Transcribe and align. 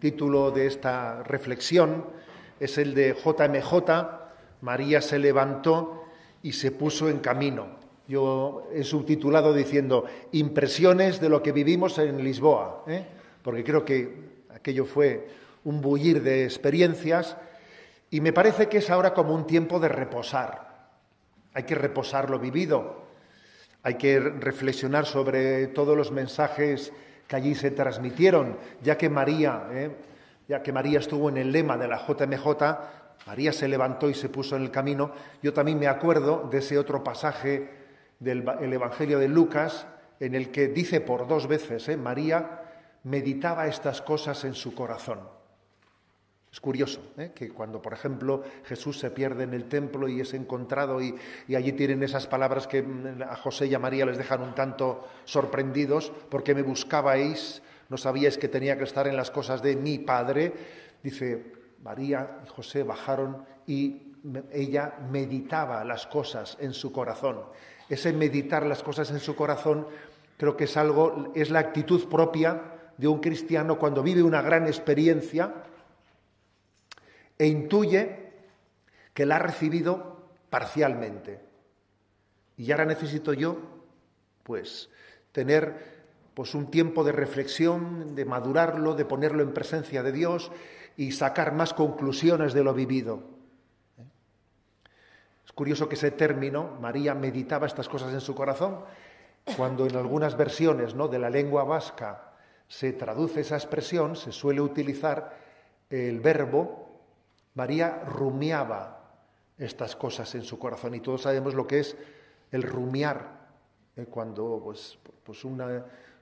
título 0.00 0.50
de 0.50 0.66
esta 0.66 1.22
reflexión 1.22 2.06
es 2.60 2.78
el 2.78 2.94
de 2.94 3.14
JMJ, 3.14 3.74
María 4.62 5.00
se 5.00 5.18
levantó 5.18 6.04
y 6.42 6.52
se 6.52 6.70
puso 6.70 7.08
en 7.08 7.18
camino. 7.18 7.76
Yo 8.08 8.68
he 8.72 8.84
subtitulado 8.84 9.52
diciendo 9.52 10.04
impresiones 10.32 11.20
de 11.20 11.28
lo 11.28 11.42
que 11.42 11.52
vivimos 11.52 11.98
en 11.98 12.22
Lisboa, 12.22 12.84
¿eh? 12.86 13.04
porque 13.42 13.64
creo 13.64 13.84
que 13.84 14.44
aquello 14.54 14.84
fue 14.84 15.28
un 15.64 15.80
bullir 15.80 16.22
de 16.22 16.44
experiencias 16.44 17.36
y 18.10 18.20
me 18.20 18.32
parece 18.32 18.68
que 18.68 18.78
es 18.78 18.90
ahora 18.90 19.12
como 19.12 19.34
un 19.34 19.46
tiempo 19.46 19.80
de 19.80 19.88
reposar. 19.88 20.88
Hay 21.52 21.64
que 21.64 21.74
reposar 21.74 22.30
lo 22.30 22.38
vivido, 22.38 23.06
hay 23.82 23.94
que 23.94 24.20
reflexionar 24.20 25.06
sobre 25.06 25.66
todos 25.68 25.96
los 25.96 26.12
mensajes 26.12 26.92
que 27.26 27.36
allí 27.36 27.54
se 27.54 27.70
transmitieron, 27.70 28.56
ya 28.82 28.96
que 28.96 29.08
María, 29.08 29.66
¿eh? 29.70 29.90
ya 30.48 30.62
que 30.62 30.72
María 30.72 31.00
estuvo 31.00 31.28
en 31.28 31.38
el 31.38 31.52
lema 31.52 31.76
de 31.76 31.88
la 31.88 31.98
JMJ, 32.06 32.46
María 33.26 33.52
se 33.52 33.68
levantó 33.68 34.08
y 34.08 34.14
se 34.14 34.28
puso 34.28 34.56
en 34.56 34.62
el 34.62 34.70
camino. 34.70 35.10
Yo 35.42 35.52
también 35.52 35.78
me 35.78 35.88
acuerdo 35.88 36.48
de 36.50 36.58
ese 36.58 36.78
otro 36.78 37.02
pasaje 37.02 37.68
del 38.20 38.72
Evangelio 38.72 39.18
de 39.18 39.28
Lucas, 39.28 39.86
en 40.20 40.34
el 40.34 40.50
que 40.50 40.68
dice 40.68 41.00
por 41.00 41.26
dos 41.26 41.46
veces, 41.46 41.88
¿eh? 41.88 41.96
María 41.96 42.62
meditaba 43.04 43.66
estas 43.66 44.00
cosas 44.00 44.44
en 44.44 44.54
su 44.54 44.74
corazón. 44.74 45.35
Es 46.56 46.60
curioso 46.60 47.02
¿eh? 47.18 47.32
que 47.34 47.50
cuando, 47.50 47.82
por 47.82 47.92
ejemplo, 47.92 48.42
Jesús 48.64 48.98
se 48.98 49.10
pierde 49.10 49.44
en 49.44 49.52
el 49.52 49.64
templo 49.68 50.08
y 50.08 50.22
es 50.22 50.32
encontrado 50.32 51.02
y, 51.02 51.14
allí 51.54 51.72
tienen 51.72 52.02
esas 52.02 52.26
palabras 52.26 52.66
que 52.66 52.82
mm, 52.82 53.24
a 53.28 53.36
José 53.36 53.66
y 53.66 53.74
a 53.74 53.78
María 53.78 54.06
les 54.06 54.16
dejan 54.16 54.40
un 54.40 54.54
tanto 54.54 55.06
sorprendidos, 55.26 56.10
porque 56.30 56.54
me 56.54 56.62
buscabais, 56.62 57.60
no 57.90 57.98
sabíais 57.98 58.38
que 58.38 58.48
tenía 58.48 58.78
que 58.78 58.84
estar 58.84 59.06
en 59.06 59.18
las 59.18 59.30
cosas 59.30 59.60
de 59.60 59.76
mi 59.76 59.98
Padre, 59.98 60.54
dice, 61.02 61.52
María 61.84 62.38
y 62.46 62.48
José 62.48 62.84
bajaron 62.84 63.44
y 63.66 64.14
ella 64.50 64.94
meditaba 65.12 65.84
las 65.84 66.06
cosas 66.06 66.56
en 66.58 66.72
su 66.72 66.90
corazón. 66.90 67.42
Ese 67.90 68.14
meditar 68.14 68.64
las 68.64 68.82
cosas 68.82 69.10
en 69.10 69.20
su 69.20 69.36
corazón 69.36 69.88
creo 70.38 70.56
que 70.56 70.64
es 70.64 70.78
algo, 70.78 71.32
es 71.34 71.50
la 71.50 71.58
actitud 71.58 72.08
propia 72.08 72.62
de 72.96 73.08
un 73.08 73.20
cristiano 73.20 73.78
cuando 73.78 74.02
vive 74.02 74.22
una 74.22 74.40
gran 74.40 74.66
experiencia, 74.66 75.52
e 77.38 77.46
intuye 77.46 78.32
que 79.14 79.26
la 79.26 79.36
ha 79.36 79.40
recibido 79.40 80.28
parcialmente. 80.50 81.40
Y 82.56 82.70
ahora 82.70 82.84
necesito 82.84 83.32
yo, 83.32 83.58
pues, 84.42 84.90
tener 85.32 85.96
pues 86.34 86.54
un 86.54 86.70
tiempo 86.70 87.02
de 87.02 87.12
reflexión, 87.12 88.14
de 88.14 88.26
madurarlo, 88.26 88.94
de 88.94 89.06
ponerlo 89.06 89.42
en 89.42 89.54
presencia 89.54 90.02
de 90.02 90.12
Dios 90.12 90.52
y 90.96 91.12
sacar 91.12 91.52
más 91.52 91.72
conclusiones 91.72 92.52
de 92.52 92.62
lo 92.62 92.74
vivido. 92.74 93.22
Es 95.46 95.52
curioso 95.52 95.88
que 95.88 95.94
ese 95.94 96.10
término, 96.10 96.76
María 96.80 97.14
meditaba 97.14 97.66
estas 97.66 97.88
cosas 97.88 98.12
en 98.12 98.20
su 98.20 98.34
corazón, 98.34 98.80
cuando 99.56 99.86
en 99.86 99.96
algunas 99.96 100.36
versiones 100.36 100.94
¿no? 100.94 101.08
de 101.08 101.18
la 101.18 101.30
lengua 101.30 101.64
vasca 101.64 102.32
se 102.68 102.92
traduce 102.92 103.40
esa 103.40 103.56
expresión, 103.56 104.16
se 104.16 104.32
suele 104.32 104.60
utilizar 104.60 105.38
el 105.88 106.20
verbo 106.20 106.85
María 107.56 108.02
rumiaba 108.06 109.00
estas 109.58 109.96
cosas 109.96 110.34
en 110.34 110.42
su 110.42 110.58
corazón 110.58 110.94
y 110.94 111.00
todos 111.00 111.22
sabemos 111.22 111.54
lo 111.54 111.66
que 111.66 111.80
es 111.80 111.96
el 112.52 112.62
rumiar, 112.62 113.48
eh, 113.96 114.04
cuando 114.04 114.60
pues, 114.62 114.98
pues, 115.24 115.44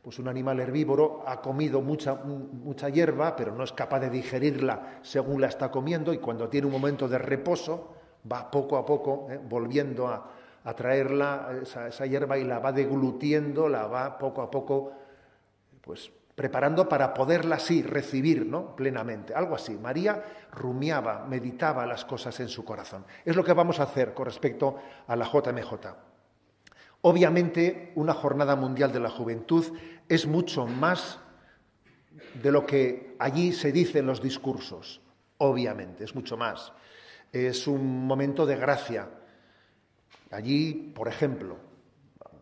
pues, 0.02 0.18
un 0.18 0.28
animal 0.28 0.60
herbívoro 0.60 1.24
ha 1.26 1.42
comido 1.42 1.82
mucha, 1.82 2.14
mucha 2.14 2.88
hierba, 2.88 3.34
pero 3.34 3.52
no 3.52 3.64
es 3.64 3.72
capaz 3.72 3.98
de 4.00 4.10
digerirla 4.10 5.00
según 5.02 5.40
la 5.40 5.48
está 5.48 5.72
comiendo 5.72 6.12
y 6.12 6.18
cuando 6.18 6.48
tiene 6.48 6.68
un 6.68 6.72
momento 6.72 7.08
de 7.08 7.18
reposo 7.18 7.94
va 8.30 8.48
poco 8.48 8.76
a 8.76 8.86
poco 8.86 9.26
eh, 9.28 9.40
volviendo 9.42 10.06
a, 10.06 10.30
traerla, 10.76 11.58
esa, 11.60 11.88
esa, 11.88 12.06
hierba, 12.06 12.38
y 12.38 12.44
la 12.44 12.58
va 12.58 12.72
deglutiendo, 12.72 13.68
la 13.68 13.86
va 13.86 14.16
poco 14.16 14.40
a 14.40 14.50
poco 14.50 14.92
pues 15.82 16.10
preparando 16.34 16.88
para 16.88 17.14
poderla 17.14 17.56
así 17.56 17.82
recibir 17.82 18.46
¿no? 18.46 18.74
plenamente. 18.74 19.34
Algo 19.34 19.54
así. 19.54 19.76
María 19.76 20.46
rumiaba, 20.50 21.24
meditaba 21.26 21.86
las 21.86 22.04
cosas 22.04 22.38
en 22.40 22.48
su 22.48 22.64
corazón. 22.64 23.04
Es 23.24 23.36
lo 23.36 23.44
que 23.44 23.52
vamos 23.52 23.80
a 23.80 23.84
hacer 23.84 24.14
con 24.14 24.26
respecto 24.26 24.78
a 25.06 25.16
la 25.16 25.26
JMJ. 25.26 25.72
Obviamente, 27.02 27.92
una 27.96 28.14
jornada 28.14 28.56
mundial 28.56 28.92
de 28.92 29.00
la 29.00 29.10
juventud 29.10 29.64
es 30.08 30.26
mucho 30.26 30.66
más 30.66 31.20
de 32.42 32.50
lo 32.50 32.64
que 32.66 33.14
allí 33.18 33.52
se 33.52 33.72
dice 33.72 33.98
en 33.98 34.06
los 34.06 34.22
discursos. 34.22 35.00
Obviamente, 35.38 36.04
es 36.04 36.14
mucho 36.14 36.36
más. 36.36 36.72
Es 37.30 37.66
un 37.66 38.06
momento 38.06 38.46
de 38.46 38.56
gracia. 38.56 39.08
Allí, 40.30 40.92
por 40.94 41.08
ejemplo, 41.08 41.58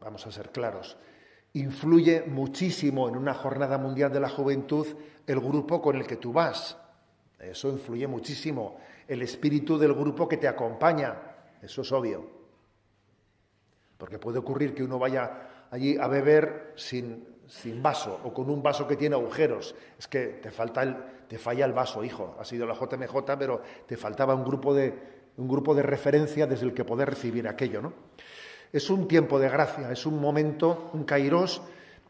vamos 0.00 0.26
a 0.26 0.32
ser 0.32 0.50
claros, 0.50 0.97
influye 1.55 2.23
muchísimo 2.23 3.09
en 3.09 3.17
una 3.17 3.35
jornada 3.35 3.79
mundial 3.79 4.13
de 4.13 4.21
la 4.21 4.29
juventud 4.29 4.87
el 5.27 5.41
grupo 5.41 5.81
con 5.83 5.97
el 5.97 6.07
que 6.07 6.17
tú 6.17 6.33
vas. 6.33 6.77
Eso 7.39 7.69
influye 7.69 8.07
muchísimo. 8.07 8.79
El 9.07 9.23
espíritu 9.23 9.77
del 9.77 9.93
grupo 9.93 10.29
que 10.29 10.37
te 10.37 10.49
acompaña. 10.49 11.17
Eso 11.61 11.83
es 11.83 11.93
obvio. 11.93 12.27
Porque 13.99 14.19
puede 14.19 14.39
ocurrir 14.39 14.75
que 14.75 14.83
uno 14.83 14.99
vaya 14.99 15.67
allí 15.71 15.97
a 15.99 16.07
beber 16.07 16.73
sin, 16.77 17.27
sin 17.47 17.83
vaso 17.83 18.21
o 18.25 18.33
con 18.33 18.49
un 18.51 18.63
vaso 18.63 18.87
que 18.87 18.97
tiene 18.97 19.17
agujeros. 19.17 19.75
Es 19.99 20.09
que 20.09 20.27
te, 20.43 20.51
falta 20.51 20.83
el, 20.83 20.97
te 21.29 21.39
falla 21.39 21.65
el 21.65 21.73
vaso, 21.73 22.03
hijo. 22.03 22.37
Ha 22.39 22.45
sido 22.45 22.67
la 22.67 22.75
JMJ, 22.75 23.37
pero 23.39 23.63
te 23.87 23.97
faltaba 23.97 24.34
un 24.34 24.45
grupo 24.45 24.75
de, 24.75 24.95
un 25.37 25.49
grupo 25.49 25.75
de 25.75 25.83
referencia 25.83 26.47
desde 26.47 26.67
el 26.67 26.75
que 26.75 26.84
poder 26.84 27.11
recibir 27.11 27.47
aquello, 27.49 27.83
¿no? 27.83 27.93
Es 28.72 28.88
un 28.88 29.06
tiempo 29.06 29.38
de 29.38 29.50
gracia, 29.50 29.93
es 29.93 30.06
un 30.06 30.19
momento, 30.19 30.91
un 30.94 31.05
kairos, 31.05 31.60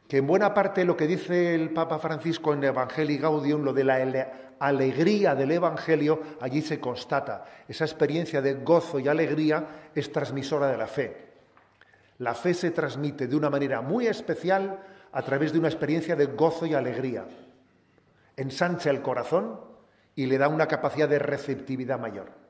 que 0.06 0.18
en 0.18 0.26
buena 0.26 0.54
parte 0.54 0.84
lo 0.84 0.96
que 0.96 1.06
dice 1.06 1.54
el 1.54 1.70
Papa 1.70 1.98
Francisco 1.98 2.52
en 2.52 2.62
Evangelii 2.62 3.18
Gaudium, 3.18 3.62
lo 3.62 3.72
de 3.72 3.82
la 3.82 4.28
alegría 4.60 5.34
del 5.34 5.50
Evangelio, 5.50 6.22
allí 6.40 6.62
se 6.62 6.78
constata. 6.78 7.44
Esa 7.66 7.84
experiencia 7.84 8.40
de 8.40 8.54
gozo 8.54 9.00
y 9.00 9.08
alegría 9.08 9.90
es 9.94 10.12
transmisora 10.12 10.68
de 10.68 10.76
la 10.76 10.86
fe. 10.86 11.32
La 12.18 12.34
fe 12.34 12.54
se 12.54 12.70
transmite 12.70 13.26
de 13.26 13.34
una 13.34 13.50
manera 13.50 13.80
muy 13.80 14.06
especial 14.06 14.78
a 15.10 15.22
través 15.22 15.52
de 15.52 15.58
una 15.58 15.68
experiencia 15.68 16.14
de 16.14 16.26
gozo 16.26 16.66
y 16.66 16.74
alegría. 16.74 17.24
Ensancha 18.36 18.90
el 18.90 19.02
corazón 19.02 19.60
y 20.14 20.26
le 20.26 20.38
da 20.38 20.46
una 20.46 20.68
capacidad 20.68 21.08
de 21.08 21.18
receptividad 21.18 21.98
mayor. 21.98 22.41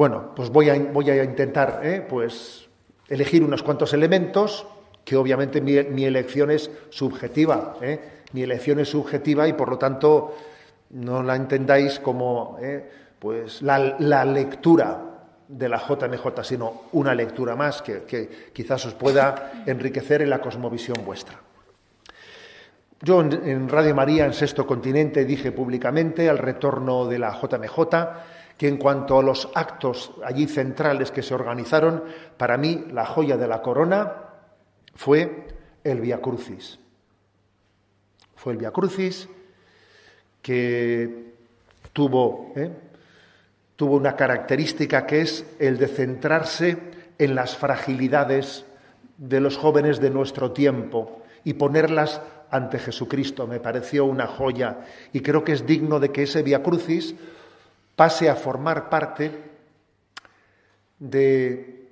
Bueno, 0.00 0.32
pues 0.34 0.48
voy 0.48 0.70
a, 0.70 0.76
intentar 1.22 1.82
¿eh? 1.82 2.00
pues, 2.00 2.66
elegir 3.06 3.44
unos 3.44 3.62
cuantos 3.62 3.92
elementos, 3.92 4.66
que 5.04 5.14
obviamente 5.14 5.60
mi, 5.60 6.04
elección 6.06 6.50
es 6.50 6.70
subjetiva. 6.88 7.76
¿eh? 7.82 8.00
Mi 8.32 8.42
elección 8.42 8.80
es 8.80 8.88
subjetiva 8.88 9.46
y 9.46 9.52
por 9.52 9.68
lo 9.68 9.76
tanto 9.76 10.34
no 10.88 11.22
la 11.22 11.36
entendáis 11.36 11.98
como 11.98 12.56
¿eh? 12.62 12.90
pues, 13.18 13.60
la, 13.60 14.24
lectura 14.24 15.02
de 15.46 15.68
la 15.68 15.76
JMJ, 15.76 16.44
sino 16.44 16.84
una 16.92 17.14
lectura 17.14 17.54
más 17.54 17.82
que, 17.82 18.04
que, 18.04 18.50
quizás 18.54 18.86
os 18.86 18.94
pueda 18.94 19.64
enriquecer 19.66 20.22
en 20.22 20.30
la 20.30 20.40
cosmovisión 20.40 21.04
vuestra. 21.04 21.38
Yo 23.02 23.20
en 23.20 23.68
Radio 23.68 23.94
María, 23.94 24.24
en 24.24 24.32
Sexto 24.32 24.66
Continente, 24.66 25.26
dije 25.26 25.52
públicamente 25.52 26.30
al 26.30 26.38
retorno 26.38 27.04
de 27.04 27.18
la 27.18 27.38
JMJ 27.38 28.39
que 28.60 28.68
en 28.68 28.76
cuanto 28.76 29.18
a 29.18 29.22
los 29.22 29.48
actos 29.54 30.12
allí 30.22 30.46
centrales 30.46 31.10
que 31.10 31.22
se 31.22 31.32
organizaron, 31.32 32.04
para 32.36 32.58
mí 32.58 32.84
la 32.92 33.06
joya 33.06 33.38
de 33.38 33.48
la 33.48 33.62
corona 33.62 34.12
fue 34.94 35.46
el 35.82 36.02
Via 36.02 36.20
Crucis. 36.20 36.78
Fue 38.36 38.52
el 38.52 38.58
Via 38.58 38.70
Crucis 38.70 39.30
que 40.42 41.32
tuvo, 41.94 42.52
¿eh? 42.54 42.70
tuvo 43.76 43.96
una 43.96 44.14
característica 44.14 45.06
que 45.06 45.22
es 45.22 45.46
el 45.58 45.78
de 45.78 45.88
centrarse 45.88 46.76
en 47.16 47.34
las 47.34 47.56
fragilidades 47.56 48.66
de 49.16 49.40
los 49.40 49.56
jóvenes 49.56 50.00
de 50.00 50.10
nuestro 50.10 50.52
tiempo 50.52 51.22
y 51.44 51.54
ponerlas 51.54 52.20
ante 52.50 52.78
Jesucristo. 52.78 53.46
Me 53.46 53.58
pareció 53.58 54.04
una 54.04 54.26
joya 54.26 54.80
y 55.14 55.20
creo 55.22 55.44
que 55.44 55.52
es 55.52 55.64
digno 55.64 55.98
de 55.98 56.10
que 56.12 56.24
ese 56.24 56.42
Via 56.42 56.62
Crucis 56.62 57.14
pase 58.00 58.30
a 58.30 58.34
formar 58.34 58.88
parte 58.88 59.28
de, 60.98 61.84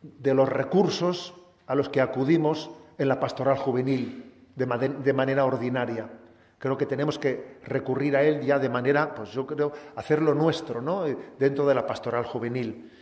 de 0.00 0.32
los 0.32 0.48
recursos 0.48 1.34
a 1.66 1.74
los 1.74 1.88
que 1.88 2.00
acudimos 2.00 2.70
en 2.98 3.08
la 3.08 3.18
pastoral 3.18 3.58
juvenil 3.58 4.32
de, 4.54 5.12
manera 5.12 5.44
ordinaria. 5.44 6.08
Creo 6.56 6.78
que 6.78 6.86
tenemos 6.86 7.18
que 7.18 7.58
recurrir 7.64 8.14
a 8.14 8.22
él 8.22 8.42
ya 8.42 8.60
de 8.60 8.68
manera, 8.68 9.12
pues 9.12 9.32
yo 9.32 9.44
creo, 9.44 9.72
hacerlo 9.96 10.34
nuestro, 10.34 10.80
¿no? 10.80 11.02
Dentro 11.36 11.66
de 11.66 11.74
la 11.74 11.84
pastoral 11.84 12.22
juvenil. 12.22 12.92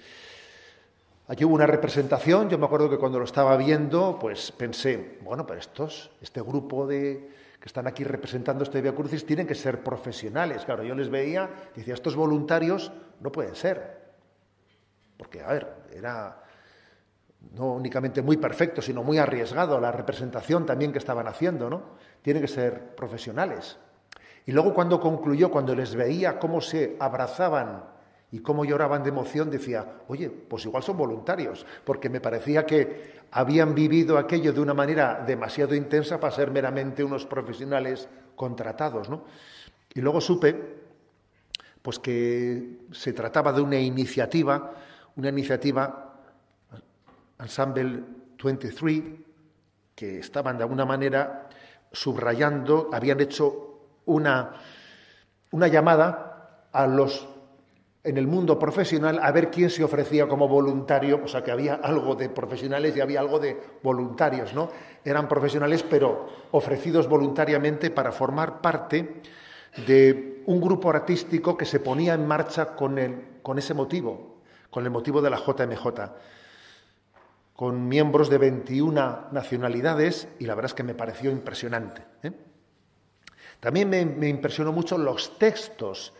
Aquí 1.29 1.45
hubo 1.45 1.55
una 1.55 1.67
representación, 1.67 2.49
yo 2.49 2.57
me 2.57 2.65
acuerdo 2.65 2.89
que 2.89 2.97
cuando 2.97 3.19
lo 3.19 3.27
estaba 3.27 3.59
viendo, 3.59 4.19
pues 4.19 4.53
pensé, 4.53 5.19
bueno, 5.21 5.47
pero 5.47 5.61
estos, 5.61 6.11
este 6.23 6.41
grupo 6.41 6.87
de 6.87 7.29
que 7.61 7.67
están 7.67 7.87
aquí 7.87 8.05
representando 8.05 8.65
este 8.65 8.81
Via 8.81 8.95
Crucis 8.95 9.25
tienen 9.25 9.47
que 9.47 9.55
ser 9.55 9.83
profesionales. 9.83 10.65
Claro, 10.65 10.83
yo 10.83 10.95
les 10.95 11.09
veía, 11.09 11.51
decía, 11.75 11.95
estos 11.95 12.17
voluntarios 12.17 12.93
no 13.21 13.33
pueden 13.33 13.55
ser. 13.55 14.07
Porque, 15.17 15.43
a 15.43 15.49
ver, 15.49 15.75
era 15.93 16.43
no 17.53 17.73
únicamente 17.73 18.23
muy 18.23 18.37
perfecto, 18.37 18.83
sino 18.83 19.03
muy 19.03 19.19
arriesgado 19.19 19.81
la 19.81 19.93
representación 19.93 20.67
también 20.67 20.93
que 20.93 20.99
estaban 20.99 21.27
haciendo, 21.29 21.71
¿no? 21.71 21.83
Tienen 22.23 22.43
que 22.43 22.49
ser 22.49 22.95
profesionales. 22.95 23.79
Y 24.45 24.53
luego 24.53 24.75
cuando 24.75 25.01
concluyó, 25.01 25.51
cuando 25.51 25.75
les 25.75 25.95
veía 25.95 26.39
cómo 26.39 26.61
se 26.61 26.97
abrazaban 27.01 27.96
y 28.37 28.41
cómo 28.41 28.67
lloraban 28.67 29.03
de 29.03 29.09
emoción, 29.09 29.49
decía, 29.49 30.03
oye, 30.09 30.29
pues 30.29 30.67
igual 30.67 30.83
son 30.83 30.99
voluntarios, 30.99 31.65
porque 31.87 32.11
me 32.11 32.21
parecía 32.21 32.67
que 32.67 33.23
habían 33.31 33.75
vivido 33.75 34.19
aquello 34.19 34.53
de 34.53 34.61
una 34.61 34.75
manera 34.75 35.25
demasiado 35.27 35.75
intensa 35.75 36.21
para 36.21 36.35
ser 36.35 36.51
meramente 36.51 37.03
unos 37.03 37.25
profesionales 37.25 38.07
contratados. 38.35 39.09
¿no? 39.09 39.25
Y 39.95 40.03
luego 40.03 40.21
supe 40.21 40.85
pues 41.81 41.99
que 41.99 42.81
se 42.93 43.15
trataba 43.15 43.55
de 43.55 43.63
una 43.63 43.79
iniciativa, 43.79 44.75
una 45.17 45.31
iniciativa 45.31 46.21
Ensemble 47.39 48.03
23, 48.45 49.03
que 49.95 50.19
estaban 50.19 50.59
de 50.59 50.65
alguna 50.65 50.85
manera 50.85 51.49
subrayando, 51.91 52.91
habían 52.93 53.19
hecho 53.19 53.81
una, 54.05 54.53
una 55.53 55.69
llamada 55.69 56.69
a 56.71 56.87
los 56.87 57.27
en 58.07 58.17
el 58.17 58.29
mundo 58.29 58.57
profesional 58.57 59.19
a 59.21 59.33
ver 59.33 59.51
quién 59.51 59.69
se 59.69 59.83
ofrecía 59.83 60.29
como 60.29 60.47
voluntario, 60.47 61.21
o 61.25 61.27
sea 61.27 61.43
que 61.43 61.51
había 61.51 61.75
algo 61.75 62.15
de 62.15 62.29
profesionales 62.29 62.97
y 62.97 63.01
había 63.01 63.19
algo 63.19 63.41
de 63.41 63.61
voluntarios, 63.83 64.55
¿no? 64.55 64.71
Eran 65.05 65.27
profesionales 65.27 65.83
pero 65.83 66.29
ofrecidos 66.53 67.09
voluntariamente 67.09 67.91
para 67.91 68.13
formar 68.13 68.61
parte 68.61 69.23
de 69.89 70.43
un 70.47 70.61
grupo 70.61 70.89
artístico 70.89 71.57
que 71.57 71.65
se 71.65 71.81
ponía 71.81 72.15
en 72.15 72.29
marcha 72.29 72.77
con, 72.77 72.97
el, 72.99 73.41
con 73.43 73.59
ese 73.59 73.75
motivo, 73.75 74.37
con 74.71 74.85
el 74.85 74.91
motivo 74.91 75.21
de 75.21 75.31
la 75.31 75.39
JMJ, 75.39 75.87
con 77.57 77.89
miembros 77.89 78.31
de 78.31 78.39
21 78.39 79.29
nacionalidades 79.33 80.29
y 80.39 80.47
la 80.47 80.55
verdad 80.55 80.71
es 80.71 80.75
que 80.75 80.85
me 80.85 80.95
pareció 80.95 81.33
impresionante. 81.33 82.03
¿eh? 82.23 82.31
También 83.59 83.91
me, 83.91 84.05
me 84.07 84.29
impresionó 84.29 84.71
mucho 84.71 84.97
los 84.97 85.39
textos 85.39 86.15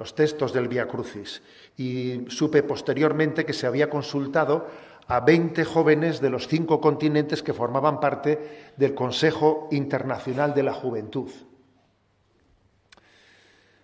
los 0.00 0.14
textos 0.14 0.54
del 0.54 0.66
Via 0.66 0.88
Crucis 0.88 1.42
y 1.76 2.24
supe 2.28 2.62
posteriormente 2.62 3.44
que 3.44 3.52
se 3.52 3.66
había 3.66 3.90
consultado 3.90 4.66
a 5.06 5.20
20 5.20 5.62
jóvenes 5.66 6.22
de 6.22 6.30
los 6.30 6.48
cinco 6.48 6.80
continentes 6.80 7.42
que 7.42 7.52
formaban 7.52 8.00
parte 8.00 8.72
del 8.78 8.94
Consejo 8.94 9.68
Internacional 9.72 10.54
de 10.54 10.62
la 10.62 10.72
Juventud. 10.72 11.28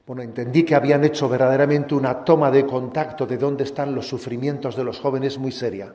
Bueno, 0.07 0.23
entendí 0.23 0.63
que 0.63 0.75
habían 0.75 1.05
hecho 1.05 1.29
verdaderamente 1.29 1.95
una 1.95 2.25
toma 2.25 2.51
de 2.51 2.65
contacto 2.65 3.27
de 3.27 3.37
dónde 3.37 3.65
están 3.65 3.95
los 3.95 4.09
sufrimientos 4.09 4.75
de 4.75 4.85
los 4.85 4.99
jóvenes 4.99 5.37
muy 5.37 5.53
seria. 5.53 5.95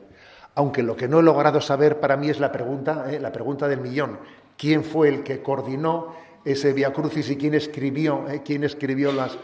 Aunque 0.54 0.84
lo 0.84 0.94
que 0.94 1.08
no 1.08 1.18
he 1.18 1.24
logrado 1.24 1.60
saber 1.60 1.98
para 1.98 2.16
mí 2.16 2.28
es 2.28 2.38
la 2.38 2.52
pregunta, 2.52 3.10
eh, 3.10 3.18
la 3.18 3.32
pregunta 3.32 3.66
del 3.66 3.80
millón. 3.80 4.20
¿Quién 4.56 4.84
fue 4.84 5.08
el 5.08 5.24
que 5.24 5.42
coordinó 5.42 6.14
ese 6.44 6.72
Via 6.72 6.92
Crucis 6.92 7.28
y 7.30 7.36
quién 7.36 7.54
escribió, 7.54 8.28
eh, 8.28 8.42
quién 8.44 8.62
escribió 8.62 9.10
las, 9.10 9.36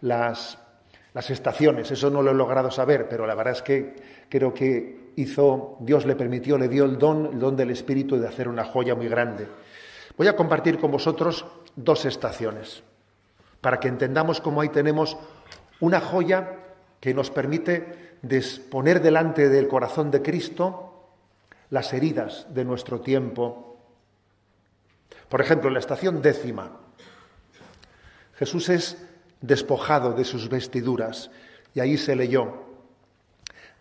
las, 0.00 0.58
estaciones. 1.28 1.90
Eso 1.90 2.10
no 2.10 2.22
lo 2.22 2.30
he 2.30 2.34
logrado 2.34 2.70
saber, 2.70 3.08
pero 3.08 3.26
la 3.26 3.34
verdad 3.34 3.54
es 3.54 3.62
que 3.62 3.96
creo 4.28 4.54
que 4.54 5.12
hizo, 5.16 5.76
Dios 5.80 6.06
le 6.06 6.16
permitió, 6.16 6.56
le 6.56 6.68
dio 6.68 6.84
el 6.84 6.98
don, 6.98 7.26
el 7.32 7.38
don 7.38 7.56
del 7.56 7.70
Espíritu 7.70 8.18
de 8.18 8.28
hacer 8.28 8.48
una 8.48 8.64
joya 8.64 8.94
muy 8.94 9.08
grande. 9.08 9.48
Voy 10.16 10.28
a 10.28 10.36
compartir 10.36 10.78
con 10.78 10.90
vosotros 10.90 11.44
dos 11.76 12.04
estaciones, 12.04 12.82
para 13.60 13.80
que 13.80 13.88
entendamos 13.88 14.40
cómo 14.40 14.60
ahí 14.60 14.68
tenemos 14.68 15.16
una 15.80 16.00
joya 16.00 16.56
que 17.00 17.14
nos 17.14 17.30
permite 17.30 18.10
poner 18.70 19.00
delante 19.00 19.48
del 19.48 19.68
corazón 19.68 20.10
de 20.10 20.22
Cristo 20.22 20.90
las 21.70 21.92
heridas 21.92 22.46
de 22.50 22.64
nuestro 22.64 23.00
tiempo. 23.00 23.78
Por 25.28 25.40
ejemplo, 25.40 25.68
en 25.68 25.74
la 25.74 25.80
estación 25.80 26.20
décima, 26.20 26.72
Jesús 28.34 28.68
es 28.68 29.09
despojado 29.40 30.12
de 30.12 30.24
sus 30.24 30.48
vestiduras. 30.48 31.30
Y 31.74 31.80
ahí 31.80 31.96
se 31.96 32.16
leyó, 32.16 32.70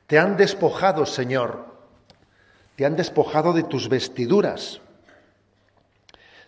te 0.10 0.18
han 0.18 0.38
despojado, 0.38 1.06
Señor, 1.06 1.68
te 2.76 2.84
han 2.84 2.96
despojado 2.96 3.54
de 3.54 3.62
tus 3.62 3.90
vestiduras. 3.90 4.82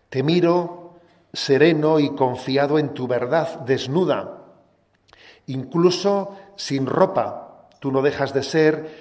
Te 0.09 0.23
miro 0.23 0.99
sereno 1.31 1.99
y 1.99 2.15
confiado 2.15 2.79
en 2.79 2.93
tu 2.95 3.07
verdad, 3.07 3.59
desnuda. 3.59 4.45
Incluso 5.45 6.35
sin 6.55 6.87
ropa, 6.87 7.69
tú 7.79 7.91
no 7.91 8.01
dejas 8.01 8.33
de 8.33 8.41
ser 8.41 8.97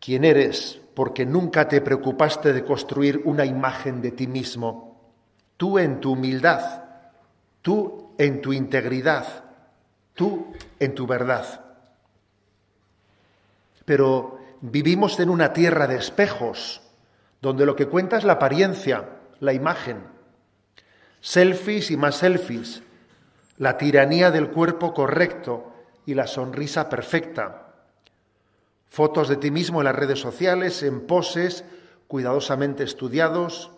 quien 0.00 0.24
eres, 0.24 0.80
porque 0.94 1.24
nunca 1.24 1.66
te 1.66 1.80
preocupaste 1.80 2.52
de 2.52 2.62
construir 2.62 3.22
una 3.24 3.46
imagen 3.46 4.02
de 4.02 4.10
ti 4.10 4.26
mismo. 4.26 5.14
Tú 5.56 5.78
en 5.78 6.00
tu 6.00 6.12
humildad, 6.12 6.84
tú 7.62 8.12
en 8.18 8.42
tu 8.42 8.52
integridad, 8.52 9.43
tú 10.14 10.52
en 10.78 10.94
tu 10.94 11.06
verdad. 11.06 11.60
Pero 13.84 14.38
vivimos 14.60 15.18
en 15.20 15.28
una 15.28 15.52
tierra 15.52 15.86
de 15.86 15.96
espejos, 15.96 16.80
donde 17.42 17.66
lo 17.66 17.76
que 17.76 17.86
cuenta 17.86 18.16
es 18.16 18.24
la 18.24 18.34
apariencia, 18.34 19.08
la 19.40 19.52
imagen. 19.52 19.98
Selfies 21.20 21.90
y 21.90 21.96
más 21.96 22.16
selfies, 22.16 22.82
la 23.58 23.76
tiranía 23.76 24.30
del 24.30 24.50
cuerpo 24.50 24.94
correcto 24.94 25.72
y 26.06 26.14
la 26.14 26.26
sonrisa 26.26 26.88
perfecta. 26.88 27.74
Fotos 28.88 29.28
de 29.28 29.36
ti 29.36 29.50
mismo 29.50 29.80
en 29.80 29.86
las 29.86 29.96
redes 29.96 30.20
sociales, 30.20 30.82
en 30.82 31.06
poses 31.06 31.64
cuidadosamente 32.06 32.84
estudiados, 32.84 33.70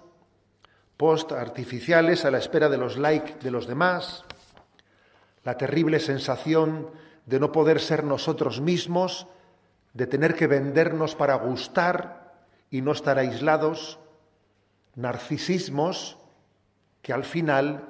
post 0.97 1.33
artificiales 1.33 2.25
a 2.25 2.31
la 2.31 2.39
espera 2.39 2.69
de 2.69 2.79
los 2.79 2.97
likes 2.97 3.37
de 3.43 3.51
los 3.51 3.67
demás 3.67 4.26
la 5.47 5.57
terrible 5.57 6.01
sensación 6.01 6.91
de 7.25 7.39
no 7.39 7.53
poder 7.53 7.79
ser 7.79 8.03
nosotros 8.03 8.61
mismos, 8.61 9.29
de 9.95 10.09
tener 10.09 10.35
que 10.35 10.49
vendernos 10.49 11.15
para 11.15 11.37
gustar 11.37 12.35
y 12.69 12.83
no 12.83 12.91
estar 12.91 13.17
aislados, 13.17 14.01
narcisismos 14.97 16.19
que 17.01 17.13
al 17.13 17.23
final 17.23 17.87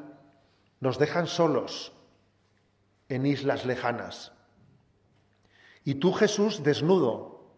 nos 0.81 0.99
dejan 0.99 1.26
solos 1.26 1.95
en 3.09 3.25
islas 3.25 3.64
lejanas. 3.64 4.33
Y 5.83 5.95
tú, 5.95 6.12
Jesús, 6.12 6.62
desnudo, 6.62 7.54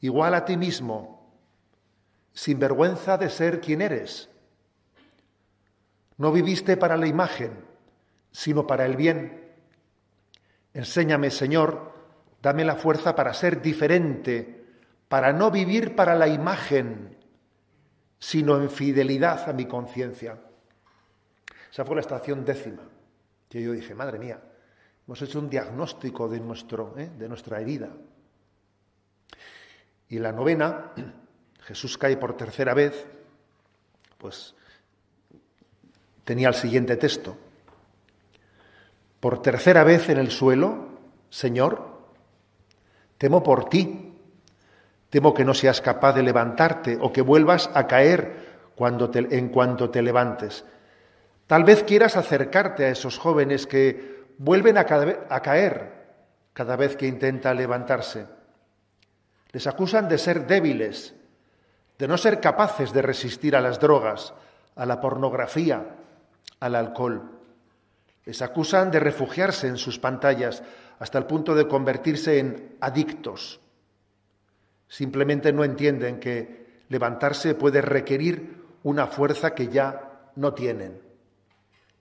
igual 0.00 0.34
a 0.34 0.44
ti 0.44 0.58
mismo, 0.58 1.32
sin 2.34 2.58
vergüenza 2.58 3.16
de 3.16 3.30
ser 3.30 3.62
quien 3.62 3.80
eres. 3.80 4.28
No 6.18 6.32
viviste 6.32 6.76
para 6.76 6.98
la 6.98 7.06
imagen, 7.06 7.67
sino 8.30 8.66
para 8.66 8.86
el 8.86 8.96
bien. 8.96 9.52
Enséñame, 10.74 11.30
Señor, 11.30 11.92
dame 12.42 12.64
la 12.64 12.76
fuerza 12.76 13.14
para 13.14 13.34
ser 13.34 13.60
diferente, 13.60 14.64
para 15.08 15.32
no 15.32 15.50
vivir 15.50 15.96
para 15.96 16.14
la 16.14 16.28
imagen, 16.28 17.16
sino 18.18 18.60
en 18.60 18.70
fidelidad 18.70 19.48
a 19.48 19.52
mi 19.52 19.66
conciencia. 19.66 20.38
Esa 21.70 21.84
fue 21.84 21.96
la 21.96 22.00
estación 22.00 22.44
décima, 22.44 22.82
que 23.48 23.62
yo 23.62 23.72
dije, 23.72 23.94
madre 23.94 24.18
mía, 24.18 24.40
hemos 25.06 25.20
hecho 25.22 25.38
un 25.38 25.48
diagnóstico 25.48 26.28
de, 26.28 26.40
nuestro, 26.40 26.94
¿eh? 26.98 27.10
de 27.16 27.28
nuestra 27.28 27.60
herida. 27.60 27.90
Y 30.08 30.18
la 30.18 30.32
novena, 30.32 30.92
Jesús 31.60 31.98
cae 31.98 32.16
por 32.16 32.36
tercera 32.36 32.74
vez, 32.74 33.06
pues 34.16 34.54
tenía 36.24 36.48
el 36.48 36.54
siguiente 36.54 36.96
texto. 36.96 37.36
Por 39.20 39.42
tercera 39.42 39.84
vez 39.84 40.08
en 40.08 40.18
el 40.18 40.30
suelo, 40.30 40.88
Señor, 41.30 41.98
temo 43.18 43.42
por 43.42 43.68
ti, 43.68 44.14
temo 45.10 45.34
que 45.34 45.44
no 45.44 45.54
seas 45.54 45.80
capaz 45.80 46.12
de 46.14 46.22
levantarte 46.22 46.98
o 47.00 47.12
que 47.12 47.22
vuelvas 47.22 47.70
a 47.74 47.86
caer 47.86 48.70
cuando 48.76 49.10
en 49.12 49.48
cuanto 49.48 49.90
te 49.90 50.02
levantes. 50.02 50.64
Tal 51.46 51.64
vez 51.64 51.82
quieras 51.82 52.16
acercarte 52.16 52.84
a 52.84 52.90
esos 52.90 53.18
jóvenes 53.18 53.66
que 53.66 54.26
vuelven 54.38 54.78
a, 54.78 54.82
a 54.82 55.42
caer 55.42 55.98
cada 56.52 56.76
vez 56.76 56.96
que 56.96 57.06
intentan 57.06 57.56
levantarse. 57.56 58.26
Les 59.50 59.66
acusan 59.66 60.08
de 60.08 60.18
ser 60.18 60.46
débiles, 60.46 61.14
de 61.98 62.06
no 62.06 62.18
ser 62.18 62.40
capaces 62.40 62.92
de 62.92 63.02
resistir 63.02 63.56
a 63.56 63.60
las 63.60 63.80
drogas, 63.80 64.34
a 64.76 64.86
la 64.86 65.00
pornografía, 65.00 65.96
al 66.60 66.74
alcohol. 66.76 67.37
Les 68.28 68.42
acusan 68.42 68.90
de 68.90 69.00
refugiarse 69.00 69.68
en 69.68 69.78
sus 69.78 69.98
pantallas 69.98 70.62
hasta 70.98 71.16
el 71.16 71.24
punto 71.24 71.54
de 71.54 71.66
convertirse 71.66 72.38
en 72.38 72.76
adictos. 72.78 73.58
Simplemente 74.86 75.50
no 75.50 75.64
entienden 75.64 76.20
que 76.20 76.82
levantarse 76.90 77.54
puede 77.54 77.80
requerir 77.80 78.66
una 78.82 79.06
fuerza 79.06 79.54
que 79.54 79.68
ya 79.68 80.30
no 80.36 80.52
tienen 80.52 81.00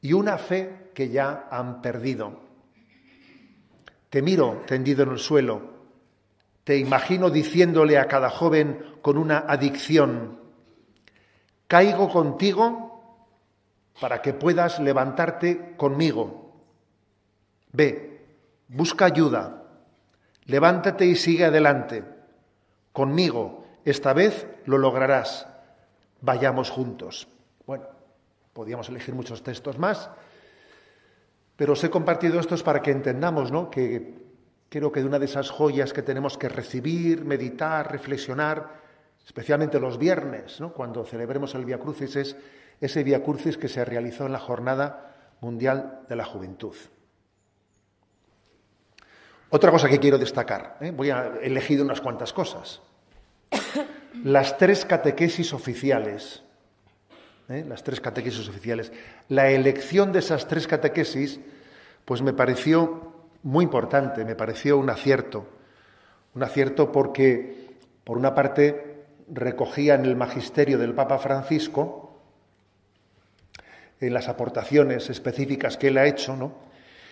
y 0.02 0.12
una 0.12 0.38
fe 0.38 0.92
que 0.94 1.08
ya 1.08 1.48
han 1.50 1.82
perdido. 1.82 2.42
Te 4.10 4.22
miro 4.22 4.64
tendido 4.68 5.04
en 5.04 5.12
el 5.12 5.20
suelo, 5.20 5.62
te 6.66 6.78
imagino 6.78 7.30
diciéndole 7.30 7.98
a 7.98 8.10
cada 8.10 8.30
joven 8.30 8.98
con 9.02 9.18
una 9.18 9.46
adicción, 9.48 10.42
caigo 11.70 12.10
contigo 12.10 12.87
para 14.00 14.22
que 14.22 14.34
puedas 14.34 14.80
levantarte 14.80 15.76
conmigo. 15.78 16.54
Ve, 17.72 18.26
busca 18.68 19.06
ayuda, 19.06 19.64
levántate 20.46 21.06
y 21.06 21.16
sigue 21.16 21.46
adelante. 21.46 22.04
Conmigo, 22.92 23.66
esta 23.86 24.14
vez 24.14 24.48
lo 24.66 24.78
lograrás. 24.78 25.48
Vayamos 26.22 26.70
juntos. 26.70 27.28
Bueno, 27.66 27.86
podríamos 28.54 28.90
elegir 28.90 29.14
muchos 29.14 29.44
textos 29.44 29.78
más, 29.78 30.10
pero 31.56 31.74
os 31.74 31.84
he 31.84 31.90
compartido 31.90 32.40
estos 32.40 32.64
para 32.64 32.82
que 32.82 32.92
entendamos 32.92 33.52
¿no? 33.52 33.70
que 33.70 34.14
creo 34.70 34.92
que 34.92 35.02
de 35.02 35.08
una 35.08 35.20
de 35.20 35.26
esas 35.26 35.50
joyas 35.50 35.94
que 35.94 36.02
tenemos 36.02 36.38
que 36.38 36.50
recibir, 36.50 37.24
meditar, 37.26 37.92
reflexionar, 37.92 38.82
especialmente 39.26 39.80
los 39.80 39.98
viernes, 39.98 40.60
¿no? 40.60 40.74
cuando 40.74 41.04
celebremos 41.06 41.54
el 41.56 41.66
Via 41.66 41.80
Crucis, 41.80 42.16
es 42.16 42.36
ese 42.82 43.04
Via 43.04 43.24
Crucis 43.24 43.58
que 43.58 43.68
se 43.68 43.84
realizó 43.86 44.26
en 44.26 44.34
la 44.34 44.40
Jornada 44.40 45.16
Mundial 45.42 46.02
de 46.08 46.16
la 46.16 46.26
Juventud. 46.26 46.76
Otra 49.50 49.72
cosa 49.72 49.88
que 49.88 50.00
quiero 50.00 50.18
destacar, 50.18 50.78
¿eh? 50.82 50.92
voy 50.92 51.10
a 51.10 51.34
elegir 51.42 51.82
unas 51.82 52.02
cuantas 52.02 52.34
cosas. 52.34 52.82
Las 54.24 54.58
tres 54.58 54.84
catequesis 54.84 55.54
oficiales, 55.54 56.44
¿eh? 57.50 57.64
las 57.68 57.84
tres 57.84 58.02
catequesis 58.02 58.50
oficiales, 58.50 58.92
la 59.30 59.50
elección 59.52 60.12
de 60.12 60.20
esas 60.20 60.48
tres 60.48 60.66
catequesis, 60.66 61.40
pues 62.04 62.24
me 62.24 62.34
pareció 62.34 63.14
muy 63.44 63.64
importante, 63.64 64.26
me 64.26 64.36
pareció 64.36 64.78
un 64.78 64.90
acierto, 64.90 65.48
un 66.34 66.44
acierto 66.44 66.92
porque, 66.92 67.78
por 68.04 68.18
una 68.18 68.34
parte, 68.34 69.06
recogía 69.32 69.96
en 69.96 70.06
el 70.06 70.16
magisterio 70.16 70.78
del 70.78 70.96
Papa 70.96 71.20
Francisco, 71.20 72.07
en 74.00 74.14
las 74.14 74.28
aportaciones 74.28 75.10
específicas 75.10 75.78
que 75.78 75.88
él 75.88 75.98
ha 75.98 76.06
hecho, 76.06 76.36
¿no? 76.36 76.54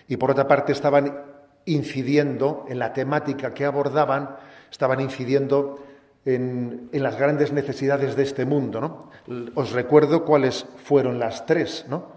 y 0.08 0.16
por 0.16 0.30
otra 0.30 0.46
parte 0.46 0.72
estaban 0.72 1.22
incidiendo 1.64 2.64
en 2.68 2.78
la 2.78 2.92
temática 2.92 3.52
que 3.52 3.64
abordaban, 3.64 4.36
estaban 4.70 5.00
incidiendo 5.00 5.84
en, 6.24 6.88
las 6.92 7.16
grandes 7.16 7.52
necesidades 7.52 8.16
de 8.16 8.22
este 8.22 8.44
mundo. 8.44 8.80
¿no? 8.80 9.10
Os 9.54 9.72
recuerdo 9.72 10.24
cuáles 10.24 10.66
fueron 10.84 11.18
las 11.18 11.44
tres. 11.46 11.86
¿no? 11.88 12.12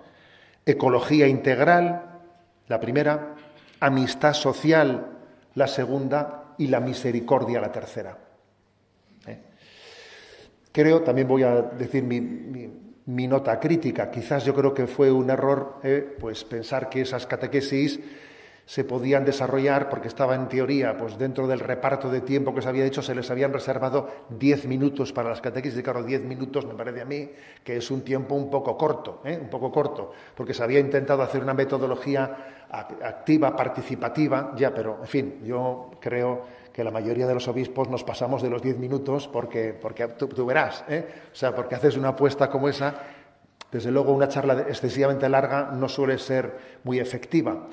Ecología 0.66 1.28
integral, 1.28 2.20
la 2.68 2.80
primera, 2.80 3.36
amistad 3.80 4.34
social, 4.34 5.18
la 5.56 5.68
segunda, 5.68 6.40
y 6.60 6.68
la 6.68 6.82
misericordia, 6.82 7.62
la 7.62 7.72
tercera. 7.72 8.18
¿Eh? 9.26 9.40
Creo, 10.72 11.02
también 11.02 11.28
voy 11.28 11.44
a 11.44 11.62
decir 11.62 12.04
mi, 12.04 12.20
nota 13.10 13.60
crítica, 13.60 14.12
quizás 14.12 14.46
yo 14.46 14.54
creo 14.54 14.74
que 14.74 14.86
fue 14.86 15.12
un 15.12 15.30
error 15.30 15.80
¿eh? 15.84 16.16
pues 16.20 16.44
pensar 16.44 16.90
que 16.90 17.02
esas 17.02 17.26
catequesis 17.26 18.00
se 18.70 18.84
podían 18.84 19.26
desarrollar 19.26 19.90
porque 19.90 20.08
estaba 20.08 20.36
en 20.36 20.48
teoría, 20.48 20.96
pues 20.96 21.18
dentro 21.18 21.48
del 21.48 21.60
reparto 21.60 22.12
de 22.12 22.22
tiempo 22.22 22.54
que 22.54 22.62
se 22.62 22.70
había 22.70 22.86
hecho, 22.86 23.02
se 23.02 23.16
les 23.16 23.32
habían 23.32 23.52
reservado 23.52 24.08
diez 24.30 24.68
minutos 24.68 25.12
para 25.12 25.30
las 25.30 25.42
catequesis. 25.42 25.80
Y 25.80 25.82
claro, 25.82 26.04
diez 26.04 26.24
minutos 26.24 26.68
me 26.68 26.76
parece 26.76 27.02
a 27.02 27.06
mí 27.06 27.32
que 27.64 27.78
es 27.78 27.90
un 27.90 28.02
tiempo 28.02 28.36
un 28.36 28.52
poco 28.52 28.78
corto, 28.78 29.22
¿eh? 29.26 29.40
un 29.42 29.50
poco 29.50 29.72
corto, 29.72 30.12
porque 30.36 30.54
se 30.54 30.62
había 30.62 30.80
intentado 30.80 31.24
hacer 31.24 31.42
una 31.42 31.56
metodología 31.56 32.68
activa, 32.70 33.56
participativa, 33.56 34.54
ya, 34.56 34.72
pero 34.72 35.00
en 35.02 35.08
fin, 35.08 35.40
yo 35.44 35.90
creo 36.00 36.59
que 36.74 36.84
la 36.84 36.92
mayoría 36.92 37.28
de 37.28 37.34
los 37.34 37.48
obispos 37.48 37.90
nos 37.90 38.04
pasamos 38.04 38.42
de 38.42 38.50
los 38.50 38.62
diez 38.62 38.78
minutos 38.78 39.28
porque, 39.28 39.74
porque 39.74 40.08
tú, 40.08 40.46
verás, 40.46 40.84
¿eh? 40.88 41.06
o 41.32 41.36
sea, 41.36 41.56
porque 41.56 41.76
haces 41.76 41.98
una 41.98 42.10
apuesta 42.10 42.50
como 42.50 42.70
esa, 42.70 42.96
desde 43.72 43.92
luego 43.92 44.14
una 44.14 44.28
charla 44.28 44.66
excesivamente 44.68 45.28
larga 45.30 45.72
no 45.72 45.90
suele 45.90 46.18
ser 46.18 46.80
muy 46.84 47.00
efectiva. 47.00 47.68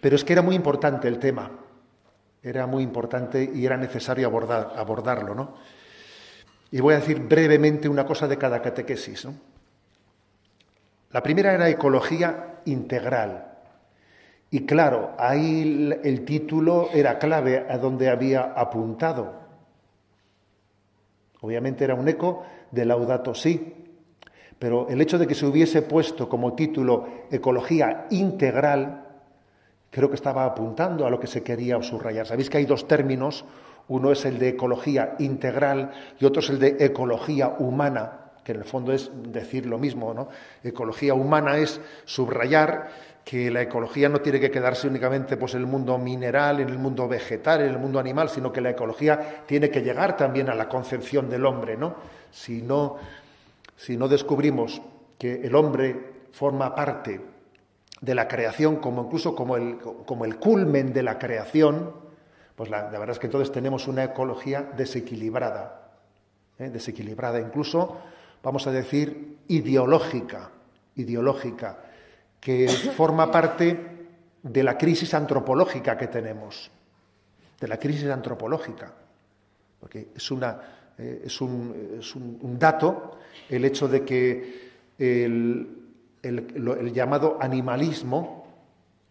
Pero 0.00 0.16
es 0.16 0.24
que 0.24 0.32
era 0.32 0.42
muy 0.42 0.54
importante 0.54 1.08
el 1.08 1.18
tema, 1.18 1.50
era 2.42 2.66
muy 2.66 2.82
importante 2.82 3.50
y 3.52 3.66
era 3.66 3.76
necesario 3.76 4.26
abordar, 4.26 4.72
abordarlo. 4.76 5.34
¿no? 5.34 5.54
Y 6.70 6.80
voy 6.80 6.94
a 6.94 6.98
decir 6.98 7.20
brevemente 7.20 7.88
una 7.88 8.06
cosa 8.06 8.28
de 8.28 8.38
cada 8.38 8.62
catequesis. 8.62 9.26
La 11.10 11.22
primera 11.22 11.52
era 11.52 11.68
ecología 11.68 12.60
integral. 12.66 13.47
Y 14.50 14.64
claro, 14.64 15.14
ahí 15.18 15.92
el 16.02 16.24
título 16.24 16.88
era 16.92 17.18
clave 17.18 17.66
a 17.68 17.76
donde 17.76 18.08
había 18.08 18.52
apuntado. 18.54 19.34
Obviamente 21.40 21.84
era 21.84 21.94
un 21.94 22.08
eco 22.08 22.44
de 22.70 22.84
Laudato 22.84 23.34
Si, 23.34 23.74
pero 24.58 24.88
el 24.88 25.00
hecho 25.00 25.18
de 25.18 25.26
que 25.26 25.34
se 25.34 25.46
hubiese 25.46 25.82
puesto 25.82 26.28
como 26.28 26.54
título 26.54 27.06
Ecología 27.30 28.06
integral 28.10 29.04
creo 29.90 30.08
que 30.08 30.16
estaba 30.16 30.44
apuntando 30.44 31.06
a 31.06 31.10
lo 31.10 31.20
que 31.20 31.26
se 31.26 31.42
quería 31.42 31.80
subrayar. 31.82 32.26
Sabéis 32.26 32.50
que 32.50 32.58
hay 32.58 32.66
dos 32.66 32.88
términos, 32.88 33.44
uno 33.88 34.12
es 34.12 34.24
el 34.24 34.38
de 34.38 34.50
ecología 34.50 35.14
integral 35.18 35.92
y 36.18 36.24
otro 36.24 36.40
es 36.40 36.50
el 36.50 36.58
de 36.58 36.76
ecología 36.80 37.56
humana, 37.58 38.32
que 38.44 38.52
en 38.52 38.58
el 38.58 38.64
fondo 38.64 38.92
es 38.92 39.10
decir 39.14 39.66
lo 39.66 39.78
mismo, 39.78 40.12
¿no? 40.12 40.28
Ecología 40.62 41.14
humana 41.14 41.56
es 41.56 41.80
subrayar 42.04 42.88
que 43.28 43.50
la 43.50 43.60
ecología 43.60 44.08
no 44.08 44.22
tiene 44.22 44.40
que 44.40 44.50
quedarse 44.50 44.88
únicamente 44.88 45.36
pues, 45.36 45.52
en 45.52 45.60
el 45.60 45.66
mundo 45.66 45.98
mineral, 45.98 46.60
en 46.60 46.70
el 46.70 46.78
mundo 46.78 47.06
vegetal, 47.06 47.60
en 47.60 47.68
el 47.68 47.78
mundo 47.78 47.98
animal, 47.98 48.30
sino 48.30 48.50
que 48.50 48.62
la 48.62 48.70
ecología 48.70 49.44
tiene 49.44 49.68
que 49.68 49.82
llegar 49.82 50.16
también 50.16 50.48
a 50.48 50.54
la 50.54 50.66
concepción 50.66 51.28
del 51.28 51.44
hombre, 51.44 51.76
¿no? 51.76 51.94
Si 52.30 52.62
no, 52.62 52.96
si 53.76 53.98
no 53.98 54.08
descubrimos 54.08 54.80
que 55.18 55.42
el 55.42 55.54
hombre 55.56 56.12
forma 56.32 56.74
parte 56.74 57.20
de 58.00 58.14
la 58.14 58.26
creación, 58.28 58.76
como 58.76 59.04
incluso 59.04 59.34
como 59.34 59.58
el, 59.58 59.76
como 59.76 60.24
el 60.24 60.36
culmen 60.36 60.94
de 60.94 61.02
la 61.02 61.18
creación, 61.18 61.92
pues 62.56 62.70
la, 62.70 62.84
verdad 62.84 63.10
es 63.10 63.18
que 63.18 63.26
entonces 63.26 63.52
tenemos 63.52 63.88
una 63.88 64.04
ecología 64.04 64.62
desequilibrada, 64.74 65.90
¿eh? 66.58 66.70
desequilibrada, 66.70 67.38
incluso, 67.40 67.94
vamos 68.42 68.66
a 68.66 68.72
decir, 68.72 69.36
ideológica, 69.48 70.50
ideológica, 70.96 71.80
que 72.40 72.68
forma 72.68 73.30
parte 73.30 73.76
de 74.42 74.62
la 74.62 74.78
crisis 74.78 75.12
antropológica 75.14 75.96
que 75.96 76.06
tenemos, 76.06 76.70
de 77.60 77.68
la 77.68 77.78
crisis 77.78 78.08
antropológica, 78.08 78.92
porque 79.80 80.08
es, 80.14 80.30
una, 80.30 80.60
eh, 80.96 81.22
es, 81.24 81.40
un, 81.40 81.96
es 81.98 82.14
un 82.14 82.58
dato 82.58 83.18
el 83.48 83.64
hecho 83.64 83.88
de 83.88 84.04
que 84.04 84.68
el, 84.98 85.78
el, 86.22 86.92
llamado 86.92 87.38
animalismo 87.40 88.46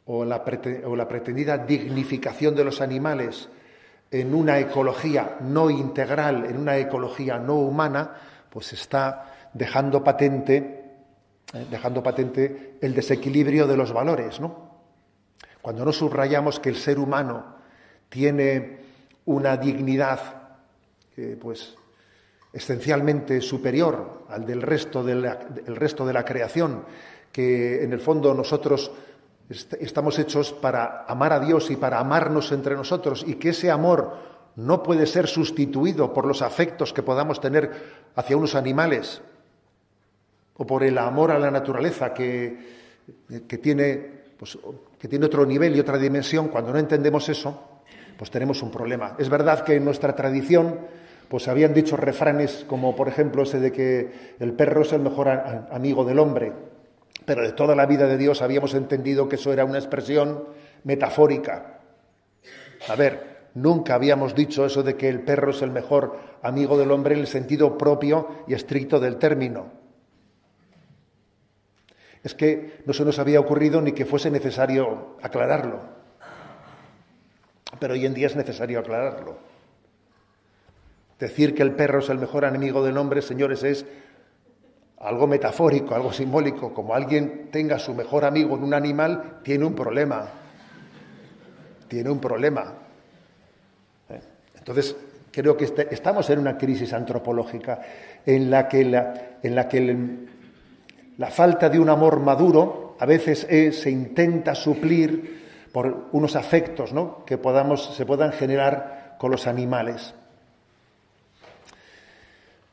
o 0.06 0.24
la, 0.24 0.44
pretendida 0.44 1.58
dignificación 1.58 2.56
de 2.56 2.64
los 2.64 2.82
animales 2.82 3.50
en 4.10 4.34
una 4.34 4.60
ecología 4.60 5.38
no 5.42 5.70
integral, 5.70 6.46
en 6.46 6.58
una 6.58 6.78
ecología 6.78 7.38
no 7.40 7.56
humana, 7.56 8.12
pues 8.50 8.74
está 8.74 9.50
dejando 9.54 10.04
patente, 10.04 10.87
dejando 11.70 12.04
patente 12.04 12.78
el 12.82 12.94
desequilibrio 12.94 13.68
de 13.68 13.78
los 13.78 13.94
valores, 13.94 14.40
¿no? 14.40 14.68
Cuando 15.62 15.86
no 15.86 15.92
subrayamos 15.92 16.60
que 16.60 16.70
el 16.70 16.76
ser 16.76 17.00
humano 17.00 17.56
tiene 18.10 18.80
una 19.26 19.58
dignidad, 19.58 20.20
eh, 21.16 21.38
pues 21.40 21.76
esencialmente 22.54 23.42
superior 23.42 24.26
al 24.30 24.46
del 24.46 24.62
resto 24.62 25.04
de 25.04 25.16
la, 25.16 25.36
resto 25.68 26.06
de 26.06 26.14
la 26.14 26.24
creación, 26.24 26.86
que 27.32 27.84
en 27.84 27.94
el 27.94 28.00
fondo 28.00 28.34
nosotros 28.34 28.92
estamos 29.50 30.18
hechos 30.20 30.54
para 30.54 31.06
amar 31.06 31.34
a 31.34 31.40
Dios 31.40 31.70
y 31.70 31.76
para 31.76 32.00
amarnos 32.00 32.52
entre 32.52 32.76
nosotros 32.76 33.24
y 33.28 33.36
que 33.36 33.50
ese 33.50 33.70
amor 33.70 34.18
no 34.56 34.82
puede 34.84 35.06
ser 35.06 35.28
sustituido 35.28 36.14
por 36.14 36.26
los 36.26 36.42
afectos 36.42 36.94
que 36.94 37.04
podamos 37.04 37.40
tener 37.40 37.72
hacia 38.16 38.38
unos 38.38 38.56
animales 38.56 39.22
o 40.58 40.66
por 40.66 40.84
el 40.84 40.98
amor 40.98 41.32
a 41.32 41.40
la 41.40 41.52
naturaleza 41.52 42.14
que, 42.14 42.58
tiene, 43.62 44.10
pues, 44.38 44.58
que 45.00 45.08
tiene 45.08 45.26
otro 45.26 45.46
nivel 45.46 45.76
y 45.76 45.80
otra 45.80 45.98
dimensión, 45.98 46.50
cuando 46.50 46.72
no 46.72 46.80
entendemos 46.80 47.30
eso, 47.30 47.82
pues 48.18 48.32
tenemos 48.32 48.62
un 48.64 48.72
problema. 48.72 49.16
Es 49.20 49.30
verdad 49.30 49.64
que 49.64 49.76
en 49.76 49.86
nuestra 49.86 50.16
tradición 50.16 50.80
pues 51.30 51.48
habían 51.48 51.74
dicho 51.74 51.98
refranes 51.98 52.66
como 52.68 52.96
por 52.96 53.10
ejemplo 53.10 53.44
ese 53.44 53.60
de 53.60 53.72
que 53.72 54.12
el 54.40 54.54
perro 54.54 54.84
es 54.84 54.94
el 54.94 55.02
mejor 55.02 55.28
amigo 55.28 56.06
del 56.06 56.20
hombre, 56.20 56.54
pero 57.26 57.44
de 57.44 57.52
toda 57.52 57.76
la 57.76 57.86
vida 57.86 58.08
de 58.08 58.18
Dios 58.18 58.42
habíamos 58.42 58.74
entendido 58.74 59.28
que 59.28 59.36
eso 59.36 59.52
era 59.52 59.66
una 59.66 59.78
expresión 59.78 60.46
metafórica. 60.84 61.82
A 62.88 62.96
ver, 62.96 63.38
Nunca 63.58 63.96
habíamos 63.96 64.36
dicho 64.36 64.68
eso 64.68 64.84
de 64.84 64.96
que 64.96 65.10
el 65.10 65.22
perro 65.22 65.50
es 65.50 65.64
el 65.64 65.72
mejor 65.72 66.20
amigo 66.44 66.78
del 66.78 66.92
hombre 66.92 67.16
en 67.16 67.22
el 67.22 67.28
sentido 67.28 67.76
propio 67.76 68.28
y 68.48 68.54
estricto 68.54 69.00
del 69.00 69.18
término. 69.18 69.72
Es 72.24 72.34
que 72.34 72.82
no 72.86 72.94
se 72.94 73.06
nos 73.06 73.20
había 73.20 73.40
ocurrido 73.40 73.82
ni 73.82 73.92
que 73.92 74.06
fuese 74.06 74.32
necesario 74.32 75.18
aclararlo. 75.22 75.82
Pero 77.80 77.94
hoy 77.94 78.06
en 78.06 78.14
día 78.14 78.28
es 78.28 78.36
necesario 78.36 78.80
aclararlo. 78.80 79.38
Decir 81.20 81.56
que 81.56 81.64
el 81.64 81.72
perro 81.74 82.00
es 82.00 82.10
el 82.10 82.20
mejor 82.20 82.44
enemigo 82.44 82.84
del 82.84 82.98
hombre, 82.98 83.22
señores, 83.22 83.64
es 83.64 83.86
algo 85.00 85.28
metafórico, 85.28 85.96
algo 85.96 86.12
simbólico. 86.12 86.74
Como 86.74 86.94
alguien 86.94 87.50
tenga 87.52 87.80
su 87.80 87.94
mejor 87.94 88.26
amigo 88.26 88.56
en 88.56 88.64
un 88.64 88.74
animal, 88.74 89.40
tiene 89.44 89.66
un 89.66 89.74
problema. 89.74 90.28
Tiene 91.88 92.10
un 92.10 92.20
problema. 92.20 92.74
¿Eh? 94.10 94.20
Entonces, 94.58 94.96
creo 95.32 95.56
que 95.56 95.66
este, 95.66 95.94
estamos 95.94 96.30
en 96.30 96.40
una 96.40 96.58
crisis 96.58 96.94
antropológica 96.94 97.82
en 98.26 98.50
la 98.50 98.68
que 98.68 98.82
que 99.70 99.80
la 101.18 101.28
falta 101.28 101.70
de 101.70 101.80
un 101.80 101.90
amor 101.90 102.20
maduro 102.20 102.96
a 103.00 103.06
veces 103.06 103.48
se 103.76 103.90
intenta 103.90 104.56
suplir 104.56 105.70
por 105.72 106.08
unos 106.12 106.36
afectos 106.36 106.92
que 107.26 107.40
se 107.78 108.06
puedan 108.06 108.32
generar 108.32 109.16
con 109.18 109.32
los 109.32 109.48
animales. 109.48 110.14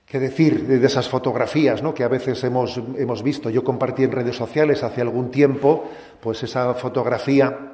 ¿Qué 0.07 0.21
decir 0.21 0.67
de 0.67 0.87
esas 0.87 1.09
fotografías 1.09 1.83
que 1.95 2.05
a 2.05 2.09
veces 2.09 2.43
hemos, 2.45 2.81
hemos, 2.97 3.23
visto? 3.23 3.51
Yo 3.51 3.65
compartí 3.65 4.05
en 4.05 4.13
redes 4.13 4.37
sociales 4.37 4.85
hace 4.85 5.01
algún 5.01 5.31
tiempo, 5.31 5.91
pues 6.21 6.43
esa 6.45 6.73
fotografía, 6.75 7.73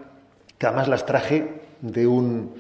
que 0.57 0.67
además 0.67 0.89
las 0.89 1.05
traje 1.05 1.61
de 1.83 2.07
un, 2.07 2.55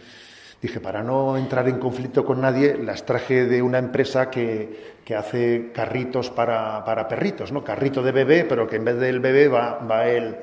dije, 0.60 0.80
para 0.80 1.02
no 1.02 1.36
entrar 1.36 1.68
en 1.68 1.78
conflicto 1.78 2.24
con 2.24 2.40
nadie, 2.40 2.76
las 2.76 3.06
traje 3.06 3.46
de 3.46 3.62
una 3.62 3.78
empresa 3.78 4.30
que, 4.30 4.94
que 5.04 5.14
hace 5.14 5.70
carritos 5.72 6.30
para, 6.30 6.84
para, 6.84 7.08
perritos, 7.08 7.50
¿no? 7.50 7.64
Carrito 7.64 8.02
de 8.02 8.12
bebé, 8.12 8.44
pero 8.44 8.66
que 8.66 8.76
en 8.76 8.84
vez 8.84 8.98
del 8.98 9.20
bebé 9.20 9.48
va, 9.48 9.78
va 9.78 10.06
el, 10.06 10.36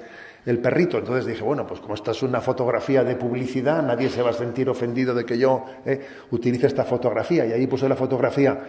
el 0.46 0.60
perrito. 0.60 0.98
Entonces 0.98 1.26
dije, 1.26 1.44
bueno, 1.44 1.68
pues 1.68 1.80
como 1.80 1.94
esta 1.94 2.12
es 2.12 2.24
una 2.24 2.42
fotografía 2.42 3.04
de 3.04 3.16
publicidad, 3.16 3.84
nadie 3.84 4.10
se 4.10 4.22
va 4.22 4.32
a 4.32 4.34
sentir 4.34 4.70
ofendido 4.70 5.14
de 5.14 5.26
que 5.26 5.38
yo 5.38 5.66
eh, 5.86 6.02
utilice 6.32 6.68
esta 6.68 6.84
fotografía. 6.84 7.46
Y 7.46 7.52
ahí 7.52 7.68
puse 7.68 7.88
la 7.88 7.96
fotografía 7.96 8.60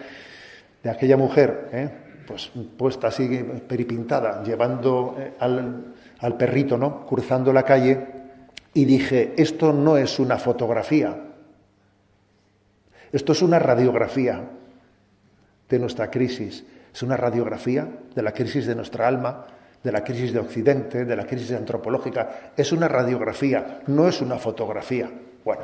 de 0.83 0.89
aquella 0.89 1.17
mujer, 1.17 1.69
¿eh? 1.73 1.89
pues 2.27 2.51
puesta 2.77 3.07
así, 3.07 3.27
peripintada, 3.67 4.43
llevando 4.43 5.15
eh, 5.17 5.31
al, 5.39 5.95
al 6.19 6.37
perrito, 6.37 6.77
¿no? 6.77 7.07
Cruzando 7.07 7.51
la 7.51 7.63
calle, 7.63 8.19
y 8.73 8.85
dije, 8.85 9.33
esto 9.37 9.73
no 9.73 9.97
es 9.97 10.19
una 10.19 10.37
fotografía, 10.37 11.28
esto 13.11 13.31
es 13.31 13.41
una 13.41 13.59
radiografía 13.59 14.49
de 15.69 15.79
nuestra 15.79 16.09
crisis, 16.09 16.63
es 16.93 17.03
una 17.03 17.17
radiografía 17.17 17.87
de 18.15 18.21
la 18.21 18.31
crisis 18.31 18.65
de 18.65 18.75
nuestra 18.75 19.07
alma, 19.07 19.45
de 19.83 19.91
la 19.91 20.03
crisis 20.03 20.33
de 20.33 20.39
Occidente, 20.39 21.05
de 21.05 21.15
la 21.15 21.25
crisis 21.25 21.51
antropológica, 21.51 22.51
es 22.57 22.71
una 22.71 22.87
radiografía, 22.87 23.81
no 23.87 24.07
es 24.07 24.21
una 24.21 24.37
fotografía. 24.37 25.09
Bueno, 25.45 25.63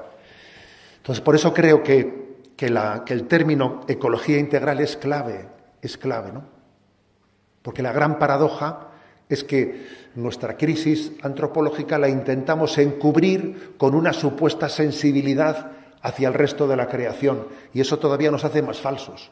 entonces 0.97 1.21
por 1.21 1.35
eso 1.35 1.53
creo 1.53 1.83
que 1.83 2.25
que, 2.55 2.67
el 2.67 3.27
término 3.27 3.81
ecología 3.87 4.39
integral 4.39 4.79
es 4.79 4.97
clave, 4.97 5.45
es 5.81 5.97
clave, 5.97 6.31
¿no? 6.31 6.43
Porque 7.61 7.83
la 7.83 7.91
gran 7.91 8.19
paradoja 8.19 8.89
es 9.27 9.43
que 9.43 9.87
nuestra 10.15 10.55
crisis 10.55 11.11
antropológica 11.21 11.97
la 11.97 12.09
intentamos 12.09 12.77
encubrir 12.77 13.73
con 13.77 13.95
una 13.95 14.13
supuesta 14.13 14.69
sensibilidad 14.69 15.71
hacia 16.05 16.27
el 16.27 16.35
resto 16.35 16.67
de 16.67 16.75
la 16.75 16.87
creación 16.87 17.47
y 17.73 17.81
eso 17.81 17.97
todavía 17.97 18.29
nos 18.29 18.45
hace 18.45 18.61
más 18.61 18.79
falsos. 18.79 19.31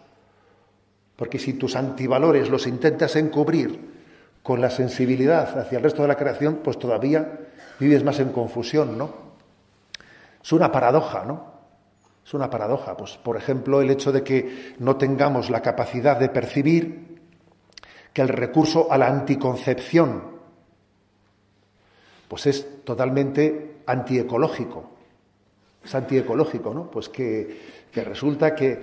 Porque 1.15 1.37
si 1.37 1.53
tus 1.53 1.75
antivalores 1.75 2.49
los 2.49 2.65
intentas 2.65 3.15
encubrir 3.15 3.93
con 4.41 4.59
la 4.59 4.71
sensibilidad 4.71 5.55
hacia 5.59 5.77
el 5.77 5.83
resto 5.83 6.01
de 6.01 6.07
la 6.07 6.17
creación, 6.17 6.61
pues 6.63 6.79
todavía 6.79 7.39
vives 7.79 8.03
más 8.03 8.19
en 8.19 8.31
confusión, 8.31 8.97
¿no? 8.97 9.13
Es 10.43 10.51
una 10.51 10.71
paradoja, 10.71 11.23
¿no? 11.25 11.53
Es 12.25 12.33
una 12.33 12.49
paradoja. 12.49 12.97
Pues, 12.97 13.17
por 13.17 13.37
ejemplo, 13.37 13.79
el 13.79 13.91
hecho 13.91 14.11
de 14.11 14.23
que 14.23 14.73
no 14.79 14.95
tengamos 14.95 15.51
la 15.51 15.61
capacidad 15.61 16.17
de 16.17 16.29
percibir 16.29 17.21
que 18.11 18.21
el 18.23 18.29
recurso 18.29 18.91
a 18.91 18.97
la 18.97 19.07
anticoncepción 19.07 20.33
pues 22.27 22.47
es 22.47 22.83
totalmente 22.83 23.83
antiecológico. 23.85 24.92
Es 25.83 25.95
antiecológico, 25.95 26.73
¿no? 26.73 26.89
Pues 26.89 27.09
que, 27.09 27.59
que 27.91 28.03
resulta 28.03 28.55
que, 28.55 28.81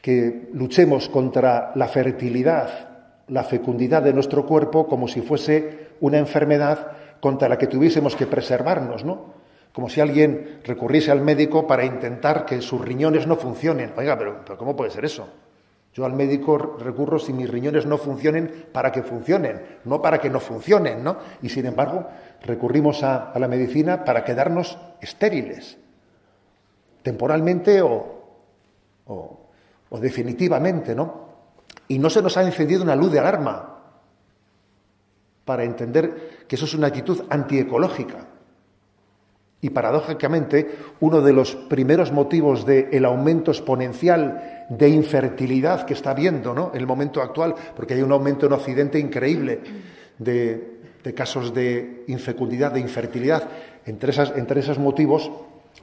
que 0.00 0.48
luchemos 0.52 1.08
contra 1.08 1.72
la 1.74 1.88
fertilidad, 1.88 3.24
la 3.28 3.44
fecundidad 3.44 4.02
de 4.02 4.12
nuestro 4.12 4.46
cuerpo 4.46 4.86
como 4.86 5.08
si 5.08 5.20
fuese 5.20 5.88
una 6.00 6.18
enfermedad 6.18 6.92
contra 7.20 7.48
la 7.48 7.58
que 7.58 7.66
tuviésemos 7.66 8.16
que 8.16 8.26
preservarnos, 8.26 9.04
¿no? 9.04 9.34
como 9.74 9.88
si 9.88 10.00
alguien 10.00 10.60
recurriese 10.64 11.10
al 11.10 11.20
médico 11.20 11.66
para 11.66 11.84
intentar 11.84 12.46
que 12.46 12.62
sus 12.62 12.80
riñones 12.80 13.26
no 13.26 13.34
funcionen. 13.34 13.92
Oiga, 13.96 14.16
pero, 14.16 14.44
¿cómo 14.56 14.76
puede 14.76 14.92
ser 14.92 15.04
eso? 15.04 15.28
Yo 15.92 16.04
al 16.04 16.12
médico 16.12 16.56
recurro 16.78 17.18
si 17.18 17.32
mis 17.32 17.50
riñones 17.50 17.84
no 17.84 17.98
funcionen 17.98 18.66
para 18.72 18.92
que 18.92 19.02
funcionen, 19.02 19.60
no 19.84 20.00
para 20.00 20.18
que 20.18 20.30
no 20.30 20.38
funcionen, 20.38 21.02
¿no? 21.02 21.16
Y 21.42 21.48
sin 21.48 21.66
embargo, 21.66 22.06
recurrimos 22.44 23.02
a, 23.02 23.32
la 23.38 23.48
medicina 23.48 24.04
para 24.04 24.24
quedarnos 24.24 24.78
estériles, 25.00 25.76
temporalmente 27.02 27.82
o, 27.82 28.24
o 29.06 30.00
definitivamente, 30.00 30.94
¿no? 30.94 31.24
Y 31.88 31.98
no 31.98 32.08
se 32.08 32.22
nos 32.22 32.36
ha 32.36 32.42
encendido 32.42 32.82
una 32.82 32.96
luz 32.96 33.12
de 33.12 33.18
alarma 33.18 33.74
para 35.44 35.64
entender 35.64 36.44
que 36.48 36.56
eso 36.56 36.64
es 36.64 36.74
una 36.74 36.88
actitud 36.88 37.24
antiecológica. 37.28 38.26
Y 39.60 39.70
paradójicamente, 39.70 40.78
uno 41.00 41.22
de 41.22 41.32
los 41.32 41.54
primeros 41.56 42.12
motivos 42.12 42.66
del 42.66 43.04
aumento 43.04 43.50
exponencial 43.50 44.66
de 44.68 44.88
infertilidad 44.88 45.86
que 45.86 45.94
está 45.94 46.10
habiendo 46.10 46.54
¿no? 46.54 46.70
en 46.74 46.80
el 46.80 46.86
momento 46.86 47.22
actual, 47.22 47.54
porque 47.74 47.94
hay 47.94 48.02
un 48.02 48.12
aumento 48.12 48.46
en 48.46 48.52
Occidente 48.52 48.98
increíble 48.98 49.60
de, 50.18 50.73
de 51.04 51.14
casos 51.14 51.54
de 51.54 52.04
infecundidad, 52.08 52.72
de 52.72 52.80
infertilidad, 52.80 53.46
entre, 53.86 54.10
esas, 54.10 54.32
entre 54.36 54.60
esos 54.60 54.78
motivos, 54.78 55.30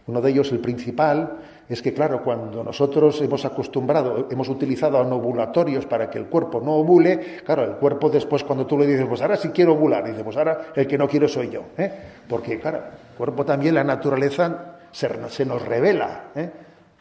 uno 0.07 0.19
de 0.19 0.31
ellos, 0.31 0.51
el 0.51 0.59
principal, 0.59 1.37
es 1.69 1.81
que, 1.81 1.93
claro, 1.93 2.23
cuando 2.23 2.63
nosotros 2.63 3.21
hemos 3.21 3.45
acostumbrado, 3.45 4.27
hemos 4.29 4.49
utilizado 4.49 4.99
anovulatorios 4.99 5.85
para 5.85 6.09
que 6.09 6.17
el 6.17 6.25
cuerpo 6.25 6.59
no 6.59 6.73
ovule, 6.73 7.37
claro, 7.45 7.63
el 7.63 7.75
cuerpo 7.75 8.09
después 8.09 8.43
cuando 8.43 8.65
tú 8.65 8.77
le 8.77 8.87
dices, 8.87 9.05
pues 9.07 9.21
ahora 9.21 9.37
sí 9.37 9.49
quiero 9.49 9.73
ovular, 9.73 10.03
dice, 10.03 10.23
pues 10.23 10.35
ahora 10.35 10.73
el 10.75 10.87
que 10.87 10.97
no 10.97 11.07
quiero 11.07 11.27
soy 11.27 11.49
yo. 11.49 11.63
¿eh? 11.77 11.91
Porque, 12.27 12.59
claro, 12.59 12.79
el 12.79 13.15
cuerpo 13.15 13.45
también, 13.45 13.75
la 13.75 13.83
naturaleza 13.83 14.79
se, 14.91 15.45
nos 15.45 15.61
revela, 15.61 16.31
¿eh? 16.35 16.49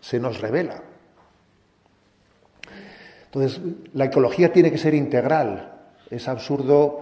se 0.01 0.21
nos 0.21 0.41
revela. 0.41 0.83
Entonces, 3.25 3.61
la 3.95 4.05
ecología 4.05 4.53
tiene 4.53 4.71
que 4.71 4.79
ser 4.79 4.95
integral. 4.95 5.73
Es 6.11 6.29
absurdo, 6.29 7.01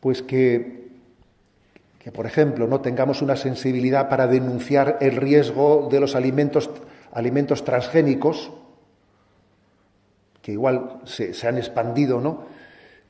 pues, 0.00 0.22
que 0.22 0.80
que, 2.00 2.10
por 2.10 2.24
ejemplo, 2.24 2.66
no 2.66 2.80
tengamos 2.80 3.20
una 3.20 3.36
sensibilidad 3.36 4.08
para 4.08 4.26
denunciar 4.26 4.96
el 5.02 5.16
riesgo 5.16 5.88
de 5.90 6.00
los 6.00 6.16
alimentos, 6.16 6.70
alimentos 7.12 7.62
transgénicos, 7.62 8.50
que 10.40 10.52
igual 10.52 11.02
se, 11.04 11.34
han 11.46 11.58
expandido 11.58 12.22
¿no? 12.22 12.44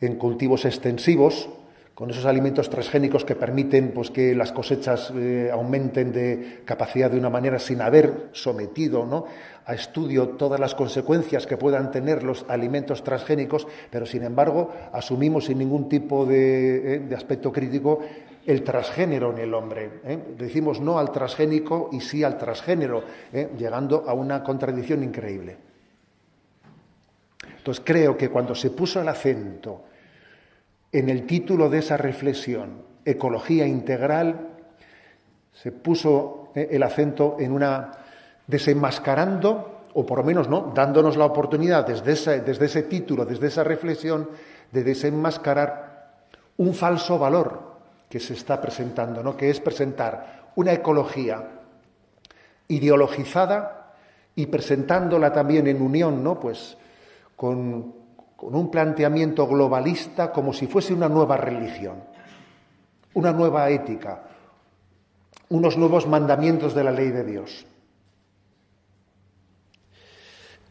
en 0.00 0.16
cultivos 0.16 0.64
extensivos, 0.64 1.48
con 2.00 2.08
esos 2.08 2.24
alimentos 2.24 2.70
transgénicos 2.70 3.26
que 3.26 3.34
permiten 3.34 3.92
pues, 3.92 4.10
que 4.10 4.34
las 4.34 4.52
cosechas 4.52 5.12
eh, 5.14 5.50
aumenten 5.52 6.10
de 6.12 6.62
capacidad 6.64 7.10
de 7.10 7.18
una 7.18 7.28
manera 7.28 7.58
sin 7.58 7.82
haber 7.82 8.30
sometido 8.32 9.04
¿no? 9.04 9.26
a 9.66 9.74
estudio 9.74 10.30
todas 10.30 10.58
las 10.58 10.74
consecuencias 10.74 11.46
que 11.46 11.58
puedan 11.58 11.90
tener 11.90 12.22
los 12.22 12.46
alimentos 12.48 13.04
transgénicos, 13.04 13.68
pero 13.90 14.06
sin 14.06 14.22
embargo 14.22 14.72
asumimos 14.94 15.44
sin 15.44 15.58
ningún 15.58 15.90
tipo 15.90 16.24
de, 16.24 16.94
eh, 16.94 16.98
de 17.00 17.14
aspecto 17.14 17.52
crítico 17.52 18.00
el 18.46 18.62
transgénero 18.62 19.32
en 19.32 19.38
el 19.40 19.52
hombre. 19.52 20.00
¿eh? 20.02 20.18
Decimos 20.38 20.80
no 20.80 20.98
al 20.98 21.12
transgénico 21.12 21.90
y 21.92 22.00
sí 22.00 22.24
al 22.24 22.38
transgénero, 22.38 23.04
llegando 23.58 24.04
a 24.08 24.14
una 24.14 24.42
contradicción 24.42 25.04
increíble. 25.04 25.58
Entonces 27.58 27.84
creo 27.84 28.16
que 28.16 28.30
cuando 28.30 28.54
se 28.54 28.70
puso 28.70 29.02
el 29.02 29.08
acento 29.08 29.89
en 30.92 31.08
el 31.08 31.26
título 31.26 31.68
de 31.68 31.78
esa 31.78 31.96
reflexión, 31.96 32.82
ecología 33.04 33.66
integral, 33.66 34.48
se 35.52 35.72
puso 35.72 36.50
¿eh? 36.54 36.68
el 36.72 36.82
acento 36.82 37.36
en 37.38 37.52
una 37.52 37.92
desenmascarando, 38.46 39.82
o 39.94 40.06
por 40.06 40.18
lo 40.18 40.24
menos 40.24 40.48
no, 40.48 40.72
dándonos 40.74 41.16
la 41.16 41.26
oportunidad 41.26 41.86
desde 41.86 42.12
ese, 42.12 42.40
desde 42.40 42.66
ese 42.66 42.82
título, 42.84 43.24
desde 43.24 43.46
esa 43.46 43.64
reflexión, 43.64 44.28
de 44.70 44.84
desenmascarar 44.84 46.24
un 46.56 46.74
falso 46.74 47.18
valor 47.18 47.70
que 48.08 48.20
se 48.20 48.34
está 48.34 48.60
presentando, 48.60 49.22
¿no? 49.22 49.36
que 49.36 49.50
es 49.50 49.60
presentar 49.60 50.50
una 50.56 50.72
ecología 50.72 51.60
ideologizada 52.68 53.94
y 54.34 54.46
presentándola 54.46 55.32
también 55.32 55.66
en 55.66 55.82
unión, 55.82 56.22
¿no? 56.22 56.38
Pues 56.38 56.76
con, 57.36 57.94
con 58.40 58.54
un 58.54 58.70
planteamiento 58.70 59.46
globalista 59.46 60.32
como 60.32 60.54
si 60.54 60.66
fuese 60.66 60.94
una 60.94 61.10
nueva 61.10 61.36
religión, 61.36 62.02
una 63.12 63.32
nueva 63.32 63.68
ética, 63.68 64.22
unos 65.50 65.76
nuevos 65.76 66.06
mandamientos 66.06 66.74
de 66.74 66.84
la 66.84 66.90
ley 66.90 67.10
de 67.10 67.24
Dios. 67.24 67.66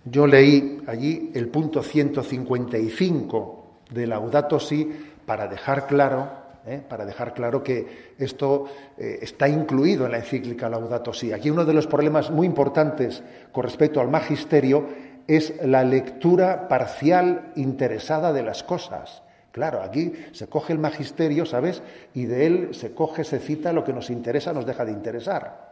Yo 0.03 0.25
leí 0.25 0.81
allí 0.87 1.29
el 1.35 1.49
punto 1.49 1.83
155 1.83 3.65
de 3.91 4.07
Laudato 4.07 4.59
Si 4.59 4.91
para 5.27 5.47
dejar 5.47 5.85
claro, 5.85 6.27
¿eh? 6.65 6.81
para 6.89 7.05
dejar 7.05 7.35
claro 7.35 7.61
que 7.61 8.15
esto 8.17 8.65
eh, 8.97 9.19
está 9.21 9.47
incluido 9.47 10.07
en 10.07 10.13
la 10.13 10.17
encíclica 10.17 10.69
Laudato 10.69 11.13
Si. 11.13 11.31
Aquí 11.31 11.51
uno 11.51 11.65
de 11.65 11.73
los 11.73 11.85
problemas 11.85 12.31
muy 12.31 12.47
importantes 12.47 13.21
con 13.51 13.63
respecto 13.63 14.01
al 14.01 14.09
magisterio 14.09 15.08
es 15.29 15.53
la 15.63 15.83
lectura 15.83 16.67
parcial 16.67 17.51
interesada 17.55 18.33
de 18.33 18.41
las 18.41 18.63
cosas. 18.63 19.21
Claro, 19.51 19.83
aquí 19.83 20.11
se 20.31 20.47
coge 20.47 20.73
el 20.73 20.79
magisterio, 20.79 21.45
¿sabes? 21.45 21.83
Y 22.15 22.25
de 22.25 22.47
él 22.47 22.69
se 22.73 22.95
coge, 22.95 23.23
se 23.23 23.37
cita 23.37 23.71
lo 23.71 23.83
que 23.83 23.93
nos 23.93 24.09
interesa, 24.09 24.53
nos 24.53 24.65
deja 24.65 24.85
de 24.85 24.91
interesar. 24.91 25.69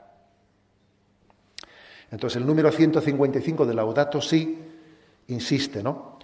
Entonces, 2.11 2.39
el 2.39 2.45
número 2.45 2.71
155 2.71 3.65
de 3.65 3.73
Laudato 3.73 4.21
Si 4.21 4.59
insiste, 5.29 5.81
¿no? 5.81 6.19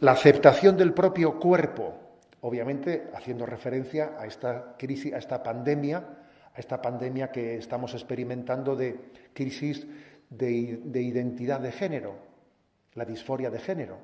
La 0.00 0.12
aceptación 0.12 0.78
del 0.78 0.94
propio 0.94 1.38
cuerpo, 1.38 1.92
obviamente 2.40 3.10
haciendo 3.14 3.44
referencia 3.44 4.12
a 4.18 4.24
esta 4.24 4.76
crisis, 4.78 5.12
a 5.12 5.18
esta 5.18 5.42
pandemia, 5.42 5.98
a 6.54 6.58
esta 6.58 6.80
pandemia 6.80 7.30
que 7.30 7.56
estamos 7.56 7.92
experimentando 7.92 8.74
de 8.74 8.98
crisis 9.34 9.86
de, 10.30 10.80
de 10.84 11.02
identidad 11.02 11.60
de 11.60 11.72
génro 11.72 12.35
la 12.96 13.04
disforia 13.04 13.50
de 13.50 13.60
género. 13.60 13.98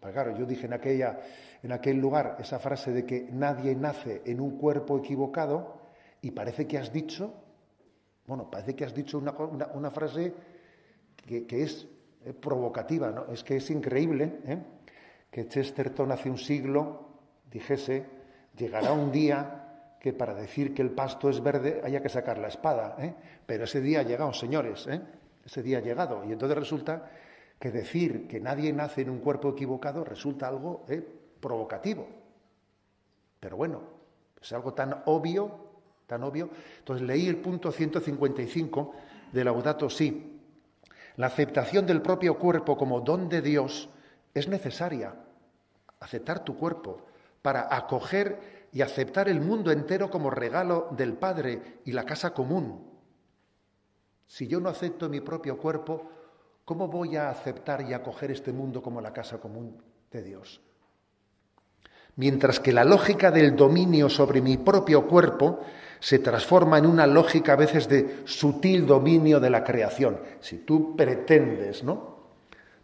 Pues 0.00 0.12
claro, 0.12 0.36
yo 0.36 0.46
dije 0.46 0.66
en, 0.66 0.72
aquella, 0.72 1.20
en 1.62 1.72
aquel 1.72 1.98
lugar 1.98 2.36
esa 2.40 2.58
frase 2.58 2.92
de 2.92 3.04
que 3.04 3.28
nadie 3.30 3.74
nace 3.74 4.22
en 4.24 4.40
un 4.40 4.58
cuerpo 4.58 4.98
equivocado 4.98 5.80
y 6.22 6.30
parece 6.30 6.66
que 6.66 6.78
has 6.78 6.92
dicho, 6.92 7.34
bueno, 8.26 8.50
parece 8.50 8.74
que 8.74 8.84
has 8.84 8.94
dicho 8.94 9.18
una, 9.18 9.90
frase 9.90 10.32
que, 11.26 11.62
es 11.62 11.86
eh, 12.24 12.32
provocativa, 12.32 13.10
¿no? 13.10 13.32
Es 13.32 13.42
que 13.42 13.56
es 13.56 13.70
increíble 13.70 14.40
¿eh? 14.46 14.58
que 15.30 15.48
Chesterton 15.48 16.12
hace 16.12 16.30
un 16.30 16.38
siglo 16.38 17.08
dijese, 17.50 18.06
llegará 18.56 18.92
un 18.92 19.10
día 19.10 19.96
que 20.00 20.12
para 20.12 20.34
decir 20.34 20.72
que 20.72 20.82
el 20.82 20.90
pasto 20.90 21.28
es 21.28 21.42
verde 21.42 21.82
haya 21.84 22.00
que 22.00 22.08
sacar 22.08 22.38
la 22.38 22.48
espada, 22.48 22.96
¿eh? 22.98 23.14
pero 23.44 23.64
ese 23.64 23.80
día 23.80 24.00
ha 24.00 24.02
llegado, 24.04 24.32
señores, 24.32 24.88
ese 25.44 25.62
día 25.62 25.78
ha 25.78 25.82
llegado. 25.82 26.24
Y 26.24 26.32
entonces 26.32 26.56
resulta 26.56 27.10
que 27.60 27.70
decir 27.70 28.26
que 28.26 28.40
nadie 28.40 28.72
nace 28.72 29.02
en 29.02 29.10
un 29.10 29.18
cuerpo 29.18 29.50
equivocado 29.50 30.02
resulta 30.02 30.48
algo 30.48 30.84
eh, 30.88 31.06
provocativo. 31.40 32.08
Pero 33.38 33.56
bueno, 33.58 33.82
es 34.40 34.50
algo 34.54 34.72
tan 34.72 35.02
obvio, 35.04 35.68
tan 36.06 36.24
obvio. 36.24 36.48
Entonces 36.78 37.06
leí 37.06 37.28
el 37.28 37.36
punto 37.36 37.70
155 37.70 38.94
de 39.32 39.44
Laudato 39.44 39.90
Si. 39.90 40.40
La 41.16 41.26
aceptación 41.26 41.86
del 41.86 42.00
propio 42.00 42.38
cuerpo 42.38 42.78
como 42.78 43.02
don 43.02 43.28
de 43.28 43.42
Dios 43.42 43.90
es 44.32 44.48
necesaria. 44.48 45.14
Aceptar 46.00 46.42
tu 46.42 46.56
cuerpo 46.56 47.04
para 47.42 47.74
acoger 47.74 48.68
y 48.72 48.80
aceptar 48.80 49.28
el 49.28 49.42
mundo 49.42 49.70
entero 49.70 50.08
como 50.10 50.30
regalo 50.30 50.88
del 50.92 51.12
Padre 51.12 51.80
y 51.84 51.92
la 51.92 52.06
casa 52.06 52.32
común. 52.32 52.88
Si 54.26 54.46
yo 54.46 54.60
no 54.60 54.70
acepto 54.70 55.10
mi 55.10 55.20
propio 55.20 55.58
cuerpo, 55.58 56.08
¿Cómo 56.70 56.86
voy 56.86 57.16
a 57.16 57.30
aceptar 57.30 57.82
y 57.82 57.92
acoger 57.92 58.30
este 58.30 58.52
mundo 58.52 58.80
como 58.80 59.00
la 59.00 59.12
casa 59.12 59.38
común 59.38 59.76
de 60.08 60.22
Dios? 60.22 60.60
Mientras 62.14 62.60
que 62.60 62.72
la 62.72 62.84
lógica 62.84 63.32
del 63.32 63.56
dominio 63.56 64.08
sobre 64.08 64.40
mi 64.40 64.56
propio 64.56 65.08
cuerpo 65.08 65.64
se 65.98 66.20
transforma 66.20 66.78
en 66.78 66.86
una 66.86 67.08
lógica 67.08 67.54
a 67.54 67.56
veces 67.56 67.88
de 67.88 68.20
sutil 68.24 68.86
dominio 68.86 69.40
de 69.40 69.50
la 69.50 69.64
creación. 69.64 70.20
Si 70.38 70.58
tú 70.58 70.94
pretendes, 70.94 71.82
¿no? 71.82 72.20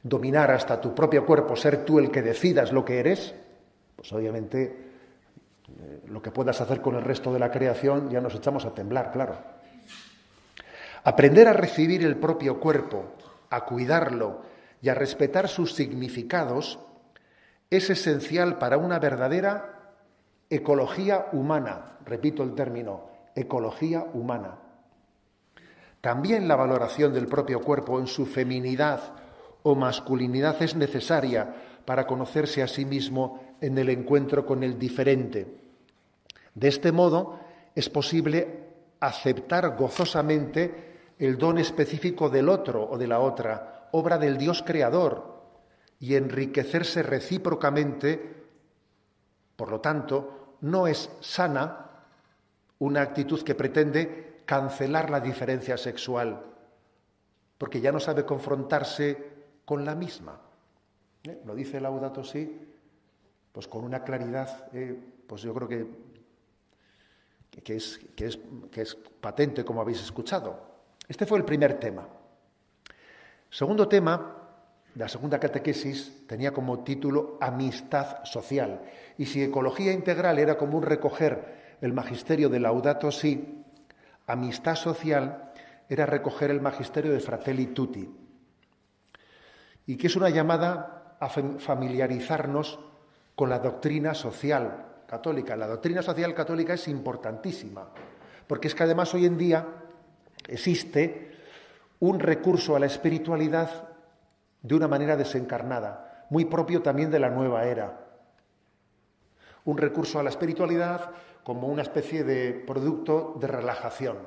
dominar 0.03 0.51
hasta 0.51 0.81
tu 0.81 0.92
propio 0.92 1.25
cuerpo, 1.25 1.55
ser 1.55 1.85
tú 1.85 2.01
el 2.01 2.11
que 2.11 2.22
decidas 2.22 2.72
lo 2.72 2.85
que 2.85 2.99
eres, 2.99 3.37
pues 3.94 4.12
obviamente 4.12 4.64
eh, 4.64 6.01
lo 6.09 6.20
que 6.20 6.33
puedas 6.33 6.61
hacer 6.61 6.81
con 6.81 6.96
el 6.96 7.05
resto 7.05 7.33
de 7.33 7.38
la 7.38 7.53
creación 7.53 8.11
ya 8.11 8.20
nos 8.20 8.35
echamos 8.35 8.64
a 8.64 8.72
temblar, 8.72 9.12
claro. 9.12 9.37
Aprender 11.05 11.46
a 11.46 11.53
recibir 11.53 12.05
el 12.05 12.16
propio 12.16 12.59
cuerpo 12.59 13.12
a 13.50 13.64
cuidarlo 13.64 14.42
y 14.82 14.88
a 14.88 14.94
respetar 14.94 15.48
sus 15.48 15.74
significados 15.74 16.78
es 17.70 17.90
esencial 17.90 18.59
para 18.59 18.78
una 18.78 18.98
verdadera 18.98 19.94
ecología 20.50 21.26
humana. 21.32 21.98
Repito 22.04 22.42
el 22.42 22.54
término, 22.54 23.09
ecología 23.35 24.04
humana. 24.14 24.59
También 26.00 26.46
la 26.46 26.56
valoración 26.56 27.12
del 27.12 27.26
propio 27.26 27.61
cuerpo 27.61 27.98
en 27.98 28.06
su 28.06 28.26
feminidad 28.26 29.00
o 29.64 29.74
masculinidad 29.74 30.62
es 30.62 30.76
necesaria 30.76 31.54
para 31.85 32.06
conocerse 32.06 32.62
a 32.62 32.68
sí 32.68 32.85
mismo 32.85 33.56
en 33.61 33.76
el 33.78 33.88
encuentro 33.88 34.46
con 34.46 34.62
el 34.62 34.78
diferente. 34.78 35.46
De 36.54 36.68
este 36.68 36.92
modo 36.92 37.40
es 37.74 37.88
posible 37.90 38.66
aceptar 39.00 39.76
gozosamente 39.76 40.95
el 41.18 41.38
don 41.38 41.59
específico 41.59 42.29
del 42.29 42.48
otro 42.48 42.88
o 42.88 42.98
de 42.98 43.07
la 43.07 43.20
otra, 43.20 43.88
obra 43.92 44.18
del 44.18 44.37
Dios 44.37 44.62
creador, 44.62 45.37
y 45.98 46.14
enriquecerse 46.14 47.02
recíprocamente, 47.02 48.44
por 49.57 49.70
lo 49.70 49.81
tanto, 49.81 50.57
no 50.61 50.87
es 50.87 51.11
sana 51.20 51.90
una 52.79 53.00
actitud 53.00 53.42
que 53.42 53.55
pretende 53.55 54.42
cancelar 54.44 55.11
la 55.11 55.20
diferencia 55.20 55.76
sexual, 55.76 56.44
porque 57.57 57.81
ya 57.81 57.92
no 57.92 58.00
sabe 58.00 58.26
confrontarse 58.26 59.37
con 59.64 59.85
la 59.85 59.94
misma. 59.94 60.38
¿Eh? 61.24 61.40
Lo 61.44 61.55
dice 61.55 61.81
Laudato 61.81 62.22
Si, 62.22 62.61
pues 63.50 63.66
con 63.66 63.85
una 63.85 64.05
claridad, 64.05 64.68
eh, 64.74 64.98
pues 65.26 65.42
yo 65.42 65.55
creo 65.55 65.68
que, 65.68 65.87
que, 67.62 67.76
es, 67.76 67.98
que, 68.14 68.26
es, 68.26 68.38
que 68.70 68.83
es 68.83 68.94
patente, 68.94 69.64
como 69.64 69.81
habéis 69.81 70.02
escuchado. 70.02 70.65
Este 71.09 71.27
fue 71.27 71.38
el 71.38 71.45
primer 71.45 71.79
tema. 71.79 72.07
Segundo 73.49 73.87
tema, 73.87 74.37
la 74.97 75.09
segunda 75.09 75.38
catequesis 75.38 76.27
tenía 76.27 76.53
como 76.53 76.83
título 76.83 77.38
Amistad 77.40 78.25
social. 78.25 78.81
Y 79.19 79.27
si 79.27 79.42
ecología 79.42 79.92
integral 79.92 80.38
era 80.38 80.59
como 80.59 80.79
un 80.79 80.83
recoger 80.83 81.77
el 81.81 81.92
magisterio 81.92 82.49
de 82.49 82.61
Laudato 82.61 83.12
Si, 83.12 83.62
amistad 84.27 84.75
social 84.75 85.53
era 85.88 86.07
recoger 86.07 86.51
el 86.51 86.61
magisterio 86.61 87.12
de 87.12 87.21
Fratelli 87.21 87.66
Tutti. 87.66 88.11
Y 89.87 89.97
que 89.97 90.09
es 90.09 90.16
una 90.16 90.31
llamada 90.31 91.16
a 91.21 91.29
familiarizarnos 91.29 92.81
con 93.37 93.49
la 93.49 93.61
doctrina 93.61 94.14
social 94.14 94.87
católica. 95.07 95.55
La 95.57 95.69
doctrina 95.69 96.03
social 96.03 96.35
católica 96.35 96.75
es 96.75 96.88
importantísima, 96.88 97.88
porque 98.49 98.66
es 98.66 98.75
que 98.75 98.83
además 98.83 99.14
hoy 99.14 99.27
en 99.27 99.38
día 99.38 99.66
existe 100.49 101.37
un 102.01 102.20
recurso 102.20 102.77
a 102.77 102.79
la 102.79 102.87
espiritualidad 102.87 103.88
de 104.62 104.75
una 104.75 104.88
manera 104.88 105.16
desencarnada, 105.16 106.27
muy 106.31 106.44
propio 106.44 106.83
también 106.83 107.11
de 107.11 107.20
la 107.20 107.31
nueva 107.31 107.64
era. 107.64 108.07
Un 109.64 109.79
recurso 109.79 110.18
a 110.18 110.22
la 110.22 110.31
espiritualidad 110.31 111.11
como 111.42 111.68
una 111.68 111.83
especie 111.83 112.25
de 112.25 112.53
producto 112.53 113.37
de 113.40 113.46
relajación. 113.46 114.18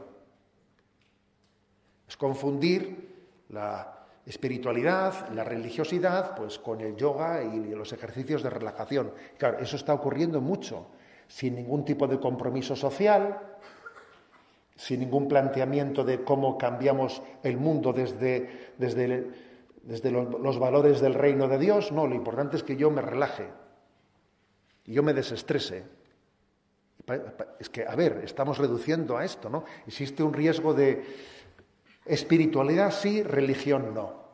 Es 2.08 2.18
confundir 2.18 3.10
la 3.50 4.06
espiritualidad, 4.26 5.30
la 5.30 5.44
religiosidad, 5.44 6.36
pues 6.36 6.60
con 6.60 6.82
el 6.82 6.96
yoga 6.96 7.44
y 7.44 7.76
los 7.76 7.92
ejercicios 7.94 8.44
de 8.44 8.50
relajación. 8.50 9.12
Claro, 9.38 9.60
eso 9.60 9.76
está 9.76 9.94
ocurriendo 9.94 10.40
mucho, 10.40 10.88
sin 11.28 11.56
ningún 11.56 11.84
tipo 11.84 12.08
de 12.08 12.20
compromiso 12.20 12.76
social, 12.76 13.40
sin 14.80 15.02
ningún 15.02 15.28
planteamiento 15.28 16.06
de 16.06 16.24
cómo 16.24 16.58
cambiamos 16.58 17.22
el 17.44 17.58
mundo 17.58 17.92
desde, 17.92 18.72
desde, 18.78 19.28
desde 19.84 20.10
los, 20.10 20.58
valores 20.58 21.02
del 21.02 21.16
reino 21.16 21.50
de 21.50 21.60
Dios. 21.60 21.92
No, 21.92 22.08
lo 22.08 22.16
importante 22.16 22.56
es 22.56 22.64
que 22.64 22.78
yo 22.78 22.90
me 22.90 23.02
relaje 23.02 23.50
yo 24.86 25.04
me 25.04 25.14
desestrese. 25.14 25.84
Es 27.60 27.70
que, 27.70 27.86
a 27.86 27.96
ver, 27.96 28.22
estamos 28.24 28.58
reduciendo 28.58 29.18
a 29.18 29.26
esto, 29.26 29.50
¿no? 29.50 29.64
Existe 29.86 30.24
un 30.24 30.34
riesgo 30.34 30.74
de 30.74 31.04
espiritualidad 32.06 32.92
sí, 32.92 33.22
religión 33.22 33.94
no. 33.94 34.30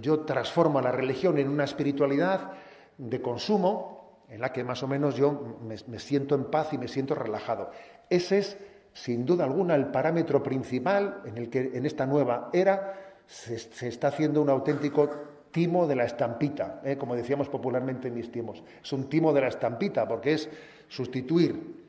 Yo 0.00 0.20
transformo 0.20 0.80
la 0.80 0.90
religión 0.90 1.38
en 1.38 1.48
una 1.48 1.64
espiritualidad 1.64 2.52
de 2.98 3.20
consumo 3.20 4.24
en 4.28 4.40
la 4.40 4.52
que 4.52 4.64
más 4.64 4.82
o 4.82 4.88
menos 4.88 5.14
yo 5.14 5.58
me, 5.62 5.76
me 5.86 5.98
siento 6.00 6.34
en 6.34 6.44
paz 6.46 6.72
y 6.72 6.78
me 6.78 6.88
siento 6.88 7.14
relajado. 7.14 7.70
Ese 8.08 8.38
es 8.38 8.58
sin 8.92 9.24
duda 9.24 9.44
alguna, 9.44 9.74
el 9.74 9.86
parámetro 9.86 10.42
principal 10.42 11.22
en 11.24 11.38
el 11.38 11.48
que 11.48 11.70
en 11.74 11.86
esta 11.86 12.06
nueva 12.06 12.50
era 12.52 13.14
se, 13.26 13.88
está 13.88 14.08
haciendo 14.08 14.42
un 14.42 14.50
auténtico 14.50 15.10
timo 15.50 15.86
de 15.86 15.96
la 15.96 16.04
estampita, 16.04 16.80
¿eh? 16.84 16.96
como 16.96 17.14
decíamos 17.14 17.48
popularmente 17.48 18.08
en 18.08 18.14
mis 18.14 18.30
tiempos. 18.30 18.62
Es 18.82 18.92
un 18.92 19.08
timo 19.08 19.32
de 19.32 19.40
la 19.40 19.48
estampita 19.48 20.06
porque 20.06 20.34
es 20.34 20.48
sustituir 20.88 21.82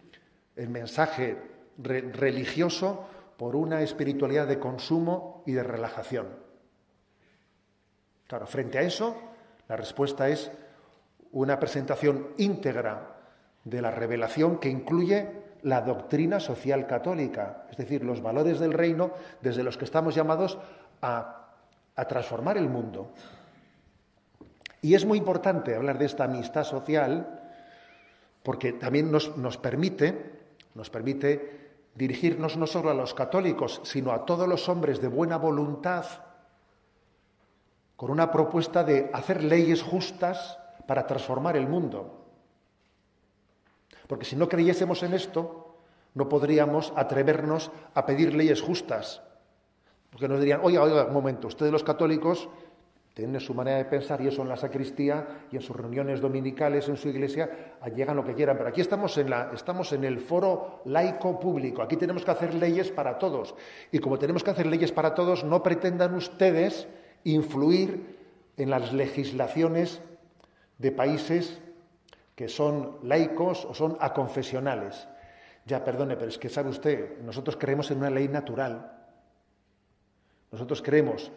el 0.56 0.70
mensaje 0.70 1.38
religioso 1.78 3.08
por 3.38 3.56
una 3.56 3.82
espiritualidad 3.82 4.48
de 4.48 4.60
consumo 4.60 5.44
y 5.46 5.54
de 5.54 5.63
relajación. 5.63 6.28
Claro, 8.28 8.46
frente 8.48 8.78
a 8.78 8.82
eso, 8.82 9.16
la 9.68 9.76
respuesta 9.76 10.30
es 10.30 10.52
una 11.32 11.60
presentación 11.60 12.30
íntegra 12.38 13.18
de 13.63 13.82
la 13.82 13.92
revelación 13.92 14.60
que 14.60 14.70
incluye 14.70 15.44
la 15.63 15.82
doctrina 15.82 16.39
social 16.39 16.86
católica, 16.86 17.65
es 17.71 17.78
decir, 17.78 18.04
los 18.04 18.21
valores 18.21 18.60
del 18.60 18.73
reino 18.73 19.12
desde 19.41 19.63
los 19.63 19.78
que 19.78 19.86
estamos 19.86 20.13
llamados 20.13 20.58
a, 21.02 21.39
transformar 22.08 22.58
el 22.58 22.69
mundo. 22.69 23.13
Y 24.82 24.95
es 24.95 25.06
muy 25.06 25.17
importante 25.17 25.76
hablar 25.76 25.97
de 25.97 26.06
esta 26.06 26.26
amistad 26.26 26.63
social 26.63 27.39
porque 28.41 28.73
también 28.73 29.12
nos, 29.12 29.38
nos, 29.38 29.58
permite, 29.58 30.39
nos 30.73 30.89
permite 30.89 31.76
dirigirnos 31.95 32.58
no 32.58 32.67
solo 32.67 32.89
a 32.89 32.95
los 32.95 33.13
católicos, 33.13 33.80
sino 33.84 34.12
a 34.12 34.26
todos 34.26 34.47
los 34.47 34.67
hombres 34.67 35.02
de 35.02 35.08
buena 35.08 35.38
voluntad, 35.38 36.06
con 37.95 38.10
una 38.10 38.32
propuesta 38.32 38.84
de 38.84 39.10
hacer 39.13 39.43
leyes 39.43 39.82
justas 39.82 40.58
para 40.88 41.06
transformar 41.08 41.56
el 41.56 41.67
mundo. 41.69 42.23
Porque 44.08 44.26
si 44.26 44.36
no 44.36 44.50
creyésemos 44.50 45.04
en 45.04 45.13
esto, 45.13 45.78
no 46.13 46.30
podríamos 46.30 46.94
atrevernos 46.96 47.72
a 47.94 48.06
pedir 48.06 48.34
leyes 48.36 48.62
justas. 48.62 49.22
Porque 50.12 50.28
nos 50.28 50.39
dirían, 50.39 50.62
oiga, 50.63 50.84
oiga, 50.84 51.06
un 51.06 51.13
momento, 51.13 51.48
ustedes 51.48 51.72
los 51.72 51.84
católicos 51.84 52.50
tienen 53.13 53.39
su 53.39 53.54
manera 53.54 53.78
de 53.78 53.86
pensar 53.86 54.22
y 54.22 54.28
eso 54.28 54.42
en 54.42 54.50
la 54.50 54.58
sacristía 54.58 55.46
y 55.52 55.56
en 55.56 55.62
sus 55.62 55.76
reuniones 55.76 56.20
dominicales 56.20 56.89
en 56.89 56.98
su 56.98 57.10
iglesia 57.10 57.76
llegan 57.96 58.16
lo 58.16 58.26
que 58.26 58.34
quieran. 58.34 58.58
Pero 58.58 58.70
aquí 58.70 58.82
estamos 58.82 59.18
en, 59.20 59.30
la, 59.30 59.52
estamos 59.54 59.94
en 59.94 60.04
el 60.04 60.20
foro 60.20 60.82
laico 60.86 61.39
público. 61.39 61.84
Aquí 61.84 61.96
tenemos 61.96 62.26
que 62.26 62.32
hacer 62.32 62.56
leyes 62.56 62.92
para 62.92 63.20
todos. 63.20 63.54
Y 63.92 64.00
como 64.00 64.18
tenemos 64.18 64.44
que 64.44 64.50
hacer 64.50 64.66
leyes 64.66 64.92
para 64.92 65.13
todos, 65.13 65.44
no 65.44 65.62
pretendan 65.62 66.16
ustedes 66.16 66.88
influir 67.24 68.18
en 68.58 68.72
las 68.72 68.94
legislaciones 68.94 70.02
de 70.80 70.92
países 70.92 71.60
que 72.36 72.50
son 72.50 72.98
laicos 73.04 73.65
o 73.65 73.74
son 73.74 73.98
aconfesionales. 74.00 75.08
Ya, 75.65 75.84
perdone, 75.84 76.15
pero 76.15 76.30
es 76.30 76.38
que 76.38 76.50
sabe 76.50 76.69
usted, 76.69 77.19
nosotros 77.22 77.58
creemos 77.58 77.89
en 77.91 78.00
una 78.00 78.10
ley 78.10 78.28
natural. 78.28 78.91
Nosotros 80.52 80.82
creemos 80.82 81.32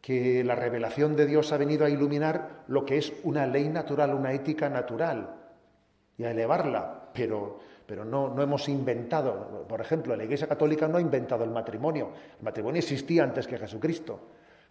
que 0.00 0.42
la 0.44 0.54
revelación 0.54 1.16
de 1.16 1.26
Dios 1.26 1.52
ha 1.52 1.56
venido 1.56 1.84
a 1.84 1.90
iluminar 1.90 2.64
lo 2.68 2.84
que 2.84 2.98
es 2.98 3.12
una 3.24 3.46
ley 3.46 3.68
natural, 3.68 4.14
una 4.14 4.32
ética 4.32 4.68
natural, 4.68 5.34
y 6.16 6.24
a 6.24 6.30
elevarla, 6.30 7.10
pero, 7.12 7.60
pero 7.86 8.04
no, 8.04 8.28
no 8.28 8.42
hemos 8.42 8.68
inventado. 8.68 9.64
Por 9.68 9.80
ejemplo, 9.80 10.16
la 10.16 10.24
Iglesia 10.24 10.48
Católica 10.48 10.88
no 10.88 10.98
ha 10.98 11.00
inventado 11.00 11.44
el 11.44 11.50
matrimonio. 11.50 12.10
El 12.38 12.44
matrimonio 12.44 12.80
existía 12.80 13.22
antes 13.22 13.46
que 13.46 13.58
Jesucristo. 13.58 14.20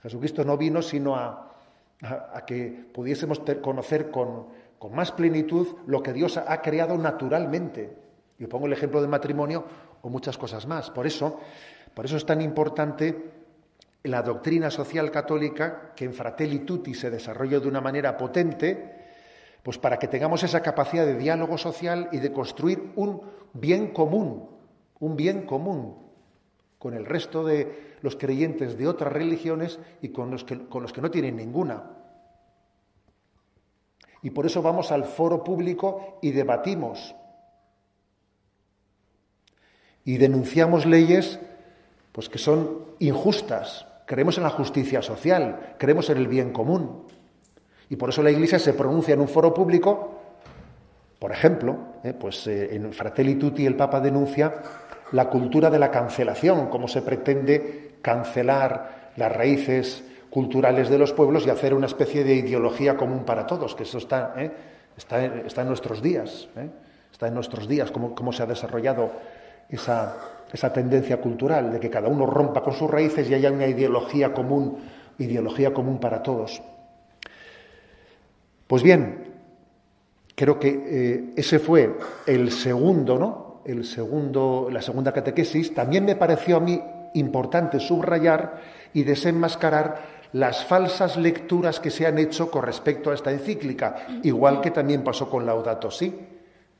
Jesucristo 0.02 0.44
no 0.44 0.58
vino 0.58 0.82
sino 0.82 1.16
a, 1.16 1.56
a 2.02 2.46
que 2.46 2.90
pudiésemos 2.94 3.42
conocer 3.62 4.12
con, 4.12 4.48
con 4.80 4.96
más 4.96 5.12
plenitud 5.12 5.68
lo 5.86 6.04
que 6.04 6.14
Dios 6.14 6.38
ha 6.38 6.62
creado 6.62 6.98
naturalmente. 6.98 7.98
Yo 8.38 8.48
pongo 8.48 8.68
el 8.68 8.74
ejemplo 8.74 9.02
del 9.02 9.10
matrimonio 9.10 9.66
o 10.02 10.10
muchas 10.10 10.38
cosas 10.38 10.68
más. 10.68 10.92
Por 10.92 11.08
eso, 11.08 11.40
por 11.94 12.06
eso 12.06 12.18
es 12.18 12.26
tan 12.26 12.42
importante 12.42 13.32
la 14.04 14.22
doctrina 14.22 14.70
social 14.70 15.12
católica 15.12 15.94
que 15.96 16.06
en 16.06 16.14
Fratelli 16.14 16.60
Tutti 16.60 16.94
se 16.94 17.10
desarrolla 17.10 17.60
de 17.60 17.68
una 17.68 17.82
manera 17.82 18.16
potente, 18.16 19.06
pues 19.64 19.78
para 19.78 19.98
que 19.98 20.08
tengamos 20.08 20.44
esa 20.44 20.62
capacidad 20.62 21.06
de 21.06 21.18
diálogo 21.18 21.58
social 21.58 22.10
y 22.12 22.20
de 22.20 22.32
construir 22.32 22.92
un 22.96 23.22
bien 23.54 23.88
común, 23.88 24.50
un 25.00 25.16
bien 25.16 25.46
común 25.46 26.08
con 26.80 26.94
el 26.94 27.06
resto 27.06 27.44
de 27.44 27.98
los 28.02 28.16
creyentes 28.16 28.78
de 28.78 28.88
otras 28.88 29.12
religiones 29.12 29.80
y 30.02 30.10
con 30.10 30.30
los 30.30 30.44
que, 30.44 30.68
con 30.68 30.84
los 30.84 30.94
que 30.94 31.02
no 31.02 31.12
tienen 31.12 31.36
ninguna. 31.36 31.97
Y 34.28 34.30
por 34.30 34.46
eso 34.46 34.62
vamos 34.62 34.92
al 34.92 35.06
foro 35.06 35.42
público 35.42 36.20
y 36.22 36.32
debatimos. 36.32 37.16
Y 40.04 40.18
denunciamos 40.18 40.86
leyes 40.86 41.40
pues, 42.12 42.28
que 42.28 42.38
son 42.38 42.88
injustas. 43.00 43.88
Creemos 44.06 44.36
en 44.36 44.44
la 44.44 44.50
justicia 44.50 45.02
social, 45.02 45.76
creemos 45.78 46.10
en 46.10 46.18
el 46.18 46.28
bien 46.28 46.52
común. 46.52 47.04
Y 47.90 47.96
por 47.96 48.10
eso 48.10 48.22
la 48.22 48.30
Iglesia 48.30 48.60
se 48.60 48.74
pronuncia 48.74 49.14
en 49.14 49.22
un 49.22 49.30
foro 49.30 49.54
público. 49.54 50.20
Por 51.20 51.32
ejemplo, 51.32 51.78
eh, 52.04 52.12
pues 52.12 52.48
eh, 52.48 52.76
en 52.76 52.92
Fratelli 52.92 53.36
Tutti 53.36 53.66
el 53.66 53.78
Papa 53.78 54.02
denuncia 54.02 54.62
la 55.14 55.30
cultura 55.30 55.70
de 55.70 55.80
la 55.80 55.90
cancelación, 55.90 56.68
cómo 56.68 56.90
se 56.90 57.02
pretende 57.02 57.94
cancelar 58.02 59.14
las 59.16 59.32
raíces 59.32 60.04
culturales 60.30 60.90
de 60.90 60.98
los 60.98 61.14
pueblos 61.14 61.46
y 61.46 61.50
hacer 61.50 61.74
una 61.74 61.86
especie 61.86 62.24
de 62.24 62.36
ideología 62.36 62.98
común 62.98 63.24
para 63.26 63.48
todos, 63.48 63.76
que 63.76 63.84
eso 63.84 63.98
está, 63.98 64.34
¿eh? 64.38 64.52
está, 64.98 65.24
está, 65.26 65.62
en 65.62 65.68
nuestros 65.68 66.02
días, 66.02 66.50
¿eh? 66.56 66.70
está 67.12 67.28
en 67.28 67.34
nuestros 67.34 67.68
días, 67.68 67.92
cómo, 67.92 68.14
cómo 68.14 68.34
se 68.34 68.44
ha 68.44 68.46
desarrollado 68.46 69.12
esa, 69.70 70.16
esa, 70.52 70.72
tendencia 70.72 71.18
cultural 71.18 71.72
de 71.72 71.80
que 71.80 71.90
cada 71.90 72.08
uno 72.08 72.26
rompa 72.26 72.62
con 72.62 72.74
sus 72.74 72.90
raíces 72.90 73.30
y 73.30 73.34
haya 73.34 73.52
una 73.52 73.68
ideología 73.68 74.34
común, 74.34 74.80
ideología 75.18 75.74
común 75.74 76.00
para 76.00 76.22
todos. 76.22 76.62
Pues 78.68 78.84
bien, 78.84 79.34
creo 80.36 80.60
que 80.60 80.68
eh, 80.70 81.34
ese 81.38 81.60
fue 81.60 81.98
el 82.26 82.52
segundo, 82.52 83.18
¿no? 83.18 83.62
El 83.66 83.86
segundo, 83.86 84.70
la 84.72 84.82
segunda 84.82 85.12
catequesis. 85.12 85.74
También 85.74 86.06
me 86.06 86.16
pareció 86.16 86.58
a 86.58 86.60
mí 86.60 86.82
importante 87.14 87.80
subrayar 87.80 88.62
y 88.94 89.04
desenmascarar 89.04 90.17
las 90.34 90.66
falsas 90.66 91.18
lecturas 91.18 91.80
que 91.80 91.92
se 91.92 92.06
han 92.06 92.18
hecho 92.18 92.52
con 92.52 92.64
respecto 92.64 93.12
a 93.12 93.14
esta 93.14 93.32
encíclica, 93.32 94.08
igual 94.24 94.62
que 94.62 94.72
también 94.72 95.04
pasó 95.04 95.30
con 95.30 95.46
Laudato 95.46 95.92
Si, 95.92 96.28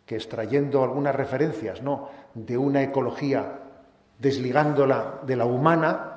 que 0.06 0.16
extrayendo 0.16 0.84
algunas 0.84 1.16
referencias 1.16 1.82
¿no? 1.82 2.10
de 2.34 2.58
una 2.58 2.82
ecología, 2.82 3.60
desligándola 4.18 5.20
de 5.24 5.36
la 5.36 5.46
humana, 5.46 6.14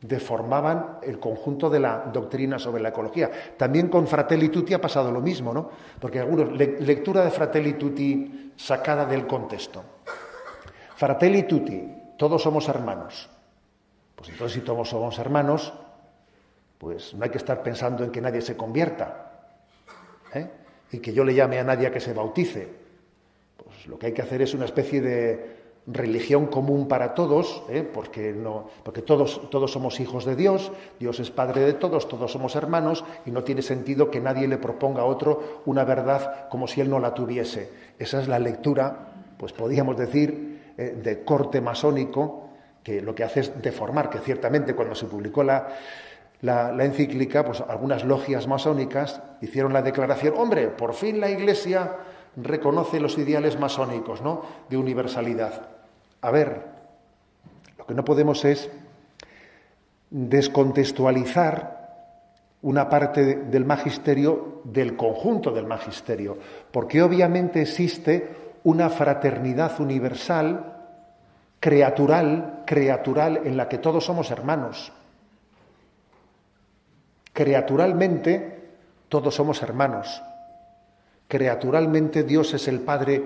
deformaban 0.00 0.98
el 1.02 1.18
conjunto 1.18 1.68
de 1.68 1.80
la 1.80 2.04
doctrina 2.12 2.58
sobre 2.58 2.82
la 2.82 2.90
ecología. 2.90 3.30
También 3.56 3.88
con 3.88 4.06
Fratelli 4.06 4.48
Tutti 4.48 4.74
ha 4.74 4.80
pasado 4.80 5.10
lo 5.10 5.20
mismo, 5.20 5.52
¿no? 5.52 5.70
Porque 5.98 6.20
algunos, 6.20 6.52
lectura 6.52 7.24
de 7.24 7.30
Fratelli 7.30 7.72
Tutti 7.72 8.52
sacada 8.56 9.04
del 9.06 9.26
contexto. 9.26 9.82
Fratelli 10.94 11.42
Tutti, 11.44 12.12
todos 12.16 12.42
somos 12.42 12.68
hermanos. 12.68 13.28
Pues 14.14 14.30
entonces 14.30 14.54
si 14.54 14.60
todos 14.64 14.88
somos 14.88 15.18
hermanos, 15.18 15.72
pues 16.78 17.14
no 17.14 17.24
hay 17.24 17.30
que 17.30 17.38
estar 17.38 17.62
pensando 17.62 18.04
en 18.04 18.10
que 18.10 18.20
nadie 18.20 18.40
se 18.40 18.56
convierta 18.56 19.32
¿eh? 20.32 20.46
y 20.92 20.98
que 20.98 21.12
yo 21.12 21.24
le 21.24 21.34
llame 21.34 21.58
a 21.58 21.64
nadie 21.64 21.88
a 21.88 21.92
que 21.92 22.00
se 22.00 22.12
bautice. 22.12 22.68
Pues 23.56 23.86
lo 23.86 23.98
que 23.98 24.06
hay 24.06 24.12
que 24.12 24.22
hacer 24.22 24.40
es 24.42 24.54
una 24.54 24.64
especie 24.64 25.00
de 25.00 25.58
religión 25.88 26.46
común 26.46 26.86
para 26.86 27.14
todos, 27.14 27.62
¿eh? 27.70 27.82
porque, 27.82 28.32
no, 28.32 28.68
porque 28.84 29.02
todos, 29.02 29.50
todos 29.50 29.72
somos 29.72 29.98
hijos 30.00 30.24
de 30.24 30.36
Dios, 30.36 30.70
Dios 31.00 31.18
es 31.18 31.30
Padre 31.30 31.62
de 31.62 31.72
todos, 31.72 32.08
todos 32.08 32.30
somos 32.30 32.54
hermanos 32.56 33.04
y 33.24 33.30
no 33.30 33.42
tiene 33.42 33.62
sentido 33.62 34.10
que 34.10 34.20
nadie 34.20 34.46
le 34.46 34.58
proponga 34.58 35.02
a 35.02 35.06
otro 35.06 35.62
una 35.64 35.84
verdad 35.84 36.48
como 36.50 36.68
si 36.68 36.80
él 36.80 36.90
no 36.90 37.00
la 37.00 37.14
tuviese. 37.14 37.70
Esa 37.98 38.20
es 38.20 38.28
la 38.28 38.38
lectura, 38.38 39.14
pues 39.38 39.52
podríamos 39.52 39.96
decir, 39.96 40.74
eh, 40.76 40.94
de 41.02 41.24
corte 41.24 41.60
masónico, 41.60 42.50
que 42.82 43.00
lo 43.00 43.14
que 43.14 43.24
hace 43.24 43.40
es 43.40 43.62
deformar, 43.62 44.10
que 44.10 44.18
ciertamente 44.18 44.74
cuando 44.74 44.94
se 44.94 45.06
publicó 45.06 45.42
la, 45.42 45.68
la, 46.40 46.84
encíclica, 46.84 47.44
pues 47.44 47.60
algunas 47.60 48.04
logias 48.04 48.46
masónicas 48.46 49.20
hicieron 49.40 49.72
la 49.72 49.82
declaración, 49.82 50.34
hombre, 50.36 50.68
por 50.68 50.94
fin 50.94 51.20
la 51.20 51.30
Iglesia 51.30 51.96
reconoce 52.36 53.00
los 53.00 53.18
ideales 53.18 53.58
masónicos, 53.58 54.22
¿no? 54.22 54.42
De 54.68 54.76
universalidad. 54.76 55.68
A 56.20 56.30
ver, 56.30 56.62
lo 57.76 57.86
que 57.86 57.94
no 57.94 58.04
podemos 58.04 58.44
es 58.44 58.70
descontextualizar 60.10 61.78
una 62.62 62.88
parte 62.88 63.36
del 63.36 63.64
magisterio 63.64 64.62
del 64.64 64.96
conjunto 64.96 65.50
del 65.52 65.66
magisterio, 65.66 66.38
porque 66.72 67.02
obviamente 67.02 67.62
existe 67.62 68.48
una 68.64 68.90
fraternidad 68.90 69.80
universal, 69.80 70.74
creatural, 71.60 72.62
creatural, 72.66 73.42
en 73.44 73.56
la 73.56 73.68
que 73.68 73.78
todos 73.78 74.04
somos 74.04 74.30
hermanos. 74.30 74.92
Creaturalmente, 77.38 78.58
todos 79.08 79.32
somos 79.32 79.62
hermanos. 79.62 80.20
Creaturalmente, 81.28 82.24
Dios 82.24 82.52
es 82.54 82.66
el 82.66 82.80
Padre 82.80 83.22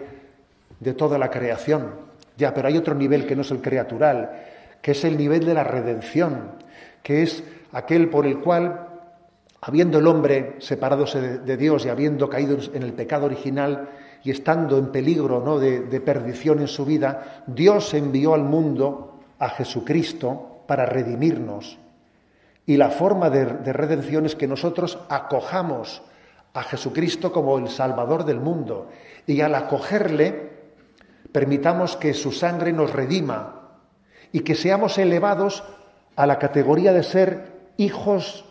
de 0.78 0.92
toda 0.92 1.16
la 1.16 1.30
creación. 1.30 1.92
Ya, 2.36 2.52
pero 2.52 2.68
hay 2.68 2.76
otro 2.76 2.94
nivel 2.94 3.24
que 3.26 3.34
no 3.34 3.40
es 3.40 3.50
el 3.50 3.62
creatural, 3.62 4.30
que 4.82 4.90
es 4.90 5.02
el 5.04 5.16
nivel 5.16 5.46
de 5.46 5.54
la 5.54 5.64
redención, 5.64 6.50
que 7.02 7.22
es 7.22 7.42
aquel 7.72 8.10
por 8.10 8.26
el 8.26 8.40
cual, 8.40 8.86
habiendo 9.62 9.98
el 9.98 10.06
hombre 10.06 10.56
separadose 10.58 11.38
de, 11.38 11.56
Dios 11.56 11.86
y 11.86 11.88
habiendo 11.88 12.28
caído 12.28 12.58
en 12.74 12.82
el 12.82 12.92
pecado 12.92 13.24
original 13.24 13.88
y 14.22 14.30
estando 14.30 14.76
en 14.76 14.92
peligro 14.92 15.42
¿no? 15.42 15.58
de, 15.58 16.00
perdición 16.02 16.58
en 16.58 16.68
su 16.68 16.84
vida, 16.84 17.44
Dios 17.46 17.94
envió 17.94 18.34
al 18.34 18.42
mundo 18.42 19.20
a 19.38 19.48
Jesucristo 19.48 20.64
para 20.66 20.84
redimirnos. 20.84 21.78
Y 22.66 22.76
la 22.76 22.90
forma 22.90 23.28
de 23.30 23.72
redención 23.72 24.26
es 24.26 24.36
que 24.36 24.46
nosotros 24.46 24.98
acojamos 25.08 26.02
a 26.54 26.62
Jesucristo 26.62 27.32
como 27.32 27.58
el 27.58 27.68
Salvador 27.68 28.24
del 28.24 28.40
mundo. 28.40 28.88
Y 29.26 29.40
al 29.40 29.54
acogerle 29.54 30.52
permitamos 31.32 31.96
que 31.96 32.14
su 32.14 32.30
sangre 32.32 32.72
nos 32.72 32.92
redima 32.92 33.70
y 34.32 34.40
que 34.40 34.54
seamos 34.54 34.98
elevados 34.98 35.64
a 36.16 36.26
la 36.26 36.38
categoría 36.38 36.92
de 36.92 37.02
ser 37.02 37.52
hijos 37.78 38.44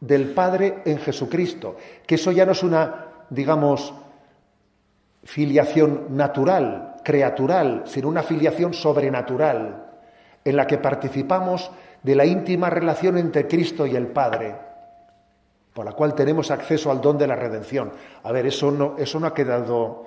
del 0.00 0.32
Padre 0.32 0.82
en 0.84 0.98
Jesucristo, 0.98 1.76
que 2.06 2.16
eso 2.16 2.32
ya 2.32 2.44
no 2.44 2.52
es 2.52 2.62
una, 2.62 3.06
digamos, 3.30 3.94
filiación 5.22 6.08
natural, 6.10 6.96
creatural, 7.02 7.84
sino 7.86 8.08
una 8.08 8.22
filiación 8.22 8.74
sobrenatural, 8.74 9.86
en 10.44 10.56
la 10.56 10.66
que 10.66 10.76
participamos 10.76 11.70
de 12.04 12.14
la 12.14 12.24
íntima 12.24 12.70
relación 12.70 13.18
entre 13.18 13.48
Cristo 13.48 13.84
y 13.86 13.96
el 13.96 14.06
Padre 14.06 14.54
por 15.74 15.84
la 15.84 15.92
cual 15.92 16.14
tenemos 16.14 16.50
acceso 16.52 16.90
al 16.90 17.00
don 17.00 17.18
de 17.18 17.26
la 17.26 17.34
redención. 17.34 17.92
A 18.22 18.30
ver, 18.30 18.46
eso 18.46 18.70
no, 18.70 18.94
eso 18.96 19.18
no 19.18 19.26
ha 19.26 19.34
quedado 19.34 20.06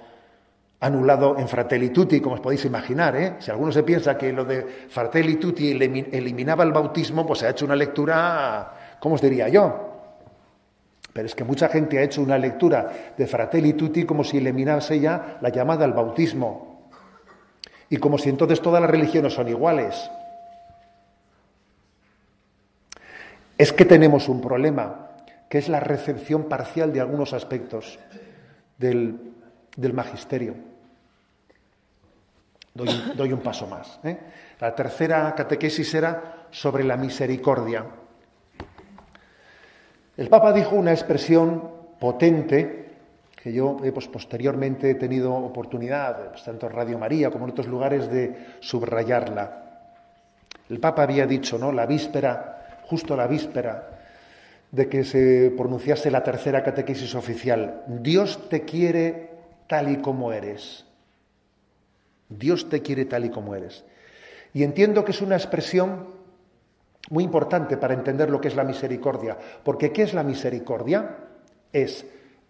anulado 0.79 1.37
en 1.37 1.47
Fratelli 1.47 1.89
Tutti, 1.89 2.21
como 2.21 2.35
os 2.35 2.41
podéis 2.41 2.63
imaginar. 2.65 3.15
¿eh? 3.17 3.35
Si 3.39 3.51
alguno 3.51 3.71
se 3.71 3.83
piensa 3.83 4.17
que 4.17 4.31
lo 4.31 4.45
de 4.45 4.63
Fratelli 4.89 5.35
Tutti 5.35 5.71
eliminaba 5.71 6.63
el 6.63 6.71
bautismo, 6.71 7.27
pues 7.27 7.39
se 7.39 7.47
ha 7.47 7.49
hecho 7.49 7.65
una 7.65 7.75
lectura, 7.75 8.97
¿cómo 8.99 9.15
os 9.15 9.21
diría 9.21 9.49
yo? 9.49 9.83
Pero 11.11 11.25
es 11.25 11.35
que 11.35 11.43
mucha 11.43 11.67
gente 11.67 11.99
ha 11.99 12.03
hecho 12.03 12.21
una 12.21 12.37
lectura 12.37 13.13
de 13.17 13.27
Fratelli 13.27 13.73
Tutti 13.73 14.05
como 14.05 14.23
si 14.23 14.37
eliminase 14.37 14.99
ya 14.99 15.37
la 15.41 15.49
llamada 15.49 15.83
al 15.83 15.93
bautismo. 15.93 16.89
Y 17.89 17.97
como 17.97 18.17
si 18.17 18.29
entonces 18.29 18.61
todas 18.61 18.81
las 18.81 18.89
religiones 18.89 19.33
son 19.33 19.49
iguales. 19.49 20.09
Es 23.57 23.73
que 23.73 23.85
tenemos 23.85 24.29
un 24.29 24.39
problema 24.39 25.07
que 25.49 25.57
es 25.57 25.69
la 25.69 25.79
recepción 25.79 26.43
parcial 26.45 26.93
de 26.93 27.01
algunos 27.01 27.33
aspectos 27.33 27.97
del, 28.77 29.33
magisterio. 29.93 30.53
Doy, 32.73 33.33
un 33.33 33.39
paso 33.39 33.65
más. 33.65 33.99
¿eh? 34.03 34.17
La 34.59 34.75
tercera 34.75 35.33
catequesis 35.35 35.91
era 35.95 36.47
sobre 36.51 36.83
la 36.83 36.97
misericordia. 36.97 37.85
El 40.15 40.29
Papa 40.29 40.53
dijo 40.53 40.75
una 40.75 40.91
expresión 40.91 41.71
potente 41.99 42.85
que 43.41 43.51
yo 43.51 43.77
eh, 43.83 43.91
pues, 43.91 44.07
posteriormente 44.07 44.91
he 44.91 44.95
tenido 44.95 45.33
oportunidad, 45.33 46.31
pues, 46.31 46.43
tanto 46.43 46.67
en 46.67 46.73
Radio 46.73 46.99
María 46.99 47.31
como 47.31 47.45
en 47.45 47.51
otros 47.51 47.67
lugares, 47.67 48.11
de 48.11 48.55
subrayarla. 48.59 49.63
El 50.69 50.79
Papa 50.79 51.03
había 51.03 51.25
dicho, 51.25 51.57
¿no? 51.57 51.71
La 51.71 51.85
víspera, 51.85 52.56
justo 52.87 53.15
la 53.15 53.27
víspera 53.27 53.99
de 54.71 54.89
que 54.89 55.03
se 55.03 55.53
pronunciase 55.55 56.11
la 56.11 56.23
tercera 56.23 56.63
catequesis 56.63 57.15
oficial. 57.15 57.83
Dios 57.87 58.49
te 58.49 58.63
quiere 58.63 59.31
tal 59.67 59.89
y 59.91 59.97
como 59.97 60.31
eres. 60.31 60.85
Dios 62.29 62.69
te 62.69 62.81
quiere 62.81 63.05
tal 63.05 63.25
y 63.25 63.29
como 63.29 63.55
eres. 63.55 63.85
Y 64.53 64.63
entiendo 64.63 65.05
que 65.05 65.11
es 65.11 65.21
una 65.21 65.35
expresión 65.35 66.07
muy 67.09 67.23
importante 67.23 67.77
para 67.77 67.93
entender 67.93 68.29
lo 68.29 68.41
que 68.41 68.49
es 68.49 68.55
la 68.55 68.63
misericordia. 68.63 69.37
Porque 69.63 69.91
¿qué 69.91 70.03
es 70.03 70.13
la 70.13 70.23
misericordia? 70.23 71.17
Es 71.71 72.05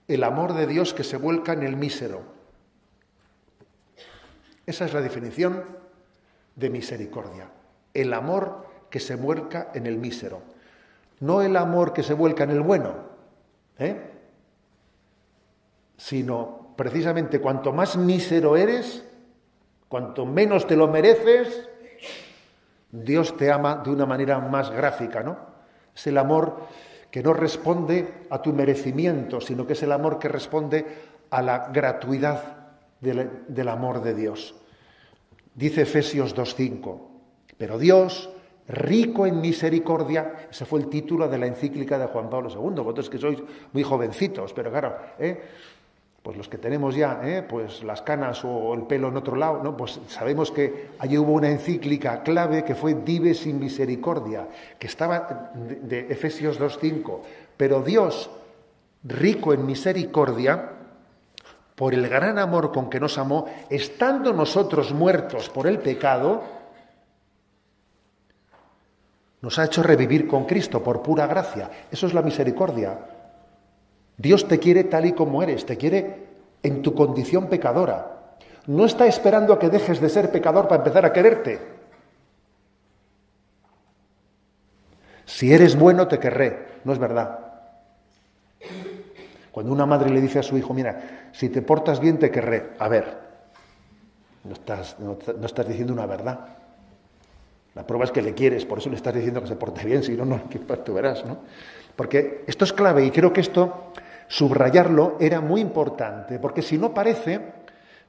el 0.08 0.23
amor 0.23 0.54
de 0.54 0.67
Dios 0.67 0.93
que 0.93 1.04
se 1.04 1.17
vuelca 1.17 1.54
en 1.54 1.63
el 1.63 1.76
mísero. 1.76 2.21
Esa 4.65 4.86
es 4.86 4.93
la 4.93 5.02
definición 5.02 5.63
de 6.56 6.69
misericordia. 6.69 7.50
El 7.93 8.13
amor 8.13 8.65
que 8.98 9.04
se 9.04 9.16
vuelca 9.16 9.70
en 9.76 9.86
el 9.86 10.00
mísero. 10.00 10.42
No 11.20 11.44
el 11.44 11.56
amor 11.56 11.94
que 11.94 12.02
se 12.02 12.16
vuelca 12.16 12.46
en 12.46 12.50
el 12.50 12.62
bueno, 12.62 12.96
¿eh? 13.78 13.96
sino 15.96 16.74
precisamente 16.76 17.40
cuanto 17.40 17.72
más 17.72 17.96
mísero 17.96 18.58
eres, 18.58 19.06
cuanto 19.88 20.26
menos 20.26 20.66
te 20.66 20.76
lo 20.76 20.88
mereces, 20.88 21.70
Dios 22.92 23.38
te 23.38 23.52
ama 23.52 23.84
de 23.86 23.92
una 23.92 24.08
manera 24.08 24.40
más 24.40 24.72
gráfica, 24.72 25.22
¿no? 25.22 25.38
Es 25.96 26.08
el 26.08 26.18
amor 26.18 26.66
que 27.12 27.22
no 27.22 27.34
responde 27.34 28.26
a 28.32 28.42
tu 28.42 28.52
merecimiento, 28.52 29.40
sino 29.42 29.68
que 29.68 29.74
es 29.74 29.84
el 29.84 29.92
amor 29.92 30.18
que 30.18 30.28
responde 30.28 30.88
a 31.30 31.44
la 31.44 31.68
gratuidad 31.68 32.42
del, 33.00 33.44
del 33.48 33.68
amor 33.68 34.02
de 34.02 34.16
Dios. 34.16 34.56
Dice 35.54 35.84
Efesios 35.84 36.36
2.5, 36.36 37.00
pero 37.60 37.78
Dios, 37.78 38.32
rico 38.68 39.26
en 39.26 39.40
misericordia, 39.40 40.48
ese 40.50 40.66
fue 40.66 40.80
el 40.80 40.88
título 40.88 41.28
de 41.28 41.38
la 41.38 41.48
encíclica 41.48 41.98
de 41.98 42.08
Juan 42.08 42.30
Pablo 42.30 42.50
II. 42.50 42.84
Vosotros 42.84 43.10
que 43.10 43.18
sois 43.18 43.40
muy 43.72 43.84
jovencitos, 43.84 44.54
pero 44.54 44.70
claro, 44.72 44.96
¿eh? 45.20 45.42
pues 46.22 46.36
los 46.36 46.50
que 46.50 46.58
tenemos 46.58 46.94
ya 46.96 47.22
¿eh? 47.24 47.42
pues 47.48 47.84
las 47.84 48.02
canas 48.02 48.44
o 48.44 48.74
el 48.74 48.84
pelo 48.84 49.08
en 49.08 49.16
otro 49.16 49.38
lado, 49.38 49.64
¿no? 49.64 49.78
pues 49.78 50.02
sabemos 50.10 50.52
que 50.52 50.90
allí 51.00 51.18
hubo 51.18 51.32
una 51.32 51.50
encíclica 51.50 52.22
clave 52.24 52.66
que 52.66 52.76
fue 52.76 52.96
Dive 52.96 53.34
sin 53.34 53.60
misericordia, 53.60 54.48
que 54.78 54.88
estaba 54.88 55.52
de, 55.56 55.76
de 55.76 56.00
Efesios 56.14 56.60
2.5. 56.60 57.20
Pero 57.56 57.82
Dios, 57.82 58.30
rico 59.04 59.54
en 59.54 59.66
misericordia, 59.66 60.72
por 61.76 61.94
el 61.94 62.10
gran 62.10 62.40
amor 62.40 62.74
con 62.74 62.90
que 62.90 63.00
nos 63.00 63.18
amó, 63.18 63.46
estando 63.70 64.34
nosotros 64.34 64.94
muertos 64.94 65.50
por 65.50 65.68
el 65.68 65.80
pecado, 65.80 66.57
nos 69.41 69.60
ha 69.60 69.65
hecho 69.65 69.84
revivir 69.84 70.28
con 70.28 70.45
Cristo 70.45 70.82
por 70.82 71.02
pura 71.02 71.28
gracia. 71.28 71.69
Eso 71.91 72.08
es 72.08 72.13
la 72.13 72.21
misericordia. 72.21 72.97
Dios 74.17 74.47
te 74.47 74.58
quiere 74.58 74.86
tal 74.86 75.06
y 75.06 75.13
como 75.13 75.43
eres, 75.43 75.65
te 75.65 75.78
quiere 75.78 76.28
en 76.63 76.82
tu 76.82 76.95
condición 76.95 77.47
pecadora. 77.47 78.36
No 78.65 78.86
está 78.86 79.06
esperando 79.06 79.54
a 79.54 79.60
que 79.60 79.69
dejes 79.69 80.02
de 80.02 80.10
ser 80.10 80.32
pecador 80.32 80.67
para 80.67 80.82
empezar 80.82 81.06
a 81.06 81.13
quererte. 81.13 81.60
Si 85.26 85.54
eres 85.54 85.78
bueno, 85.78 86.08
te 86.08 86.19
querré. 86.19 86.80
No 86.84 86.93
es 86.93 87.00
verdad. 87.00 87.39
Cuando 89.52 89.71
una 89.71 89.86
madre 89.86 90.10
le 90.10 90.21
dice 90.21 90.39
a 90.39 90.43
su 90.43 90.58
hijo, 90.58 90.73
mira, 90.73 91.30
si 91.32 91.50
te 91.50 91.62
portas 91.62 92.00
bien, 92.00 92.17
te 92.17 92.32
querré. 92.32 92.71
A 92.80 92.88
ver, 92.88 93.17
no 94.43 94.54
estás, 94.54 95.00
no 95.00 95.45
estás 95.45 95.67
diciendo 95.67 95.93
una 95.93 96.06
verdad. 96.06 96.39
La 97.78 97.86
prueba 97.86 98.06
es 98.06 98.12
que 98.12 98.24
le 98.24 98.34
quieres, 98.34 98.66
por 98.66 98.80
eso 98.80 98.90
le 98.90 98.96
estás 98.96 99.13
diciendo 99.13 99.40
que 99.40 99.48
se 99.48 99.56
porte 99.56 99.86
bien, 99.86 100.02
si 100.02 100.13
no, 100.13 100.26
no, 100.26 100.42
tú 100.84 100.94
verás, 100.96 101.24
¿no? 101.24 101.44
Porque 101.96 102.44
esto 102.48 102.66
es 102.66 102.74
clave 102.74 103.06
y 103.06 103.12
creo 103.12 103.32
que 103.32 103.42
esto, 103.42 103.94
subrayarlo, 104.28 105.16
era 105.20 105.42
muy 105.42 105.62
importante, 105.62 106.40
porque 106.40 106.63
si 106.63 106.80
no 106.80 106.92
parece 106.92 107.54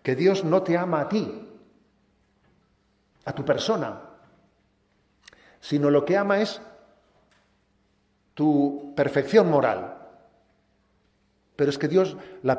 que 0.02 0.16
Dios 0.16 0.42
no 0.42 0.62
te 0.62 0.78
ama 0.78 1.02
a 1.02 1.08
ti, 1.10 1.50
a 3.26 3.32
tu 3.34 3.44
persona, 3.44 4.00
sino 5.60 5.90
lo 5.90 6.02
que 6.02 6.16
ama 6.16 6.40
es 6.40 6.62
tu 8.32 8.94
perfección 8.96 9.50
moral. 9.50 9.98
Pero 11.56 11.68
es 11.68 11.76
que 11.76 11.88
Dios, 11.88 12.16
la, 12.42 12.58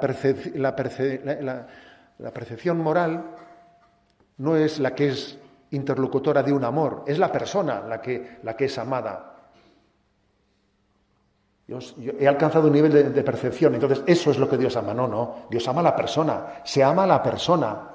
la 2.20 2.32
percepción 2.36 2.78
moral 2.78 3.32
no 4.38 4.58
es 4.58 4.78
la 4.78 4.94
que 4.94 5.10
es 5.10 5.40
interlocutora 5.72 6.44
de 6.44 6.52
un 6.52 6.64
amor, 6.64 7.04
es 7.06 7.18
la 7.20 7.32
persona 7.32 7.82
la 7.82 8.02
que, 8.02 8.40
la 8.44 8.56
que 8.56 8.66
es 8.66 8.78
amada. 8.78 9.36
Yo, 11.68 11.78
he 12.20 12.28
alcanzado 12.28 12.68
un 12.68 12.74
nivel 12.74 13.14
de, 13.14 13.24
percepción, 13.24 13.76
entonces 13.76 14.02
eso 14.08 14.32
es 14.32 14.40
lo 14.40 14.50
que 14.50 14.58
Dios 14.58 14.76
ama. 14.76 14.94
No, 14.94 15.08
no, 15.08 15.36
Dios 15.52 15.68
ama 15.68 15.82
a 15.82 15.84
la 15.84 15.96
persona, 15.96 16.62
se 16.64 16.84
ama 16.84 17.04
a 17.04 17.08
la 17.08 17.22
persona. 17.22 17.90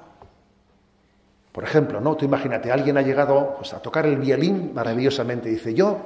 Por 1.51 1.63
ejemplo, 1.63 1.99
¿no? 1.99 2.15
Tú 2.15 2.23
imagínate, 2.23 2.71
alguien 2.71 2.97
ha 2.97 3.01
llegado 3.01 3.55
pues, 3.57 3.73
a 3.73 3.81
tocar 3.81 4.05
el 4.05 4.17
violín 4.17 4.71
maravillosamente, 4.73 5.49
dice, 5.49 5.73
yo 5.73 5.97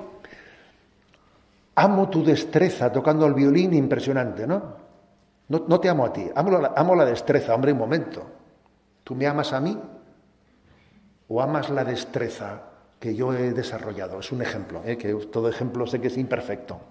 amo 1.76 2.10
tu 2.10 2.24
destreza 2.24 2.92
tocando 2.92 3.26
el 3.28 3.34
violín 3.36 3.74
impresionante, 3.74 4.48
¿no? 4.48 4.90
No, 5.50 5.80
te 5.80 5.90
amo 5.90 6.06
a 6.06 6.14
ti, 6.14 6.30
amo 6.36 6.60
la, 6.60 6.74
amo 6.76 6.96
la 6.96 7.06
destreza, 7.06 7.56
hombre, 7.56 7.72
un 7.72 7.80
momento. 7.80 8.24
¿Tú 9.04 9.16
me 9.16 9.26
amas 9.26 9.52
a 9.54 9.60
mí? 9.60 9.76
O 11.30 11.42
amas 11.42 11.70
la 11.70 11.86
destreza 11.86 12.64
que 13.00 13.16
yo 13.16 13.34
he 13.34 13.54
desarrollado. 13.54 14.20
Es 14.20 14.32
un 14.34 14.42
ejemplo, 14.42 14.82
¿eh? 14.86 14.98
que 14.98 15.14
todo 15.32 15.48
ejemplo 15.48 15.88
sé 15.88 16.02
que 16.02 16.08
es 16.08 16.18
imperfecto. 16.18 16.82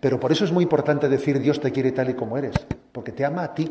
Pero 0.00 0.18
por 0.18 0.32
eso 0.32 0.44
es 0.44 0.52
muy 0.52 0.64
importante 0.64 1.08
decir 1.08 1.38
Dios 1.38 1.60
te 1.60 1.70
quiere 1.70 1.92
tal 1.92 2.08
y 2.08 2.14
como 2.14 2.38
eres, 2.38 2.54
porque 2.92 3.12
te 3.12 3.24
ama 3.24 3.44
a 3.44 3.54
ti. 3.54 3.70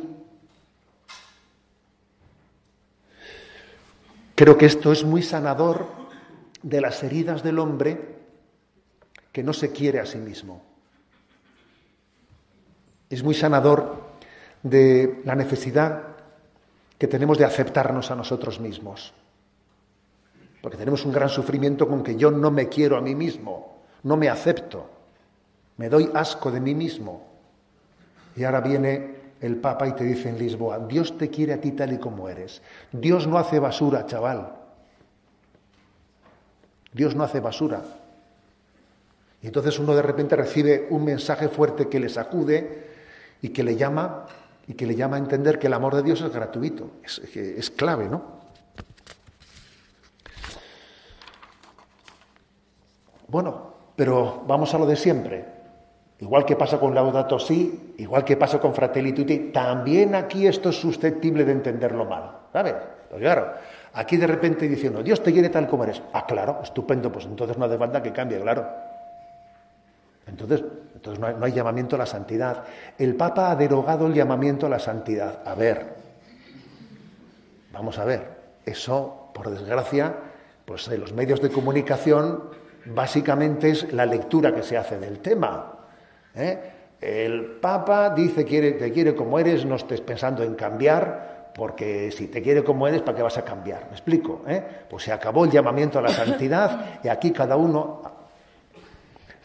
creo 4.36 4.58
que 4.58 4.66
esto 4.66 4.92
es 4.92 5.04
muy 5.04 5.22
sanador 5.22 5.88
de 6.62 6.82
las 6.82 7.04
heridas 7.04 7.44
del 7.44 7.60
hombre 7.60 8.18
que 9.32 9.44
no 9.44 9.54
se 9.54 9.72
quiere 9.72 10.00
a 10.00 10.06
sí 10.06 10.18
mismo. 10.18 10.62
Es 13.10 13.24
muy 13.24 13.36
sanador 13.36 14.04
de 14.64 15.22
la 15.26 15.36
necesidad 15.36 16.04
que 16.98 17.08
tenemos 17.08 17.38
de 17.38 17.46
aceptarnos 17.46 18.12
a 18.12 18.16
nosotros 18.16 18.60
mismos. 18.60 19.14
Porque 20.64 20.78
tenemos 20.78 21.04
un 21.04 21.12
gran 21.12 21.28
sufrimiento 21.28 21.90
con 21.90 22.02
que 22.02 22.16
yo 22.16 22.32
no 22.32 22.50
me 22.50 22.70
quiero 22.70 22.96
a 22.96 23.02
mí 23.02 23.16
mismo, 23.16 23.80
no 24.04 24.16
me 24.16 24.30
acepto, 24.30 24.90
me 25.76 25.90
doy 25.90 26.10
asco 26.14 26.52
de 26.52 26.62
mí 26.62 26.74
mismo. 26.74 27.28
Y 28.38 28.46
ahora 28.46 28.62
viene 28.62 29.14
el 29.42 29.58
Papa 29.58 29.90
y 29.90 29.92
te 29.92 30.06
dice 30.06 30.30
en 30.30 30.40
Lisboa, 30.40 30.80
Dios 30.80 31.18
te 31.18 31.30
quiere 31.30 31.52
a 31.52 31.60
ti 31.60 31.74
tal 31.74 31.92
y 31.92 31.98
como 31.98 32.30
eres. 32.30 32.62
Dios 32.94 33.28
no 33.28 33.38
hace 33.38 33.60
basura, 33.60 34.06
chaval. 34.06 34.54
Dios 36.94 37.14
no 37.14 37.26
hace 37.26 37.42
basura. 37.42 37.82
Y 39.42 39.48
entonces 39.48 39.78
uno 39.80 39.94
de 39.94 40.02
repente 40.02 40.38
recibe 40.38 40.88
un 40.92 41.04
mensaje 41.04 41.50
fuerte 41.50 41.90
que 41.90 42.00
le 42.00 42.08
sacude 42.08 42.88
y 43.42 43.50
que 43.50 43.66
le 43.66 43.76
llama 43.76 44.28
y 44.66 44.76
que 44.76 44.86
le 44.86 44.96
llama 44.96 45.18
a 45.18 45.20
entender 45.20 45.60
que 45.60 45.68
el 45.68 45.74
amor 45.74 45.94
de 45.94 46.04
Dios 46.04 46.22
es 46.22 46.32
gratuito. 46.32 46.90
Es, 47.04 47.20
es 47.36 47.70
clave, 47.70 48.08
¿no? 48.08 48.43
Bueno, 53.34 53.74
pero 53.96 54.44
vamos 54.46 54.76
a 54.76 54.78
lo 54.78 54.86
de 54.86 54.96
siempre. 54.96 55.44
Igual 56.20 56.46
que 56.46 56.56
pasa 56.56 56.80
con 56.80 56.94
Laudato 56.94 57.40
Si, 57.40 57.96
igual 57.98 58.24
que 58.24 58.38
pasa 58.38 58.60
con 58.60 58.76
Fratelli 58.76 59.12
Tutti, 59.12 59.50
también 59.52 60.14
aquí 60.14 60.46
esto 60.46 60.70
es 60.70 60.80
susceptible 60.80 61.44
de 61.44 61.52
entenderlo 61.52 62.06
mal. 62.06 62.30
¿Sabes? 62.54 62.76
Pues 63.10 63.20
claro, 63.20 63.54
aquí 63.94 64.18
de 64.18 64.28
repente 64.28 64.68
diciendo, 64.68 65.02
Dios 65.02 65.24
te 65.24 65.34
quiere 65.34 65.50
tal 65.50 65.68
como 65.68 65.84
eres. 65.84 66.00
Ah, 66.14 66.28
claro, 66.28 66.60
estupendo, 66.62 67.12
pues 67.12 67.26
entonces 67.26 67.58
no 67.58 67.66
hace 67.66 67.76
falta 67.76 68.04
que 68.04 68.14
cambie, 68.14 68.40
claro. 68.40 68.68
Entonces, 70.28 70.64
entonces 70.94 71.20
no, 71.20 71.26
hay, 71.26 71.34
no 71.34 71.46
hay 71.48 71.54
llamamiento 71.54 71.96
a 71.96 72.00
la 72.00 72.06
santidad. 72.06 72.66
El 73.00 73.16
Papa 73.16 73.50
ha 73.50 73.56
derogado 73.56 74.06
el 74.06 74.14
llamamiento 74.14 74.68
a 74.68 74.70
la 74.70 74.78
santidad. 74.78 75.40
A 75.44 75.56
ver, 75.56 75.96
vamos 77.72 77.98
a 77.98 78.06
ver, 78.06 78.28
eso, 78.64 79.32
por 79.34 79.50
desgracia, 79.50 80.18
pues 80.66 80.88
en 80.90 81.02
los 81.02 81.14
medios 81.14 81.42
de 81.42 81.50
comunicación 81.50 82.62
básicamente 82.86 83.70
es 83.70 83.94
la 83.94 84.06
lectura 84.06 84.54
que 84.54 84.64
se 84.64 84.78
hace 84.78 84.98
del 84.98 85.20
tema. 85.20 85.74
¿eh? 86.36 86.60
El 87.00 87.58
Papa 87.62 88.10
dice, 88.12 88.46
quiere, 88.46 88.74
te 88.74 88.92
quiere 88.92 89.16
como 89.16 89.40
eres, 89.40 89.66
no 89.66 89.76
estés 89.76 90.02
pensando 90.02 90.44
en 90.44 90.56
cambiar, 90.56 91.52
porque 91.56 92.12
si 92.12 92.28
te 92.28 92.42
quiere 92.42 92.64
como 92.64 92.88
eres, 92.88 93.02
¿para 93.02 93.18
qué 93.18 93.24
vas 93.24 93.38
a 93.38 93.44
cambiar? 93.44 93.86
¿Me 93.86 93.92
explico? 93.92 94.42
¿Eh? 94.48 94.64
Pues 94.90 95.04
se 95.04 95.12
acabó 95.12 95.46
el 95.46 95.52
llamamiento 95.52 96.00
a 96.00 96.02
la 96.02 96.10
santidad 96.10 97.00
y 97.04 97.08
aquí 97.08 97.32
cada 97.32 97.56
uno... 97.56 98.02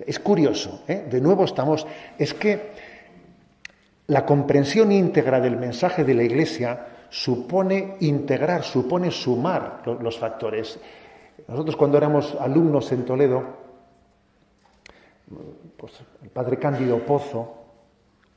Es 0.07 0.21
curioso, 0.21 0.85
¿eh? 0.87 1.07
de 1.11 1.21
nuevo 1.21 1.45
estamos... 1.45 1.87
Es 2.17 2.33
que 2.33 2.71
la 4.07 4.25
comprensión 4.25 4.93
íntegra 4.93 5.41
del 5.41 5.57
mensaje 5.57 6.05
de 6.05 6.15
la 6.15 6.23
Iglesia 6.23 6.87
supone 7.11 7.97
integrar, 8.01 8.63
supone 8.63 9.11
sumar 9.11 9.83
los 9.85 10.19
factores. 10.19 10.79
Nosotros 11.47 11.77
cuando 11.77 11.97
éramos 11.99 12.35
alumnos 12.41 12.91
en 12.93 13.05
Toledo, 13.05 13.43
pues, 15.77 15.93
el 16.23 16.31
padre 16.31 16.59
Cándido 16.59 16.99
Pozo, 17.01 17.55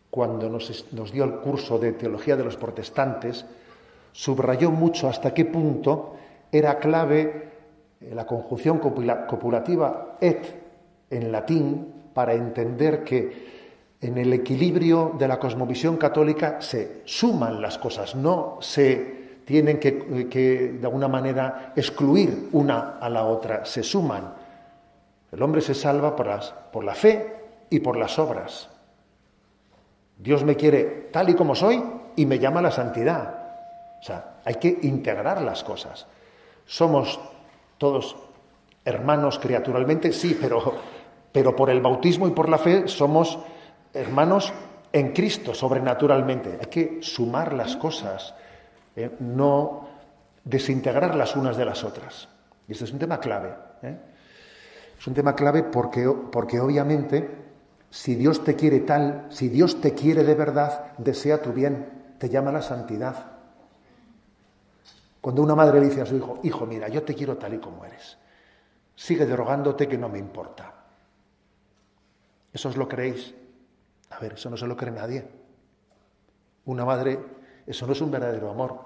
cuando 0.09 0.49
nos, 0.49 1.11
dio 1.11 1.23
el 1.23 1.35
curso 1.35 1.79
de 1.79 1.93
teología 1.93 2.35
de 2.35 2.43
los 2.43 2.57
protestantes, 2.57 3.45
subrayó 4.11 4.69
mucho 4.71 5.07
hasta 5.07 5.33
qué 5.33 5.45
punto 5.45 6.15
era 6.51 6.79
clave 6.79 7.49
la 8.01 8.25
conjunción 8.25 8.79
copulativa 8.79 10.17
et 10.19 10.43
en 11.09 11.31
latín 11.31 12.11
para 12.13 12.33
entender 12.33 13.03
que 13.03 13.51
en 14.01 14.17
el 14.17 14.33
equilibrio 14.33 15.13
de 15.17 15.27
la 15.27 15.39
cosmovisión 15.39 15.97
católica 15.97 16.59
se 16.59 17.01
suman 17.05 17.61
las 17.61 17.77
cosas, 17.77 18.15
no 18.15 18.57
se 18.59 19.20
tienen 19.51 19.79
que, 19.79 20.27
que 20.29 20.77
de 20.79 20.85
alguna 20.87 21.09
manera 21.09 21.73
excluir 21.75 22.47
una 22.53 22.97
a 22.99 23.09
la 23.09 23.25
otra, 23.25 23.65
se 23.65 23.83
suman. 23.83 24.33
El 25.31 25.43
hombre 25.43 25.59
se 25.59 25.75
salva 25.75 26.15
por, 26.15 26.27
las, 26.27 26.51
por 26.71 26.83
la 26.85 26.95
fe 26.95 27.35
y 27.69 27.79
por 27.81 27.97
las 27.97 28.17
obras. 28.17 28.69
Dios 30.17 30.43
me 30.45 30.55
quiere 30.55 31.09
tal 31.11 31.29
y 31.29 31.35
como 31.35 31.53
soy 31.53 31.83
y 32.15 32.25
me 32.25 32.39
llama 32.39 32.59
a 32.59 32.63
la 32.63 32.71
santidad. 32.71 33.41
O 33.99 34.03
sea, 34.03 34.37
hay 34.45 34.55
que 34.55 34.79
integrar 34.83 35.41
las 35.41 35.63
cosas. 35.63 36.07
Somos 36.65 37.19
todos 37.77 38.15
hermanos 38.85 39.37
criaturalmente, 39.37 40.13
sí, 40.13 40.37
pero, 40.39 40.75
pero 41.31 41.55
por 41.55 41.69
el 41.69 41.81
bautismo 41.81 42.27
y 42.27 42.31
por 42.31 42.47
la 42.47 42.57
fe 42.57 42.87
somos 42.87 43.37
hermanos 43.93 44.53
en 44.93 45.11
Cristo 45.11 45.53
sobrenaturalmente. 45.53 46.57
Hay 46.61 46.69
que 46.69 46.97
sumar 47.01 47.53
las 47.53 47.75
cosas, 47.75 48.33
¿eh? 48.95 49.15
no 49.19 49.87
desintegrar 50.43 51.15
las 51.15 51.35
unas 51.35 51.57
de 51.57 51.65
las 51.65 51.83
otras. 51.83 52.27
Y 52.67 52.73
este 52.73 52.85
es 52.85 52.91
un 52.91 52.99
tema 52.99 53.19
clave. 53.19 53.53
¿eh? 53.83 53.97
Es 54.97 55.07
un 55.07 55.13
tema 55.13 55.35
clave 55.35 55.63
porque, 55.63 56.07
porque 56.31 56.59
obviamente 56.59 57.41
si 57.89 58.15
Dios 58.15 58.43
te 58.43 58.55
quiere 58.55 58.79
tal, 58.79 59.27
si 59.29 59.49
Dios 59.49 59.81
te 59.81 59.93
quiere 59.93 60.23
de 60.23 60.33
verdad, 60.33 60.93
desea 60.97 61.41
tu 61.41 61.51
bien, 61.51 62.15
te 62.17 62.29
llama 62.29 62.49
a 62.49 62.53
la 62.53 62.61
santidad. 62.61 63.31
Cuando 65.19 65.43
una 65.43 65.55
madre 65.55 65.79
le 65.79 65.87
dice 65.87 66.01
a 66.01 66.05
su 66.05 66.15
hijo, 66.15 66.39
hijo, 66.43 66.65
mira, 66.65 66.87
yo 66.87 67.03
te 67.03 67.13
quiero 67.13 67.37
tal 67.37 67.53
y 67.53 67.59
como 67.59 67.83
eres, 67.85 68.17
sigue 68.95 69.25
derogándote 69.25 69.87
que 69.87 69.97
no 69.97 70.07
me 70.07 70.19
importa. 70.19 70.73
¿Eso 72.53 72.69
os 72.69 72.77
lo 72.77 72.87
creéis? 72.87 73.33
A 74.09 74.19
ver, 74.19 74.33
eso 74.33 74.49
no 74.49 74.57
se 74.57 74.67
lo 74.67 74.75
cree 74.75 74.91
nadie. 74.91 75.27
Una 76.65 76.85
madre, 76.85 77.19
eso 77.65 77.85
no 77.85 77.93
es 77.93 78.01
un 78.01 78.11
verdadero 78.11 78.49
amor. 78.49 78.79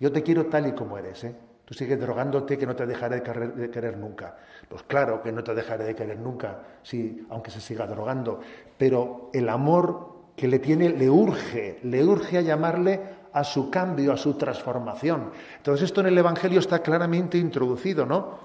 Yo 0.00 0.12
te 0.12 0.22
quiero 0.22 0.46
tal 0.46 0.66
y 0.66 0.72
como 0.72 0.98
eres, 0.98 1.24
¿eh? 1.24 1.34
Tú 1.64 1.74
sigues 1.74 2.00
drogándote 2.00 2.56
que 2.56 2.64
no 2.64 2.74
te 2.74 2.86
dejaré 2.86 3.20
de 3.20 3.70
querer, 3.70 3.98
nunca. 3.98 4.36
Pues 4.66 4.82
claro 4.84 5.22
que 5.22 5.30
no 5.30 5.44
te 5.44 5.54
dejaré 5.54 5.84
de 5.84 5.94
querer 5.94 6.18
nunca, 6.18 6.62
sí, 6.82 7.26
aunque 7.28 7.50
se 7.50 7.60
siga 7.60 7.86
drogando. 7.86 8.40
Pero 8.78 9.28
el 9.34 9.50
amor 9.50 10.30
que 10.34 10.48
le 10.48 10.60
tiene 10.60 10.88
le 10.88 11.10
urge, 11.10 11.78
le 11.82 12.02
urge 12.02 12.38
a 12.38 12.40
llamarle 12.40 13.00
a 13.34 13.44
su 13.44 13.68
cambio, 13.70 14.14
a 14.14 14.16
su 14.16 14.32
transformación. 14.34 15.30
Entonces 15.58 15.84
esto 15.84 16.00
en 16.00 16.06
el 16.06 16.16
Evangelio 16.16 16.58
está 16.58 16.78
claramente 16.78 17.36
introducido, 17.36 18.06
¿no? 18.06 18.38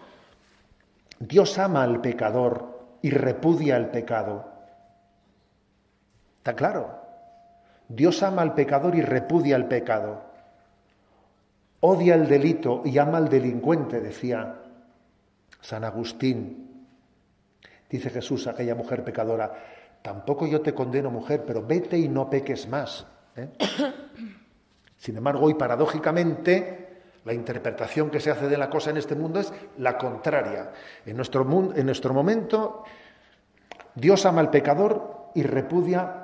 Dios 1.19 1.57
ama 1.59 1.83
al 1.83 2.01
pecador 2.01 2.97
y 3.01 3.09
repudia 3.09 3.77
al 3.77 3.89
pecado. 3.89 4.51
¿Está 6.39 6.57
claro? 6.57 7.02
Dios 7.95 8.23
ama 8.23 8.41
al 8.41 8.55
pecador 8.55 8.95
y 8.95 9.01
repudia 9.01 9.55
al 9.55 9.67
pecado. 9.67 10.23
Odia 11.81 12.15
el 12.15 12.27
delito 12.27 12.81
y 12.85 12.97
ama 12.97 13.19
al 13.19 13.29
delincuente, 13.29 14.01
decía 14.01 14.55
San 15.61 15.83
Agustín. 15.83 16.87
Dice 17.89 18.09
Jesús 18.09 18.47
a 18.47 18.51
aquella 18.51 18.73
mujer 18.73 19.03
pecadora, 19.03 19.53
tampoco 20.01 20.47
yo 20.47 20.61
te 20.61 20.73
condeno 20.73 21.11
mujer, 21.11 21.43
pero 21.45 21.61
vete 21.61 21.97
y 21.97 22.07
no 22.07 22.29
peques 22.29 22.67
más. 22.67 23.05
¿eh? 23.35 23.49
Sin 24.97 25.17
embargo, 25.17 25.45
hoy 25.45 25.53
paradójicamente 25.53 27.01
la 27.25 27.33
interpretación 27.33 28.09
que 28.09 28.19
se 28.19 28.31
hace 28.31 28.47
de 28.47 28.57
la 28.57 28.71
cosa 28.71 28.89
en 28.89 28.97
este 28.97 29.13
mundo 29.13 29.39
es 29.39 29.53
la 29.77 29.99
contraria. 29.99 30.71
En 31.05 31.15
nuestro, 31.15 31.45
mundo, 31.45 31.75
en 31.75 31.85
nuestro 31.85 32.11
momento, 32.11 32.85
Dios 33.93 34.25
ama 34.25 34.41
al 34.41 34.49
pecador 34.49 35.29
y 35.35 35.43
repudia 35.43 36.22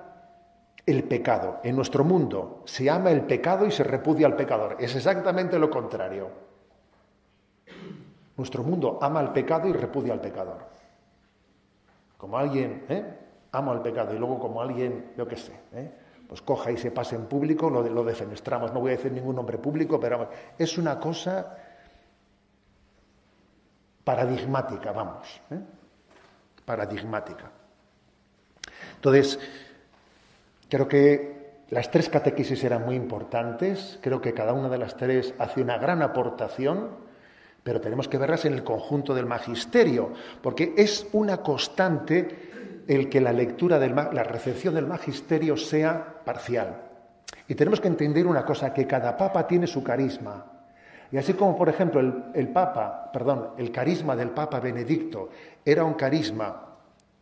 el 0.85 1.03
pecado. 1.03 1.59
En 1.63 1.75
nuestro 1.75 2.03
mundo 2.03 2.63
se 2.65 2.89
ama 2.89 3.11
el 3.11 3.21
pecado 3.21 3.65
y 3.65 3.71
se 3.71 3.83
repudia 3.83 4.27
al 4.27 4.35
pecador. 4.35 4.77
Es 4.79 4.95
exactamente 4.95 5.59
lo 5.59 5.69
contrario. 5.69 6.29
Nuestro 8.37 8.63
mundo 8.63 8.99
ama 9.01 9.19
al 9.19 9.33
pecado 9.33 9.67
y 9.67 9.73
repudia 9.73 10.13
al 10.13 10.21
pecador. 10.21 10.65
Como 12.17 12.37
alguien 12.37 12.85
¿eh? 12.89 13.17
ama 13.51 13.71
al 13.71 13.81
pecado 13.81 14.13
y 14.13 14.17
luego 14.17 14.39
como 14.39 14.61
alguien, 14.61 15.11
yo 15.17 15.27
qué 15.27 15.35
sé, 15.35 15.59
¿eh? 15.73 15.91
pues 16.27 16.41
coja 16.41 16.71
y 16.71 16.77
se 16.77 16.91
pase 16.91 17.15
en 17.15 17.25
público, 17.25 17.69
lo, 17.69 17.81
lo 17.81 18.03
defenestramos. 18.03 18.73
No 18.73 18.79
voy 18.79 18.93
a 18.93 18.95
decir 18.97 19.11
ningún 19.11 19.35
nombre 19.35 19.57
público, 19.57 19.99
pero 19.99 20.29
es 20.57 20.77
una 20.77 20.99
cosa 20.99 21.57
paradigmática, 24.03 24.91
vamos. 24.91 25.41
¿eh? 25.51 25.59
Paradigmática. 26.65 27.51
Entonces, 28.95 29.39
Creo 30.69 30.87
que 30.87 31.39
las 31.69 31.91
tres 31.91 32.09
catequesis 32.09 32.63
eran 32.63 32.85
muy 32.85 32.95
importantes, 32.95 33.99
creo 34.01 34.21
que 34.21 34.33
cada 34.33 34.53
una 34.53 34.69
de 34.69 34.77
las 34.77 34.95
tres 34.95 35.33
hace 35.37 35.61
una 35.61 35.77
gran 35.77 36.01
aportación, 36.01 36.89
pero 37.63 37.81
tenemos 37.81 38.07
que 38.07 38.17
verlas 38.17 38.45
en 38.45 38.53
el 38.53 38.63
conjunto 38.63 39.13
del 39.13 39.25
magisterio, 39.25 40.13
porque 40.41 40.73
es 40.77 41.07
una 41.11 41.37
constante 41.37 42.83
el 42.87 43.09
que 43.09 43.21
la 43.21 43.33
lectura, 43.33 43.77
del, 43.77 43.93
la 43.93 44.23
recepción 44.23 44.73
del 44.73 44.87
magisterio 44.87 45.57
sea 45.57 46.23
parcial. 46.25 46.81
Y 47.47 47.55
tenemos 47.55 47.79
que 47.79 47.87
entender 47.87 48.25
una 48.25 48.45
cosa, 48.45 48.73
que 48.73 48.87
cada 48.87 49.15
papa 49.17 49.45
tiene 49.45 49.67
su 49.67 49.83
carisma. 49.83 50.45
Y 51.11 51.17
así 51.17 51.33
como, 51.33 51.55
por 51.57 51.69
ejemplo, 51.69 51.99
el, 51.99 52.25
el 52.35 52.49
Papa, 52.49 53.09
perdón, 53.11 53.49
el 53.57 53.71
carisma 53.71 54.15
del 54.15 54.29
Papa 54.29 54.59
Benedicto 54.59 55.29
era 55.65 55.83
un 55.83 55.95
carisma, 55.95 56.77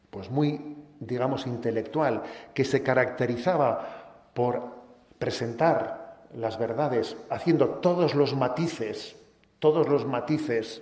pues 0.09 0.29
muy, 0.29 0.76
digamos, 0.99 1.47
intelectual, 1.47 2.23
que 2.53 2.63
se 2.63 2.83
caracterizaba 2.83 4.31
por 4.33 4.77
presentar 5.19 6.25
las 6.35 6.59
verdades 6.59 7.17
haciendo 7.29 7.69
todos 7.81 8.15
los 8.15 8.35
matices, 8.35 9.15
todos 9.59 9.87
los 9.87 10.05
matices, 10.05 10.81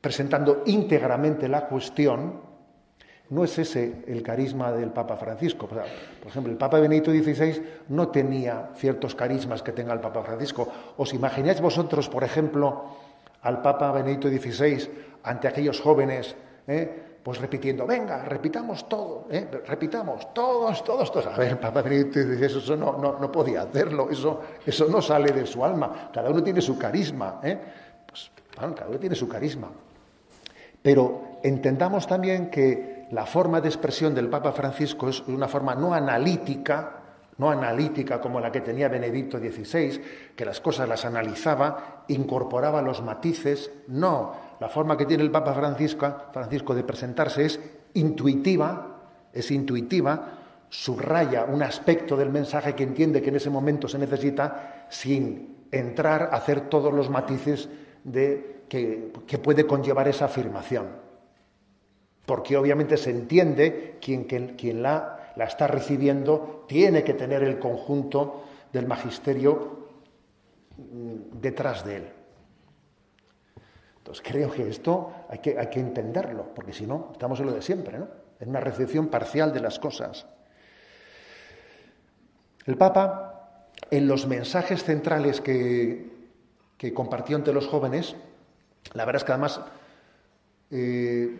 presentando 0.00 0.62
íntegramente 0.66 1.48
la 1.48 1.66
cuestión, 1.66 2.40
no 3.30 3.44
es 3.44 3.58
ese 3.58 4.04
el 4.06 4.22
carisma 4.22 4.72
del 4.72 4.90
Papa 4.90 5.16
Francisco. 5.16 5.66
Por 5.66 5.80
ejemplo, 6.26 6.52
el 6.52 6.58
Papa 6.58 6.78
Benedicto 6.80 7.10
XVI 7.10 7.62
no 7.88 8.08
tenía 8.08 8.70
ciertos 8.76 9.14
carismas 9.14 9.62
que 9.62 9.72
tenga 9.72 9.94
el 9.94 10.00
Papa 10.00 10.22
Francisco. 10.22 10.68
¿Os 10.98 11.14
imagináis 11.14 11.60
vosotros, 11.60 12.10
por 12.10 12.24
ejemplo, 12.24 12.84
al 13.40 13.62
Papa 13.62 13.90
Benedicto 13.90 14.28
XVI 14.28 14.88
ante 15.22 15.48
aquellos 15.48 15.80
jóvenes, 15.80 16.36
eh, 16.66 17.11
pues 17.22 17.40
repitiendo, 17.40 17.86
venga, 17.86 18.24
repitamos 18.24 18.88
todo, 18.88 19.26
eh, 19.30 19.48
repitamos, 19.66 20.34
todos, 20.34 20.82
todos, 20.82 21.12
todos. 21.12 21.26
A 21.26 21.36
ver, 21.36 21.58
Papa 21.60 21.80
Benedicto 21.80 22.20
XVI 22.20 22.44
eso 22.44 22.76
no, 22.76 22.98
no, 22.98 23.32
podía 23.32 23.62
hacerlo, 23.62 24.10
eso, 24.10 24.40
eso 24.66 24.88
no 24.88 25.00
sale 25.00 25.32
de 25.32 25.46
su 25.46 25.64
alma. 25.64 26.10
Cada 26.12 26.30
uno 26.30 26.42
tiene 26.42 26.60
su 26.60 26.76
carisma. 26.76 27.40
¿eh? 27.44 27.58
Pues, 28.06 28.30
cada 28.56 28.88
uno 28.88 28.98
tiene 28.98 29.14
su 29.14 29.28
carisma. 29.28 29.68
Pero 30.82 31.38
entendamos 31.44 32.08
también 32.08 32.50
que 32.50 33.06
la 33.12 33.24
forma 33.24 33.60
de 33.60 33.68
expresión 33.68 34.14
del 34.14 34.28
Papa 34.28 34.52
Francisco 34.52 35.08
es 35.08 35.20
una 35.28 35.46
forma 35.46 35.76
no 35.76 35.94
analítica, 35.94 37.02
no 37.38 37.50
analítica 37.50 38.20
como 38.20 38.40
la 38.40 38.50
que 38.50 38.62
tenía 38.62 38.88
Benedicto 38.88 39.38
XVI, 39.38 40.02
que 40.34 40.44
las 40.44 40.60
cosas 40.60 40.88
las 40.88 41.04
analizaba, 41.04 42.04
incorporaba 42.08 42.82
los 42.82 43.00
matices. 43.00 43.70
No, 43.86 44.32
la 44.60 44.68
forma 44.68 44.96
que 44.96 45.06
tiene 45.06 45.22
el 45.22 45.30
Papa 45.30 45.54
Francisco, 45.54 46.74
de 46.74 46.84
presentarse 46.84 47.44
es 47.44 47.60
intuitiva, 47.94 49.00
es 49.32 49.50
intuitiva, 49.50 50.38
subraya 50.68 51.44
un 51.44 51.62
aspecto 51.62 52.16
del 52.16 52.30
mensaje 52.30 52.74
que 52.74 52.84
entiende 52.84 53.20
que 53.20 53.28
en 53.28 53.36
ese 53.36 53.50
momento 53.50 53.88
se 53.88 53.98
necesita 53.98 54.86
sin 54.88 55.66
entrar 55.70 56.30
a 56.32 56.36
hacer 56.36 56.68
todos 56.68 56.92
los 56.92 57.10
matices 57.10 57.68
de, 58.04 58.62
que 58.68 59.38
puede 59.38 59.66
conllevar 59.66 60.08
esa 60.08 60.26
afirmación 60.26 61.02
porque 62.26 62.56
obviamente 62.56 62.96
se 62.96 63.10
entiende 63.10 63.98
quien, 64.00 64.24
quien, 64.24 64.82
la, 64.82 65.32
la, 65.36 65.44
está 65.44 65.66
recibiendo 65.66 66.64
tiene 66.68 67.02
que 67.02 67.14
tener 67.14 67.42
el 67.42 67.58
conjunto 67.58 68.44
del 68.72 68.86
magisterio 68.86 69.88
mm, 70.78 71.40
detrás 71.40 71.84
de 71.84 71.96
él. 71.96 72.08
Entonces 74.12 74.30
creo 74.30 74.52
que 74.52 74.68
esto 74.68 75.10
hay 75.30 75.38
que, 75.38 75.58
hay 75.58 75.68
que 75.68 75.80
entenderlo, 75.80 76.52
porque 76.54 76.74
si 76.74 76.86
no, 76.86 77.08
estamos 77.12 77.40
en 77.40 77.46
lo 77.46 77.52
de 77.52 77.62
siempre, 77.62 77.98
¿no? 77.98 78.08
en 78.40 78.50
una 78.50 78.60
recepción 78.60 79.06
parcial 79.06 79.54
de 79.54 79.60
las 79.60 79.78
cosas. 79.78 80.26
El 82.66 82.76
Papa, 82.76 83.70
en 83.90 84.06
los 84.06 84.26
mensajes 84.26 84.84
centrales 84.84 85.40
que, 85.40 86.28
que 86.76 86.92
compartió 86.92 87.38
entre 87.38 87.54
los 87.54 87.66
jóvenes, 87.66 88.14
la 88.92 89.06
verdad 89.06 89.22
es 89.22 89.24
que 89.24 89.32
además 89.32 89.62
eh, 90.70 91.34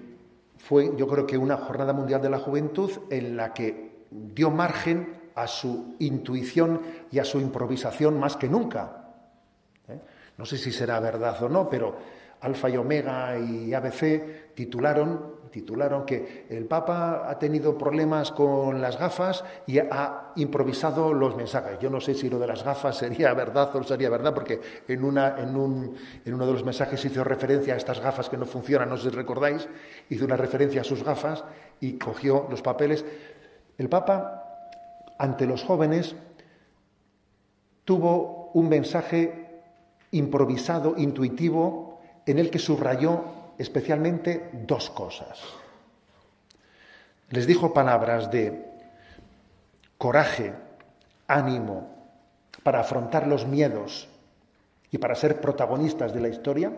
fue 0.56 0.96
yo 0.96 1.06
creo 1.06 1.26
que 1.26 1.36
una 1.36 1.58
jornada 1.58 1.92
mundial 1.92 2.22
de 2.22 2.30
la 2.30 2.38
juventud 2.38 2.90
en 3.10 3.36
la 3.36 3.52
que 3.52 4.06
dio 4.10 4.50
margen 4.50 5.20
a 5.34 5.46
su 5.46 5.94
intuición 5.98 6.80
y 7.10 7.18
a 7.18 7.24
su 7.24 7.38
improvisación 7.38 8.18
más 8.18 8.38
que 8.38 8.48
nunca. 8.48 9.08
¿eh? 9.88 9.98
No 10.38 10.46
sé 10.46 10.56
si 10.56 10.72
será 10.72 10.98
verdad 11.00 11.42
o 11.42 11.50
no, 11.50 11.68
pero 11.68 12.21
Alfa 12.42 12.68
y 12.68 12.76
Omega 12.76 13.38
y 13.38 13.72
ABC 13.72 14.54
titularon 14.54 15.42
titularon 15.52 16.04
que 16.04 16.46
el 16.48 16.64
Papa 16.64 17.30
ha 17.30 17.38
tenido 17.38 17.78
problemas 17.78 18.32
con 18.32 18.80
las 18.80 18.98
gafas 18.98 19.44
y 19.66 19.78
ha 19.78 20.32
improvisado 20.36 21.12
los 21.12 21.36
mensajes. 21.36 21.78
Yo 21.78 21.90
no 21.90 22.00
sé 22.00 22.14
si 22.14 22.28
lo 22.28 22.38
de 22.40 22.46
las 22.48 22.64
gafas 22.64 22.96
sería 22.96 23.32
verdad 23.34 23.70
o 23.72 23.78
no 23.78 23.84
sería 23.84 24.10
verdad, 24.10 24.34
porque 24.34 24.60
en, 24.88 25.04
una, 25.04 25.38
en, 25.38 25.54
un, 25.54 25.94
en 26.24 26.34
uno 26.34 26.46
de 26.46 26.52
los 26.52 26.64
mensajes 26.64 27.04
hizo 27.04 27.22
referencia 27.22 27.74
a 27.74 27.76
estas 27.76 28.00
gafas 28.00 28.28
que 28.28 28.38
no 28.38 28.46
funcionan, 28.46 28.88
no 28.88 28.96
sé 28.96 29.10
si 29.10 29.14
recordáis, 29.16 29.68
hizo 30.08 30.24
una 30.24 30.36
referencia 30.36 30.80
a 30.80 30.84
sus 30.84 31.04
gafas 31.04 31.44
y 31.78 31.98
cogió 31.98 32.46
los 32.50 32.62
papeles. 32.62 33.04
El 33.76 33.88
Papa, 33.88 34.70
ante 35.18 35.46
los 35.46 35.62
jóvenes, 35.62 36.16
tuvo 37.84 38.50
un 38.54 38.68
mensaje 38.68 39.60
improvisado, 40.12 40.94
intuitivo, 40.96 41.91
en 42.26 42.38
el 42.38 42.50
que 42.50 42.58
subrayó 42.58 43.24
especialmente 43.58 44.50
dos 44.52 44.90
cosas. 44.90 45.40
Les 47.30 47.46
dijo 47.46 47.72
palabras 47.72 48.30
de 48.30 48.66
coraje, 49.98 50.52
ánimo, 51.26 51.88
para 52.62 52.80
afrontar 52.80 53.26
los 53.26 53.46
miedos 53.46 54.08
y 54.90 54.98
para 54.98 55.14
ser 55.14 55.40
protagonistas 55.40 56.12
de 56.12 56.20
la 56.20 56.28
historia. 56.28 56.72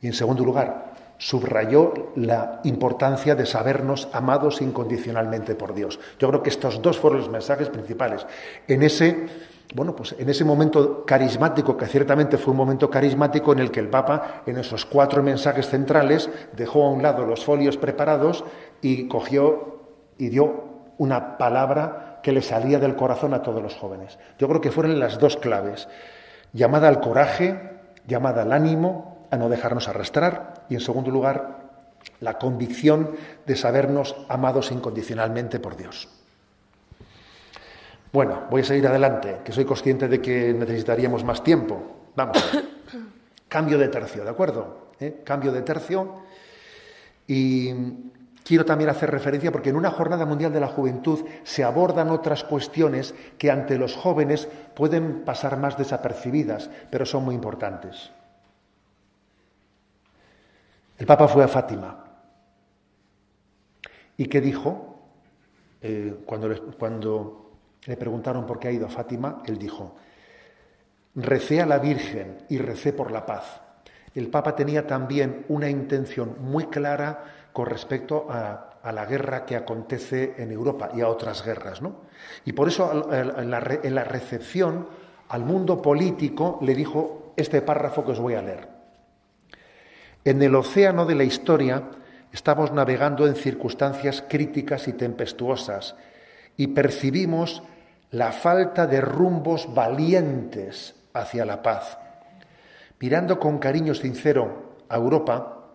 Y 0.00 0.06
en 0.06 0.12
segundo 0.12 0.44
lugar, 0.44 0.94
subrayó 1.18 2.12
la 2.14 2.60
importancia 2.64 3.34
de 3.34 3.44
sabernos 3.44 4.08
amados 4.12 4.62
incondicionalmente 4.62 5.54
por 5.54 5.74
Dios. 5.74 5.98
Yo 6.18 6.28
creo 6.28 6.42
que 6.42 6.50
estos 6.50 6.80
dos 6.80 6.98
fueron 6.98 7.18
los 7.20 7.28
mensajes 7.28 7.68
principales. 7.68 8.26
En 8.68 8.82
ese 8.82 9.26
bueno, 9.74 9.94
pues 9.94 10.14
en 10.18 10.28
ese 10.30 10.44
momento 10.44 11.04
carismático, 11.04 11.76
que 11.76 11.86
ciertamente 11.86 12.38
fue 12.38 12.52
un 12.52 12.56
momento 12.56 12.88
carismático 12.88 13.52
en 13.52 13.58
el 13.58 13.70
que 13.70 13.80
el 13.80 13.88
Papa, 13.88 14.42
en 14.46 14.56
esos 14.56 14.86
cuatro 14.86 15.22
mensajes 15.22 15.68
centrales, 15.68 16.30
dejó 16.56 16.84
a 16.84 16.90
un 16.90 17.02
lado 17.02 17.26
los 17.26 17.44
folios 17.44 17.76
preparados 17.76 18.44
y 18.80 19.08
cogió 19.08 19.82
y 20.16 20.30
dio 20.30 20.64
una 20.96 21.36
palabra 21.36 22.20
que 22.22 22.32
le 22.32 22.42
salía 22.42 22.78
del 22.78 22.96
corazón 22.96 23.34
a 23.34 23.42
todos 23.42 23.62
los 23.62 23.74
jóvenes. 23.74 24.18
Yo 24.38 24.48
creo 24.48 24.60
que 24.60 24.72
fueron 24.72 24.98
las 24.98 25.18
dos 25.18 25.36
claves, 25.36 25.88
llamada 26.52 26.88
al 26.88 27.00
coraje, 27.00 27.78
llamada 28.06 28.42
al 28.42 28.52
ánimo, 28.52 29.26
a 29.30 29.36
no 29.36 29.50
dejarnos 29.50 29.88
arrastrar, 29.88 30.64
y 30.70 30.74
en 30.74 30.80
segundo 30.80 31.10
lugar, 31.10 31.58
la 32.20 32.38
convicción 32.38 33.10
de 33.46 33.54
sabernos 33.54 34.16
amados 34.28 34.72
incondicionalmente 34.72 35.60
por 35.60 35.76
Dios. 35.76 36.17
Bueno, 38.12 38.46
voy 38.50 38.62
a 38.62 38.64
seguir 38.64 38.86
adelante, 38.86 39.40
que 39.44 39.52
soy 39.52 39.64
consciente 39.64 40.08
de 40.08 40.20
que 40.20 40.54
necesitaríamos 40.54 41.24
más 41.24 41.44
tiempo. 41.44 42.10
Vamos. 42.16 42.38
Cambio 43.48 43.78
de 43.78 43.88
tercio, 43.88 44.24
¿de 44.24 44.30
acuerdo? 44.30 44.88
¿Eh? 45.00 45.22
Cambio 45.24 45.52
de 45.52 45.62
tercio. 45.62 46.22
Y 47.26 47.72
quiero 48.44 48.64
también 48.64 48.88
hacer 48.88 49.10
referencia 49.10 49.52
porque 49.52 49.68
en 49.68 49.76
una 49.76 49.90
jornada 49.90 50.24
mundial 50.24 50.52
de 50.52 50.60
la 50.60 50.68
juventud 50.68 51.20
se 51.44 51.64
abordan 51.64 52.10
otras 52.10 52.44
cuestiones 52.44 53.14
que 53.36 53.50
ante 53.50 53.76
los 53.76 53.94
jóvenes 53.94 54.48
pueden 54.74 55.24
pasar 55.24 55.58
más 55.58 55.76
desapercibidas, 55.76 56.70
pero 56.90 57.04
son 57.04 57.24
muy 57.24 57.34
importantes. 57.34 58.10
El 60.96 61.06
Papa 61.06 61.28
fue 61.28 61.44
a 61.44 61.48
Fátima. 61.48 62.04
¿Y 64.16 64.26
qué 64.26 64.40
dijo? 64.40 64.98
Eh, 65.80 66.16
cuando, 66.26 66.72
cuando 66.76 67.47
le 67.88 67.96
preguntaron 67.96 68.44
por 68.44 68.58
qué 68.58 68.68
ha 68.68 68.72
ido 68.72 68.86
a 68.86 68.90
Fátima, 68.90 69.42
él 69.46 69.56
dijo, 69.56 69.96
recé 71.14 71.62
a 71.62 71.66
la 71.66 71.78
Virgen 71.78 72.36
y 72.50 72.58
recé 72.58 72.92
por 72.92 73.10
la 73.10 73.24
paz. 73.24 73.62
El 74.14 74.28
Papa 74.28 74.54
tenía 74.54 74.86
también 74.86 75.46
una 75.48 75.70
intención 75.70 76.36
muy 76.38 76.66
clara 76.66 77.24
con 77.50 77.64
respecto 77.64 78.26
a, 78.28 78.64
la 78.92 79.04
guerra 79.04 79.44
que 79.44 79.56
acontece 79.56 80.34
en 80.38 80.50
Europa 80.50 80.90
y 80.94 81.02
a 81.02 81.08
otras 81.08 81.44
guerras. 81.44 81.82
¿no? 81.82 82.02
Y 82.46 82.52
por 82.52 82.68
eso 82.68 83.10
en 83.12 83.50
la, 83.50 83.78
en 83.82 83.94
la 83.94 84.04
recepción 84.04 84.86
al 85.28 85.44
mundo 85.44 85.82
político 85.82 86.58
le 86.62 86.74
dijo 86.74 87.32
este 87.36 87.60
párrafo 87.60 88.04
que 88.04 88.12
os 88.12 88.20
voy 88.20 88.34
a 88.34 88.42
leer. 88.42 88.68
En 90.24 90.42
el 90.42 90.54
océano 90.54 91.04
de 91.04 91.14
la 91.14 91.24
historia 91.24 91.90
estamos 92.32 92.72
navegando 92.72 93.26
en 93.26 93.34
circunstancias 93.34 94.24
críticas 94.26 94.88
y 94.88 94.94
tempestuosas 94.94 95.96
y 96.56 96.68
percibimos 96.68 97.62
la 98.10 98.32
falta 98.32 98.86
de 98.86 99.00
rumbos 99.00 99.72
valientes 99.74 100.94
hacia 101.12 101.44
la 101.44 101.62
paz. 101.62 101.98
Mirando 103.00 103.38
con 103.38 103.58
cariño 103.58 103.94
sincero 103.94 104.76
a 104.88 104.96
Europa, 104.96 105.66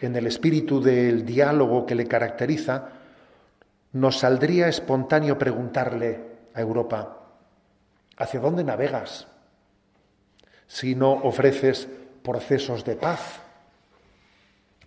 en 0.00 0.16
el 0.16 0.26
espíritu 0.26 0.80
del 0.80 1.24
diálogo 1.24 1.86
que 1.86 1.94
le 1.94 2.06
caracteriza, 2.06 2.88
nos 3.92 4.18
saldría 4.18 4.68
espontáneo 4.68 5.38
preguntarle 5.38 6.20
a 6.54 6.60
Europa, 6.60 7.18
¿hacia 8.16 8.40
dónde 8.40 8.64
navegas 8.64 9.26
si 10.66 10.94
no 10.94 11.12
ofreces 11.12 11.88
procesos 12.22 12.84
de 12.84 12.96
paz? 12.96 13.40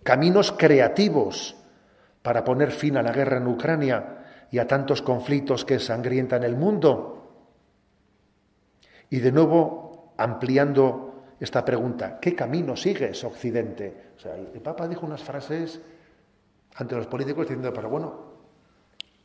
Caminos 0.02 0.52
creativos 0.52 1.56
para 2.22 2.44
poner 2.44 2.70
fin 2.70 2.96
a 2.96 3.02
la 3.02 3.12
guerra 3.12 3.38
en 3.38 3.46
Ucrania 3.46 4.23
y 4.54 4.60
a 4.60 4.68
tantos 4.68 5.02
conflictos 5.02 5.64
que 5.64 5.80
sangrientan 5.80 6.44
el 6.44 6.54
mundo? 6.54 7.26
Y 9.10 9.18
de 9.18 9.32
nuevo, 9.32 10.14
ampliando 10.16 11.24
esta 11.40 11.64
pregunta, 11.64 12.20
¿qué 12.20 12.36
camino 12.36 12.76
sigues, 12.76 13.24
Occidente? 13.24 14.12
O 14.16 14.20
sea, 14.20 14.36
el 14.36 14.60
Papa 14.60 14.86
dijo 14.86 15.06
unas 15.06 15.24
frases 15.24 15.80
ante 16.76 16.94
los 16.94 17.08
políticos 17.08 17.48
diciendo, 17.48 17.72
pero 17.72 17.90
bueno, 17.90 18.14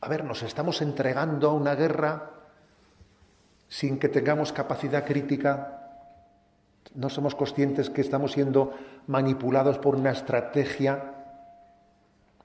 a 0.00 0.08
ver, 0.08 0.24
nos 0.24 0.42
estamos 0.42 0.82
entregando 0.82 1.50
a 1.50 1.52
una 1.52 1.76
guerra 1.76 2.32
sin 3.68 4.00
que 4.00 4.08
tengamos 4.08 4.52
capacidad 4.52 5.04
crítica, 5.06 5.92
no 6.96 7.08
somos 7.08 7.36
conscientes 7.36 7.88
que 7.88 8.00
estamos 8.00 8.32
siendo 8.32 8.74
manipulados 9.06 9.78
por 9.78 9.94
una 9.94 10.10
estrategia 10.10 11.14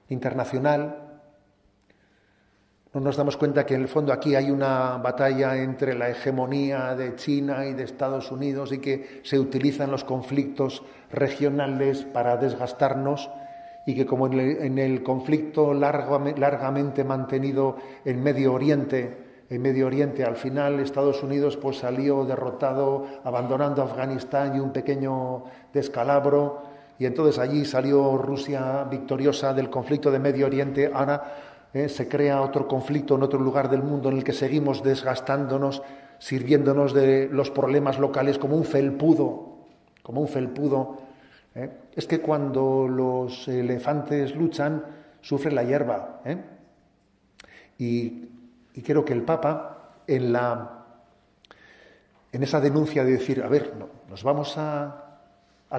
internacional. 0.07 1.04
No 2.95 3.01
nos 3.01 3.17
damos 3.17 3.35
cuenta 3.35 3.65
que 3.65 3.75
en 3.75 3.81
el 3.81 3.87
fondo 3.89 4.13
aquí 4.13 4.35
hay 4.35 4.49
una 4.49 4.95
batalla 4.95 5.57
entre 5.57 5.95
la 5.95 6.09
hegemonía 6.09 6.95
de 6.95 7.17
China 7.17 7.65
y 7.65 7.73
de 7.73 7.83
Estados 7.83 8.31
Unidos 8.31 8.71
y 8.71 8.77
que 8.77 9.19
se 9.21 9.37
utilizan 9.37 9.91
los 9.91 10.05
conflictos 10.05 10.81
regionales 11.11 12.05
para 12.05 12.37
desgastarnos 12.37 13.29
y 13.85 13.95
que 13.95 14.05
como 14.05 14.27
en 14.27 14.79
el, 14.79 15.03
conflicto 15.03 15.73
largamente 15.73 17.03
mantenido 17.03 17.75
en 18.05 18.23
Medio 18.23 18.53
Oriente, 18.53 19.43
en 19.49 19.61
Medio 19.61 19.87
Oriente. 19.87 20.23
Al 20.23 20.37
final 20.37 20.79
Estados 20.79 21.21
Unidos 21.21 21.57
pues 21.57 21.79
salió 21.79 22.23
derrotado, 22.23 23.07
abandonando 23.25 23.83
Afganistán 23.83 24.55
y 24.55 24.61
un 24.61 24.71
pequeño 24.71 25.43
descalabro, 25.73 26.63
y 26.97 27.05
entonces 27.05 27.39
allí 27.39 27.65
salió 27.65 28.17
Rusia 28.17 28.85
victoriosa 28.89 29.53
del 29.53 29.69
conflicto 29.69 30.11
de 30.11 30.19
Medio 30.19 30.45
Oriente. 30.45 30.89
Ahora 30.93 31.44
eh, 31.75 31.89
se 31.89 32.07
crea 32.07 32.41
otro 32.41 32.67
conflicto 32.67 33.15
en 33.15 33.21
otro 33.21 33.39
lugar 33.39 33.69
del 33.69 33.83
mundo 33.83 34.09
en 34.09 34.17
el 34.17 34.23
que 34.23 34.33
seguimos 34.33 34.81
desgastándonos, 34.81 35.83
sirviéndonos 36.17 36.91
de 36.93 37.29
los 37.31 37.51
problemas 37.51 37.99
locales 37.99 38.39
como 38.39 38.57
un 38.57 38.65
felpudo, 38.65 39.59
como 40.01 40.21
un 40.21 40.27
felpudo. 40.27 40.97
Eh. 41.53 41.69
Es 41.95 42.07
que 42.07 42.19
cuando 42.19 42.87
los 42.87 43.47
elefantes 43.47 44.35
luchan, 44.35 44.83
sufre 45.21 45.51
la 45.51 45.63
hierba. 45.63 46.21
¿eh? 46.25 46.37
Y 47.77 48.29
y 48.75 48.81
creo 48.81 49.05
que 49.05 49.13
el 49.13 49.23
Papa, 49.23 49.93
en, 50.05 50.33
la, 50.33 50.83
en 52.31 52.43
esa 52.43 52.59
denuncia 52.59 53.05
de 53.05 53.13
decir, 53.13 53.41
a 53.41 53.47
ver, 53.47 53.73
no, 53.79 53.87
nos 54.09 54.21
vamos 54.21 54.57
a, 54.57 55.04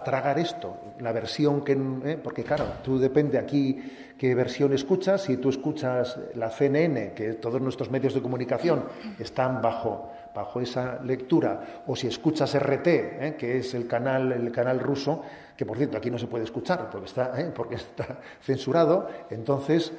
tragar 0.02 0.38
esto, 0.38 0.76
la 1.00 1.12
versión 1.12 1.62
que... 1.64 1.72
¿eh? 1.72 2.18
porque 2.22 2.42
claro, 2.42 2.66
tú 2.82 2.98
depende 2.98 3.38
aquí 3.38 3.82
qué 4.18 4.34
versión 4.34 4.72
escuchas, 4.72 5.22
si 5.22 5.36
tú 5.36 5.48
escuchas 5.48 6.18
la 6.34 6.50
CNN, 6.50 7.12
que 7.12 7.34
todos 7.34 7.60
nuestros 7.60 7.90
medios 7.90 8.14
de 8.14 8.22
comunicación 8.22 8.84
están 9.18 9.62
bajo, 9.62 10.12
bajo 10.34 10.60
esa 10.60 11.00
lectura, 11.02 11.82
o 11.86 11.96
si 11.96 12.08
escuchas 12.08 12.54
RT, 12.58 12.86
¿eh? 12.86 13.36
que 13.38 13.58
es 13.58 13.74
el 13.74 13.86
canal, 13.86 14.32
el 14.32 14.52
canal 14.52 14.80
ruso, 14.80 15.22
que 15.56 15.64
por 15.64 15.76
cierto 15.78 15.96
aquí 15.96 16.10
no 16.10 16.18
se 16.18 16.26
puede 16.26 16.44
escuchar 16.44 16.90
porque 16.90 17.06
está, 17.06 17.40
¿eh? 17.40 17.52
porque 17.54 17.76
está 17.76 18.18
censurado, 18.42 19.08
entonces 19.30 19.92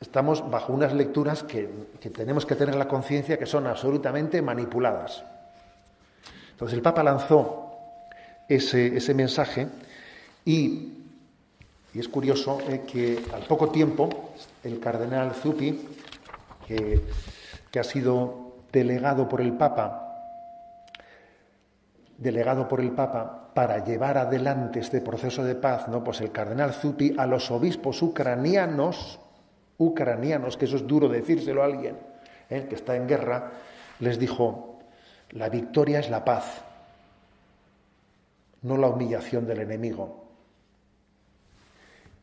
estamos 0.00 0.48
bajo 0.50 0.72
unas 0.72 0.92
lecturas 0.92 1.42
que, 1.42 1.68
tenemos 2.14 2.46
que 2.46 2.54
tener 2.54 2.74
la 2.74 2.88
conciencia 2.88 3.38
que 3.38 3.46
son 3.46 3.66
absolutamente 3.66 4.42
manipuladas. 4.42 5.24
Entonces 6.50 6.76
el 6.76 6.82
Papa 6.82 7.02
lanzó 7.02 7.67
ese, 8.48 9.14
mensaje 9.14 9.68
y, 10.44 10.94
es 11.94 12.08
curioso 12.08 12.60
eh, 12.68 12.82
que 12.86 13.18
al 13.34 13.42
poco 13.42 13.70
tiempo 13.70 14.34
el 14.62 14.78
cardenal 14.78 15.34
Zuppi, 15.34 15.88
que, 16.66 17.02
ha 17.78 17.84
sido 17.84 18.56
delegado 18.72 19.28
por 19.28 19.40
el 19.40 19.52
Papa, 19.52 20.04
delegado 22.16 22.68
por 22.68 22.80
el 22.80 22.90
Papa 22.90 23.50
para 23.54 23.84
llevar 23.84 24.18
adelante 24.18 24.80
este 24.80 25.00
proceso 25.00 25.44
de 25.44 25.54
paz, 25.54 25.88
¿no? 25.88 26.02
Pues 26.02 26.20
el 26.20 26.32
cardenal 26.32 26.72
Zuppi 26.72 27.14
a 27.16 27.26
los 27.26 27.50
obispos 27.50 28.02
ucranianos 28.02 29.20
ucranianos, 29.78 30.56
que 30.56 30.66
eso 30.66 30.76
es 30.76 30.86
duro 30.86 31.08
decírselo 31.08 31.62
a 31.62 31.66
alguien 31.66 31.96
¿eh? 32.50 32.66
que 32.68 32.74
está 32.74 32.96
en 32.96 33.06
guerra, 33.06 33.52
les 34.00 34.18
dijo, 34.18 34.80
la 35.30 35.48
victoria 35.48 36.00
es 36.00 36.10
la 36.10 36.24
paz, 36.24 36.62
no 38.62 38.76
la 38.76 38.88
humillación 38.88 39.46
del 39.46 39.60
enemigo. 39.60 40.24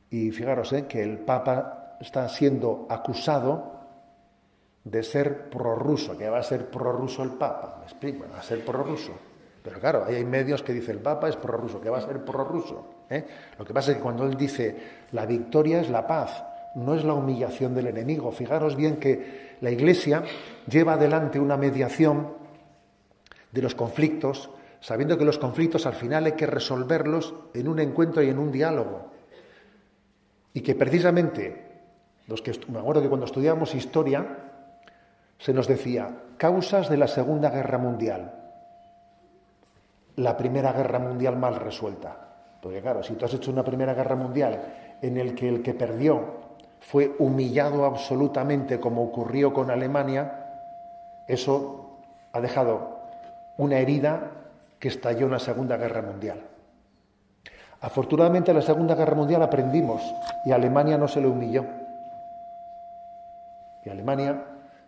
Y 0.09 0.31
fijaros 0.31 0.71
¿eh? 0.73 0.85
que 0.87 1.01
el 1.03 1.19
Papa 1.19 1.97
está 1.99 2.27
siendo 2.29 2.87
acusado 2.89 3.73
de 4.83 5.01
ser 5.01 5.49
prorruso, 5.49 6.17
que 6.17 6.29
va 6.29 6.39
a 6.39 6.43
ser 6.43 6.69
prorruso 6.69 7.23
el 7.23 7.31
Papa, 7.31 7.77
me 7.79 7.85
explico, 7.85 8.25
va 8.31 8.39
a 8.39 8.43
ser 8.43 8.63
prorruso. 8.63 9.13
Pero 9.63 9.79
claro, 9.79 10.05
hay 10.05 10.23
medios 10.23 10.61
que 10.61 10.73
dicen 10.73 10.97
el 10.97 11.01
Papa 11.01 11.27
es 11.27 11.35
prorruso, 11.35 11.81
que 11.81 11.89
va 11.89 11.97
a 11.97 12.01
ser 12.01 12.23
prorruso. 12.23 12.85
¿eh? 13.09 13.25
Lo 13.57 13.65
que 13.65 13.73
pasa 13.73 13.91
es 13.91 13.97
que 13.97 14.03
cuando 14.03 14.25
él 14.25 14.37
dice 14.37 14.77
la 15.11 15.25
victoria 15.25 15.81
es 15.81 15.89
la 15.89 16.05
paz, 16.05 16.43
no 16.75 16.93
es 16.93 17.03
la 17.03 17.13
humillación 17.13 17.73
del 17.73 17.87
enemigo. 17.87 18.31
Fijaros 18.31 18.75
bien 18.75 18.97
que 18.97 19.57
la 19.61 19.71
Iglesia 19.71 20.23
lleva 20.67 20.93
adelante 20.93 21.39
una 21.39 21.57
mediación 21.57 22.33
de 23.51 23.61
los 23.61 23.73
conflictos, 23.73 24.51
sabiendo 24.85 25.17
que 25.17 25.25
los 25.25 25.39
conflictos 25.39 25.87
al 25.87 25.95
final 25.95 26.27
hay 26.27 26.33
que 26.33 26.45
resolverlos 26.45 27.33
en 27.55 27.67
un 27.67 27.79
encuentro 27.79 28.21
y 28.21 28.29
en 28.29 28.37
un 28.37 28.51
diálogo. 28.51 29.07
Y 30.53 30.61
que 30.61 30.75
precisamente, 30.75 31.81
los 32.27 32.43
que, 32.43 32.51
me 32.67 32.77
acuerdo 32.77 33.01
que 33.01 33.09
cuando 33.09 33.25
estudiábamos 33.25 33.73
historia, 33.73 34.27
se 35.39 35.53
nos 35.53 35.67
decía 35.67 36.15
causas 36.37 36.87
de 36.87 36.97
la 36.97 37.07
Segunda 37.07 37.49
Guerra 37.49 37.79
Mundial. 37.79 38.31
La 40.17 40.37
Primera 40.37 40.71
Guerra 40.71 40.99
Mundial 40.99 41.35
mal 41.35 41.55
resuelta. 41.55 42.15
Porque 42.61 42.79
claro, 42.79 43.01
si 43.01 43.15
tú 43.15 43.25
has 43.25 43.33
hecho 43.33 43.49
una 43.49 43.63
Primera 43.63 43.95
Guerra 43.95 44.15
Mundial 44.15 44.97
en 45.01 45.17
el 45.17 45.33
que 45.33 45.49
el 45.49 45.63
que 45.63 45.73
perdió 45.73 46.25
fue 46.79 47.15
humillado 47.17 47.85
absolutamente 47.85 48.79
como 48.79 49.01
ocurrió 49.01 49.51
con 49.51 49.71
Alemania, 49.71 50.45
eso 51.27 51.97
ha 52.33 52.39
dejado 52.39 52.99
una 53.57 53.79
herida 53.79 54.43
estalló 54.87 55.25
en 55.25 55.31
la 55.31 55.39
Segunda 55.39 55.77
Guerra 55.77 56.01
Mundial. 56.01 56.41
Afortunadamente 57.81 58.51
en 58.51 58.57
la 58.57 58.63
Segunda 58.63 58.95
Guerra 58.95 59.15
Mundial 59.15 59.43
aprendimos 59.43 60.01
y 60.45 60.51
Alemania 60.51 60.97
no 60.97 61.07
se 61.07 61.21
le 61.21 61.27
humilló. 61.27 61.65
Y 63.83 63.89
Alemania 63.89 64.43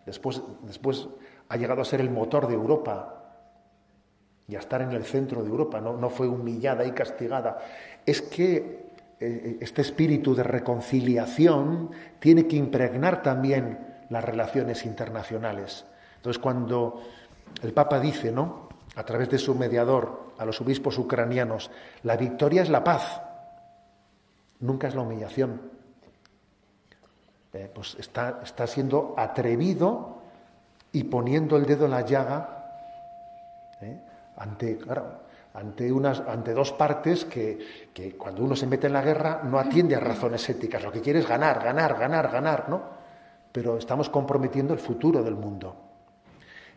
después, 0.05 0.41
después 0.63 1.07
ha 1.49 1.57
llegado 1.57 1.81
a 1.81 1.85
ser 1.85 2.01
el 2.01 2.09
motor 2.09 2.47
de 2.47 2.55
Europa 2.55 3.13
y 4.47 4.55
a 4.55 4.59
estar 4.59 4.81
en 4.81 4.91
el 4.91 5.03
centro 5.03 5.43
de 5.43 5.49
Europa, 5.49 5.81
no, 5.81 5.93
no 5.97 6.09
fue 6.09 6.27
humillada 6.27 6.85
y 6.85 6.91
castigada. 6.91 7.57
Es 8.05 8.21
que 8.21 8.87
eh, 9.19 9.57
este 9.61 9.81
espíritu 9.81 10.33
de 10.35 10.43
reconciliación 10.43 11.91
tiene 12.19 12.47
que 12.47 12.55
impregnar 12.55 13.21
también 13.21 13.79
las 14.09 14.23
relaciones 14.23 14.85
internacionales. 14.85 15.85
Entonces, 16.15 16.41
cuando 16.41 17.01
el 17.61 17.73
Papa 17.73 17.99
dice, 17.99 18.31
¿no? 18.31 18.66
A 18.97 19.03
través 19.05 19.29
de 19.29 19.37
su 19.37 19.53
mediador 19.53 20.33
a 20.39 20.43
los 20.45 20.59
obispos 20.59 20.97
ucranianos, 20.97 21.69
la 22.01 22.17
victoria 22.17 22.63
es 22.63 22.69
la 22.69 22.83
paz, 22.83 23.21
nunca 24.59 24.87
es 24.87 24.95
la 24.95 25.01
humillación. 25.01 25.61
Eh, 27.53 27.69
pues 27.73 27.95
está, 27.99 28.41
está 28.43 28.65
siendo 28.65 29.13
atrevido 29.15 30.17
y 30.91 31.03
poniendo 31.03 31.57
el 31.57 31.65
dedo 31.67 31.85
en 31.85 31.91
la 31.91 32.01
llaga 32.01 32.57
¿eh? 33.81 34.01
ante, 34.37 34.79
ante, 35.53 35.91
unas, 35.91 36.19
ante 36.21 36.53
dos 36.53 36.73
partes 36.73 37.25
que, 37.25 38.15
cuando 38.17 38.43
uno 38.43 38.55
se 38.55 38.65
mete 38.65 38.87
en 38.87 38.93
la 38.93 39.03
guerra 39.03 39.41
no 39.43 39.59
atiende 39.59 39.95
a 39.95 39.99
razones 39.99 40.49
éticas, 40.49 40.83
lo 40.83 40.91
que 40.91 41.01
quiere 41.01 41.19
es 41.19 41.27
ganar, 41.27 41.63
ganar, 41.63 41.99
ganar, 41.99 42.31
ganar, 42.31 42.67
¿no? 42.67 42.81
Pero 43.51 43.77
estamos 43.77 44.09
comprometiendo 44.09 44.73
el 44.73 44.79
futuro 44.79 45.23
del 45.23 45.35
mundo. 45.35 45.86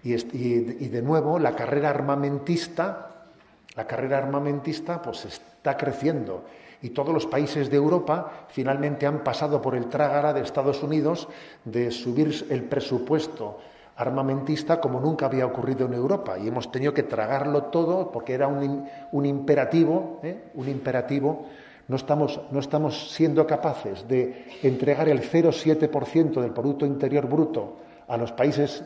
Y, 0.03 0.89
de 0.89 1.03
nuevo, 1.03 1.39
la 1.39 1.55
carrera 1.55 1.91
armamentista, 1.91 3.27
la 3.75 3.87
carrera 3.87 4.19
armamentista, 4.19 5.03
pues 5.03 5.27
está 5.27 5.77
creciendo. 5.77 6.45
Y 6.83 6.91
todos 6.91 7.13
los 7.13 7.27
países 7.27 7.71
de 7.71 7.77
Europa 7.77 8.47
finalmente 8.49 9.07
han 9.07 9.23
pasado 9.23 9.61
por 9.61 9.75
el 9.75 9.87
trágara 9.89 10.33
de 10.33 10.41
Estados 10.41 10.83
Unidos 10.83 11.29
de 11.65 11.91
subir 11.91 12.47
el 12.49 12.65
presupuesto 12.65 13.59
armamentista 13.97 14.81
como 14.81 14.99
nunca 14.99 15.27
había 15.27 15.45
ocurrido 15.45 15.85
en 15.85 15.93
Europa 15.93 16.39
y 16.39 16.49
hemos 16.49 16.73
tenido 16.73 16.95
que 16.95 17.03
tragarlo 17.03 17.65
todo 17.65 18.11
porque 18.11 18.33
era 18.33 18.49
un, 18.49 18.89
un 19.13 19.27
imperativo, 19.27 20.21
¿eh? 20.23 20.51
un 20.55 20.71
imperativo. 20.71 21.47
No 21.87 21.97
estamos, 21.97 22.41
no 22.51 22.61
estamos 22.61 23.13
siendo 23.13 23.47
capaces 23.47 24.09
de 24.09 24.47
entregar 24.63 25.09
el 25.09 25.21
0,7% 25.21 26.41
del 26.41 26.53
Producto 26.53 26.87
Interior 26.87 27.29
Bruto 27.29 27.77
a 28.09 28.17
los 28.17 28.33
países 28.33 28.83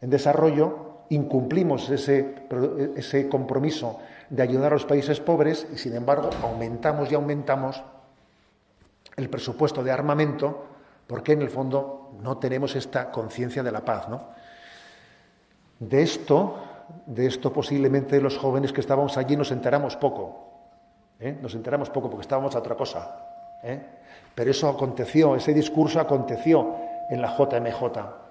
en 0.00 0.10
desarrollo, 0.10 1.04
incumplimos 1.10 1.88
ese, 1.90 2.34
ese 2.96 3.28
compromiso 3.28 3.98
de 4.30 4.42
ayudar 4.42 4.72
a 4.72 4.76
los 4.76 4.84
países 4.84 5.20
pobres 5.20 5.66
y, 5.72 5.78
sin 5.78 5.94
embargo, 5.94 6.30
aumentamos 6.42 7.10
y 7.10 7.14
aumentamos 7.14 7.82
el 9.16 9.28
presupuesto 9.28 9.82
de 9.82 9.90
armamento 9.90 10.66
porque 11.06 11.32
en 11.32 11.42
el 11.42 11.50
fondo 11.50 12.12
no 12.22 12.36
tenemos 12.38 12.76
esta 12.76 13.10
conciencia 13.10 13.62
de 13.62 13.72
la 13.72 13.84
paz. 13.84 14.08
¿no? 14.08 14.28
De 15.80 16.02
esto 16.02 16.58
de 17.06 17.26
esto 17.26 17.52
posiblemente 17.52 18.20
los 18.20 18.38
jóvenes 18.38 18.72
que 18.72 18.80
estábamos 18.80 19.16
allí 19.16 19.36
nos 19.36 19.50
enteramos 19.50 19.96
poco. 19.96 20.48
¿eh? 21.20 21.36
Nos 21.40 21.54
enteramos 21.54 21.90
poco 21.90 22.08
porque 22.08 22.22
estábamos 22.22 22.54
a 22.54 22.58
otra 22.58 22.76
cosa. 22.76 23.58
¿eh? 23.62 23.80
Pero 24.34 24.50
eso 24.50 24.68
aconteció, 24.68 25.36
ese 25.36 25.52
discurso 25.52 26.00
aconteció 26.00 26.76
en 27.10 27.20
la 27.20 27.36
JMJ. 27.36 28.27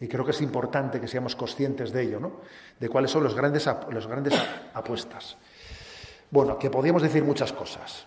Y 0.00 0.08
creo 0.08 0.24
que 0.24 0.30
es 0.30 0.40
importante 0.40 1.00
que 1.00 1.06
seamos 1.06 1.36
conscientes 1.36 1.92
de 1.92 2.02
ello, 2.02 2.20
¿no? 2.20 2.32
De 2.78 2.88
cuáles 2.88 3.10
son 3.10 3.22
los 3.22 3.34
grandes, 3.34 3.68
los 3.90 4.06
grandes 4.06 4.34
apuestas. 4.72 5.36
Bueno, 6.30 6.58
que 6.58 6.70
podíamos 6.70 7.02
decir 7.02 7.22
muchas 7.22 7.52
cosas, 7.52 8.06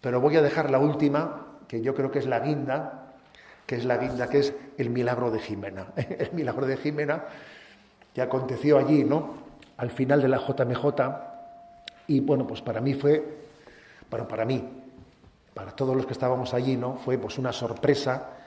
pero 0.00 0.20
voy 0.20 0.36
a 0.36 0.42
dejar 0.42 0.70
la 0.70 0.78
última, 0.78 1.58
que 1.68 1.82
yo 1.82 1.94
creo 1.94 2.10
que 2.10 2.20
es 2.20 2.26
la 2.26 2.40
guinda, 2.40 3.16
que 3.66 3.76
es 3.76 3.84
la 3.84 3.98
guinda, 3.98 4.30
que 4.30 4.38
es 4.38 4.54
el 4.78 4.88
milagro 4.88 5.30
de 5.30 5.40
Jimena. 5.40 5.88
El 5.96 6.32
milagro 6.32 6.66
de 6.66 6.78
Jimena 6.78 7.24
que 8.14 8.22
aconteció 8.22 8.78
allí, 8.78 9.04
¿no? 9.04 9.34
Al 9.76 9.90
final 9.90 10.22
de 10.22 10.28
la 10.28 10.38
JMJ. 10.38 10.86
Y 12.06 12.20
bueno, 12.20 12.46
pues 12.46 12.62
para 12.62 12.80
mí 12.80 12.94
fue, 12.94 13.22
bueno, 14.10 14.26
para 14.26 14.44
mí, 14.44 14.66
para 15.52 15.72
todos 15.72 15.94
los 15.94 16.06
que 16.06 16.14
estábamos 16.14 16.54
allí, 16.54 16.76
¿no? 16.76 16.96
Fue 16.96 17.18
pues 17.18 17.38
una 17.38 17.52
sorpresa 17.52 18.37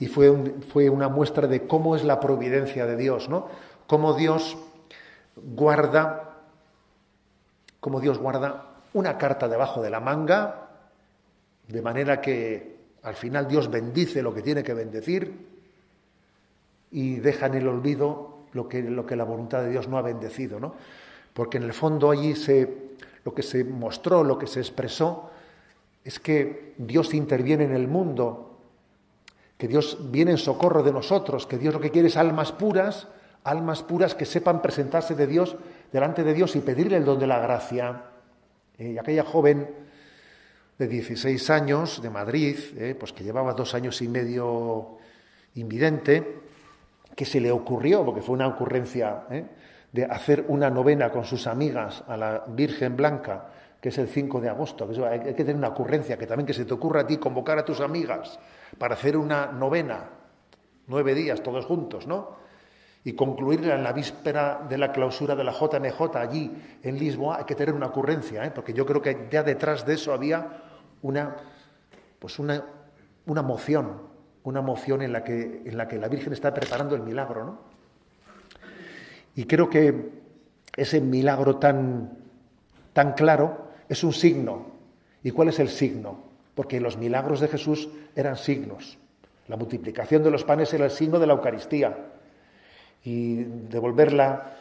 y 0.00 0.06
fue, 0.06 0.54
fue 0.72 0.88
una 0.88 1.08
muestra 1.08 1.46
de 1.46 1.66
cómo 1.66 1.96
es 1.96 2.04
la 2.04 2.20
providencia 2.20 2.86
de 2.86 2.96
Dios, 2.96 3.28
¿no? 3.28 3.48
Cómo 3.86 4.14
Dios 4.14 4.56
guarda, 5.36 6.36
cómo 7.80 8.00
Dios 8.00 8.18
guarda 8.18 8.66
una 8.92 9.18
carta 9.18 9.48
debajo 9.48 9.82
de 9.82 9.90
la 9.90 10.00
manga, 10.00 10.68
de 11.66 11.82
manera 11.82 12.20
que 12.20 12.78
al 13.02 13.14
final 13.14 13.48
Dios 13.48 13.70
bendice 13.70 14.22
lo 14.22 14.34
que 14.34 14.42
tiene 14.42 14.62
que 14.62 14.74
bendecir 14.74 15.46
y 16.90 17.16
deja 17.16 17.46
en 17.46 17.54
el 17.54 17.68
olvido 17.68 18.38
lo 18.52 18.68
que, 18.68 18.82
lo 18.82 19.04
que 19.06 19.16
la 19.16 19.24
voluntad 19.24 19.62
de 19.62 19.70
Dios 19.70 19.88
no 19.88 19.98
ha 19.98 20.02
bendecido, 20.02 20.58
¿no? 20.58 20.74
Porque 21.34 21.58
en 21.58 21.64
el 21.64 21.72
fondo 21.72 22.10
allí 22.10 22.34
se, 22.34 22.96
lo 23.24 23.34
que 23.34 23.42
se 23.42 23.64
mostró, 23.64 24.24
lo 24.24 24.38
que 24.38 24.46
se 24.46 24.60
expresó, 24.60 25.30
es 26.04 26.18
que 26.18 26.74
Dios 26.78 27.14
interviene 27.14 27.64
en 27.64 27.74
el 27.74 27.86
mundo 27.86 28.57
que 29.58 29.66
Dios 29.66 29.98
viene 30.10 30.30
en 30.30 30.38
socorro 30.38 30.84
de 30.84 30.92
nosotros, 30.92 31.46
que 31.46 31.58
Dios 31.58 31.74
lo 31.74 31.80
que 31.80 31.90
quiere 31.90 32.08
es 32.08 32.16
almas 32.16 32.52
puras, 32.52 33.08
almas 33.42 33.82
puras 33.82 34.14
que 34.14 34.24
sepan 34.24 34.62
presentarse 34.62 35.16
de 35.16 35.26
Dios 35.26 35.56
delante 35.92 36.22
de 36.22 36.32
Dios 36.32 36.54
y 36.54 36.60
pedirle 36.60 36.96
el 36.96 37.04
don 37.04 37.18
de 37.18 37.26
la 37.26 37.40
gracia. 37.40 38.04
Eh, 38.78 38.92
y 38.92 38.98
aquella 38.98 39.24
joven 39.24 39.68
de 40.78 40.86
16 40.86 41.50
años 41.50 42.00
de 42.00 42.08
Madrid, 42.08 42.56
eh, 42.76 42.94
pues 42.98 43.12
que 43.12 43.24
llevaba 43.24 43.52
dos 43.52 43.74
años 43.74 44.00
y 44.00 44.06
medio 44.06 44.98
invidente, 45.56 46.36
que 47.16 47.24
se 47.24 47.40
le 47.40 47.50
ocurrió, 47.50 48.04
porque 48.04 48.22
fue 48.22 48.36
una 48.36 48.46
ocurrencia, 48.46 49.24
eh, 49.28 49.44
de 49.90 50.04
hacer 50.04 50.44
una 50.46 50.70
novena 50.70 51.10
con 51.10 51.24
sus 51.24 51.48
amigas 51.48 52.04
a 52.06 52.16
la 52.16 52.44
Virgen 52.46 52.96
Blanca, 52.96 53.48
que 53.80 53.88
es 53.88 53.98
el 53.98 54.06
5 54.06 54.40
de 54.40 54.50
agosto. 54.50 54.88
hay 55.10 55.20
que 55.20 55.32
tener 55.32 55.56
una 55.56 55.68
ocurrencia, 55.68 56.16
que 56.16 56.28
también 56.28 56.46
que 56.46 56.54
se 56.54 56.64
te 56.64 56.74
ocurra 56.74 57.00
a 57.00 57.06
ti 57.06 57.16
convocar 57.16 57.58
a 57.58 57.64
tus 57.64 57.80
amigas 57.80 58.38
para 58.76 58.94
hacer 58.94 59.16
una 59.16 59.46
novena, 59.46 60.10
nueve 60.86 61.14
días 61.14 61.42
todos 61.42 61.64
juntos, 61.66 62.06
¿no? 62.06 62.36
Y 63.04 63.14
concluirla 63.14 63.76
en 63.76 63.84
la 63.84 63.92
víspera 63.92 64.66
de 64.68 64.76
la 64.76 64.92
clausura 64.92 65.34
de 65.34 65.44
la 65.44 65.52
JMJ 65.52 66.16
allí 66.16 66.52
en 66.82 66.98
Lisboa, 66.98 67.38
hay 67.38 67.44
que 67.44 67.54
tener 67.54 67.74
una 67.74 67.86
ocurrencia, 67.86 68.44
¿eh? 68.44 68.50
porque 68.54 68.72
yo 68.72 68.84
creo 68.84 69.00
que 69.00 69.28
ya 69.30 69.42
detrás 69.42 69.86
de 69.86 69.94
eso 69.94 70.12
había 70.12 70.62
una, 71.02 71.36
pues 72.18 72.38
una, 72.38 72.64
una 73.26 73.42
moción, 73.42 74.02
una 74.42 74.60
moción 74.60 75.02
en 75.02 75.12
la, 75.12 75.24
que, 75.24 75.62
en 75.64 75.76
la 75.76 75.88
que 75.88 75.96
la 75.98 76.08
Virgen 76.08 76.32
está 76.32 76.52
preparando 76.52 76.94
el 76.96 77.02
milagro, 77.02 77.44
¿no? 77.44 77.58
Y 79.36 79.44
creo 79.44 79.70
que 79.70 80.10
ese 80.76 81.00
milagro 81.00 81.56
tan, 81.56 82.18
tan 82.92 83.12
claro 83.12 83.68
es 83.88 84.02
un 84.02 84.12
signo. 84.12 84.66
¿Y 85.22 85.30
cuál 85.30 85.48
es 85.48 85.60
el 85.60 85.68
signo? 85.68 86.27
Porque 86.58 86.80
los 86.80 86.96
milagros 86.96 87.38
de 87.38 87.46
Jesús 87.46 87.88
eran 88.16 88.36
signos. 88.36 88.98
La 89.46 89.56
multiplicación 89.56 90.24
de 90.24 90.32
los 90.32 90.42
panes 90.42 90.74
era 90.74 90.86
el 90.86 90.90
signo 90.90 91.20
de 91.20 91.26
la 91.28 91.34
Eucaristía. 91.34 91.96
Y 93.04 93.44
devolver 93.44 94.12
la, 94.12 94.56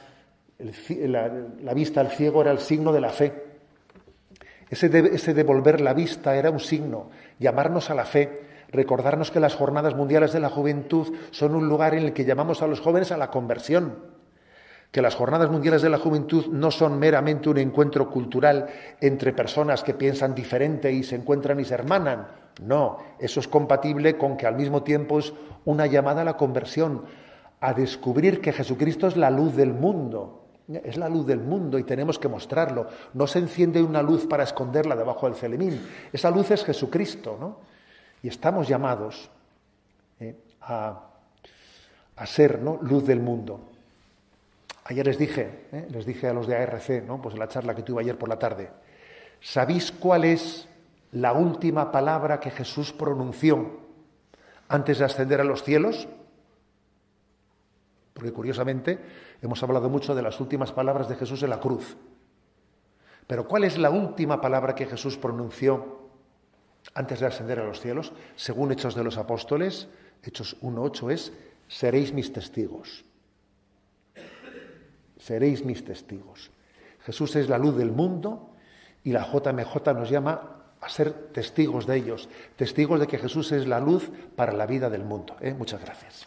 vista 1.74 2.02
al 2.02 2.12
ciego 2.12 2.42
era 2.42 2.52
el 2.52 2.60
signo 2.60 2.94
de 2.94 3.02
la 3.02 3.10
fe. 3.10 3.34
Ese, 4.70 5.34
devolver 5.34 5.82
la 5.82 5.96
vista 5.96 6.36
era 6.36 6.52
un 6.52 6.60
signo, 6.60 7.10
llamarnos 7.40 7.90
a 7.90 7.96
la 7.96 8.06
fe, 8.06 8.44
recordarnos 8.70 9.32
que 9.32 9.40
las 9.40 9.56
jornadas 9.56 9.96
mundiales 9.96 10.34
de 10.34 10.40
la 10.40 10.50
juventud 10.52 11.16
son 11.32 11.56
un 11.56 11.68
lugar 11.68 11.96
en 11.96 12.04
el 12.04 12.14
que 12.14 12.26
llamamos 12.26 12.62
a 12.62 12.68
los 12.68 12.80
jóvenes 12.80 13.12
a 13.12 13.18
la 13.18 13.32
conversión 13.32 14.17
que 14.92 15.02
las 15.02 15.16
Jornadas 15.16 15.52
Mundiales 15.52 15.82
de 15.82 15.90
la 15.90 16.00
Juventud 16.00 16.48
no 16.48 16.72
son 16.72 16.98
meramente 16.98 17.50
un 17.50 17.58
encuentro 17.58 18.10
cultural 18.10 18.68
entre 19.02 19.34
personas 19.34 19.84
que 19.84 19.94
piensan 19.94 20.34
diferente 20.34 20.92
y 20.92 21.04
se 21.04 21.16
encuentran 21.16 21.60
y 21.60 21.66
se 21.66 21.74
hermanan. 21.74 22.28
No, 22.62 22.98
eso 23.20 23.40
es 23.40 23.48
compatible 23.48 24.18
con 24.18 24.38
que 24.38 24.48
al 24.48 24.56
mismo 24.56 24.84
tiempo 24.84 25.20
es 25.20 25.34
una 25.66 25.86
llamada 25.86 26.22
a 26.22 26.26
la 26.26 26.38
conversión, 26.38 27.06
a 27.60 27.74
descubrir 27.74 28.42
que 28.42 28.54
Jesucristo 28.54 29.08
es 29.08 29.18
la 29.18 29.30
luz 29.30 29.56
del 29.56 29.74
mundo. 29.74 30.46
Es 30.84 30.98
la 30.98 31.08
luz 31.08 31.26
del 31.26 31.40
mundo 31.40 31.80
y 31.80 31.84
tenemos 31.84 32.20
que 32.20 32.28
mostrarlo. 32.28 32.88
No 33.14 33.26
se 33.26 33.40
enciende 33.40 33.82
una 33.82 34.02
luz 34.02 34.26
para 34.26 34.44
esconderla 34.44 34.96
debajo 34.96 35.26
del 35.26 35.36
celemín. 35.36 35.82
Esa 36.12 36.30
luz 36.30 36.52
es 36.52 36.66
Jesucristo, 36.66 37.38
¿no? 37.40 37.60
Y 38.22 38.28
estamos 38.28 38.68
llamados 38.68 39.30
eh, 40.20 40.36
a, 40.60 41.04
a 42.18 42.26
ser 42.26 42.62
¿no? 42.62 42.80
luz 42.82 43.06
del 43.06 43.22
mundo. 43.22 43.62
Ayer 44.90 45.06
les 45.06 45.18
dije, 45.18 45.68
¿eh? 45.74 45.88
les 45.90 46.06
dije 46.06 46.30
a 46.30 46.34
los 46.34 46.48
de 46.48 46.56
ARC, 46.56 47.04
¿no? 47.06 47.22
pues 47.22 47.34
en 47.34 47.40
la 47.40 47.50
charla 47.50 47.76
que 47.76 47.84
tuve 47.84 48.02
ayer 48.02 48.18
por 48.18 48.30
la 48.30 48.40
tarde, 48.40 48.72
¿sabéis 49.42 49.92
cuál 49.92 50.24
es 50.24 50.70
la 51.12 51.34
última 51.34 51.92
palabra 51.92 52.40
que 52.40 52.52
Jesús 52.52 52.94
pronunció 52.94 53.82
antes 54.70 55.00
de 55.00 55.06
ascender 55.06 55.42
a 55.42 55.44
los 55.44 55.64
cielos? 55.64 56.08
Porque 58.14 58.32
curiosamente 58.32 58.98
hemos 59.42 59.62
hablado 59.62 59.90
mucho 59.90 60.16
de 60.16 60.22
las 60.22 60.40
últimas 60.40 60.72
palabras 60.72 61.10
de 61.10 61.18
Jesús 61.18 61.44
en 61.44 61.50
la 61.50 61.60
cruz. 61.60 61.98
Pero 63.28 63.46
¿cuál 63.46 63.66
es 63.66 63.78
la 63.78 63.90
última 63.90 64.40
palabra 64.40 64.74
que 64.74 64.86
Jesús 64.86 65.18
pronunció 65.18 66.08
antes 66.94 67.20
de 67.20 67.26
ascender 67.26 67.60
a 67.60 67.66
los 67.66 67.82
cielos? 67.82 68.14
Según 68.38 68.72
Hechos 68.72 68.96
de 68.96 69.04
los 69.04 69.18
Apóstoles, 69.18 69.90
Hechos 70.24 70.56
1.8 70.62 71.12
es, 71.12 71.34
seréis 71.68 72.14
mis 72.14 72.32
testigos 72.32 73.04
seréis 75.28 75.66
mis 75.66 75.84
testigos. 75.84 76.52
Jesús 77.04 77.36
es 77.36 77.50
la 77.50 77.58
luz 77.58 77.76
del 77.76 77.92
mundo 77.92 78.52
y 79.04 79.12
la 79.12 79.24
JMJ 79.24 79.94
nos 79.94 80.10
llama 80.10 80.64
a 80.80 80.90
ser 80.90 81.12
testigos 81.34 81.86
de 81.86 81.98
ellos, 81.98 82.30
testigos 82.56 83.00
de 83.00 83.08
que 83.08 83.18
Jesús 83.18 83.52
es 83.52 83.68
la 83.68 83.80
luz 83.80 84.10
para 84.36 84.54
la 84.54 84.66
vida 84.66 84.90
del 84.90 85.04
mundo. 85.04 85.36
¿eh? 85.42 85.54
Muchas 85.54 85.82
gracias. 85.82 86.26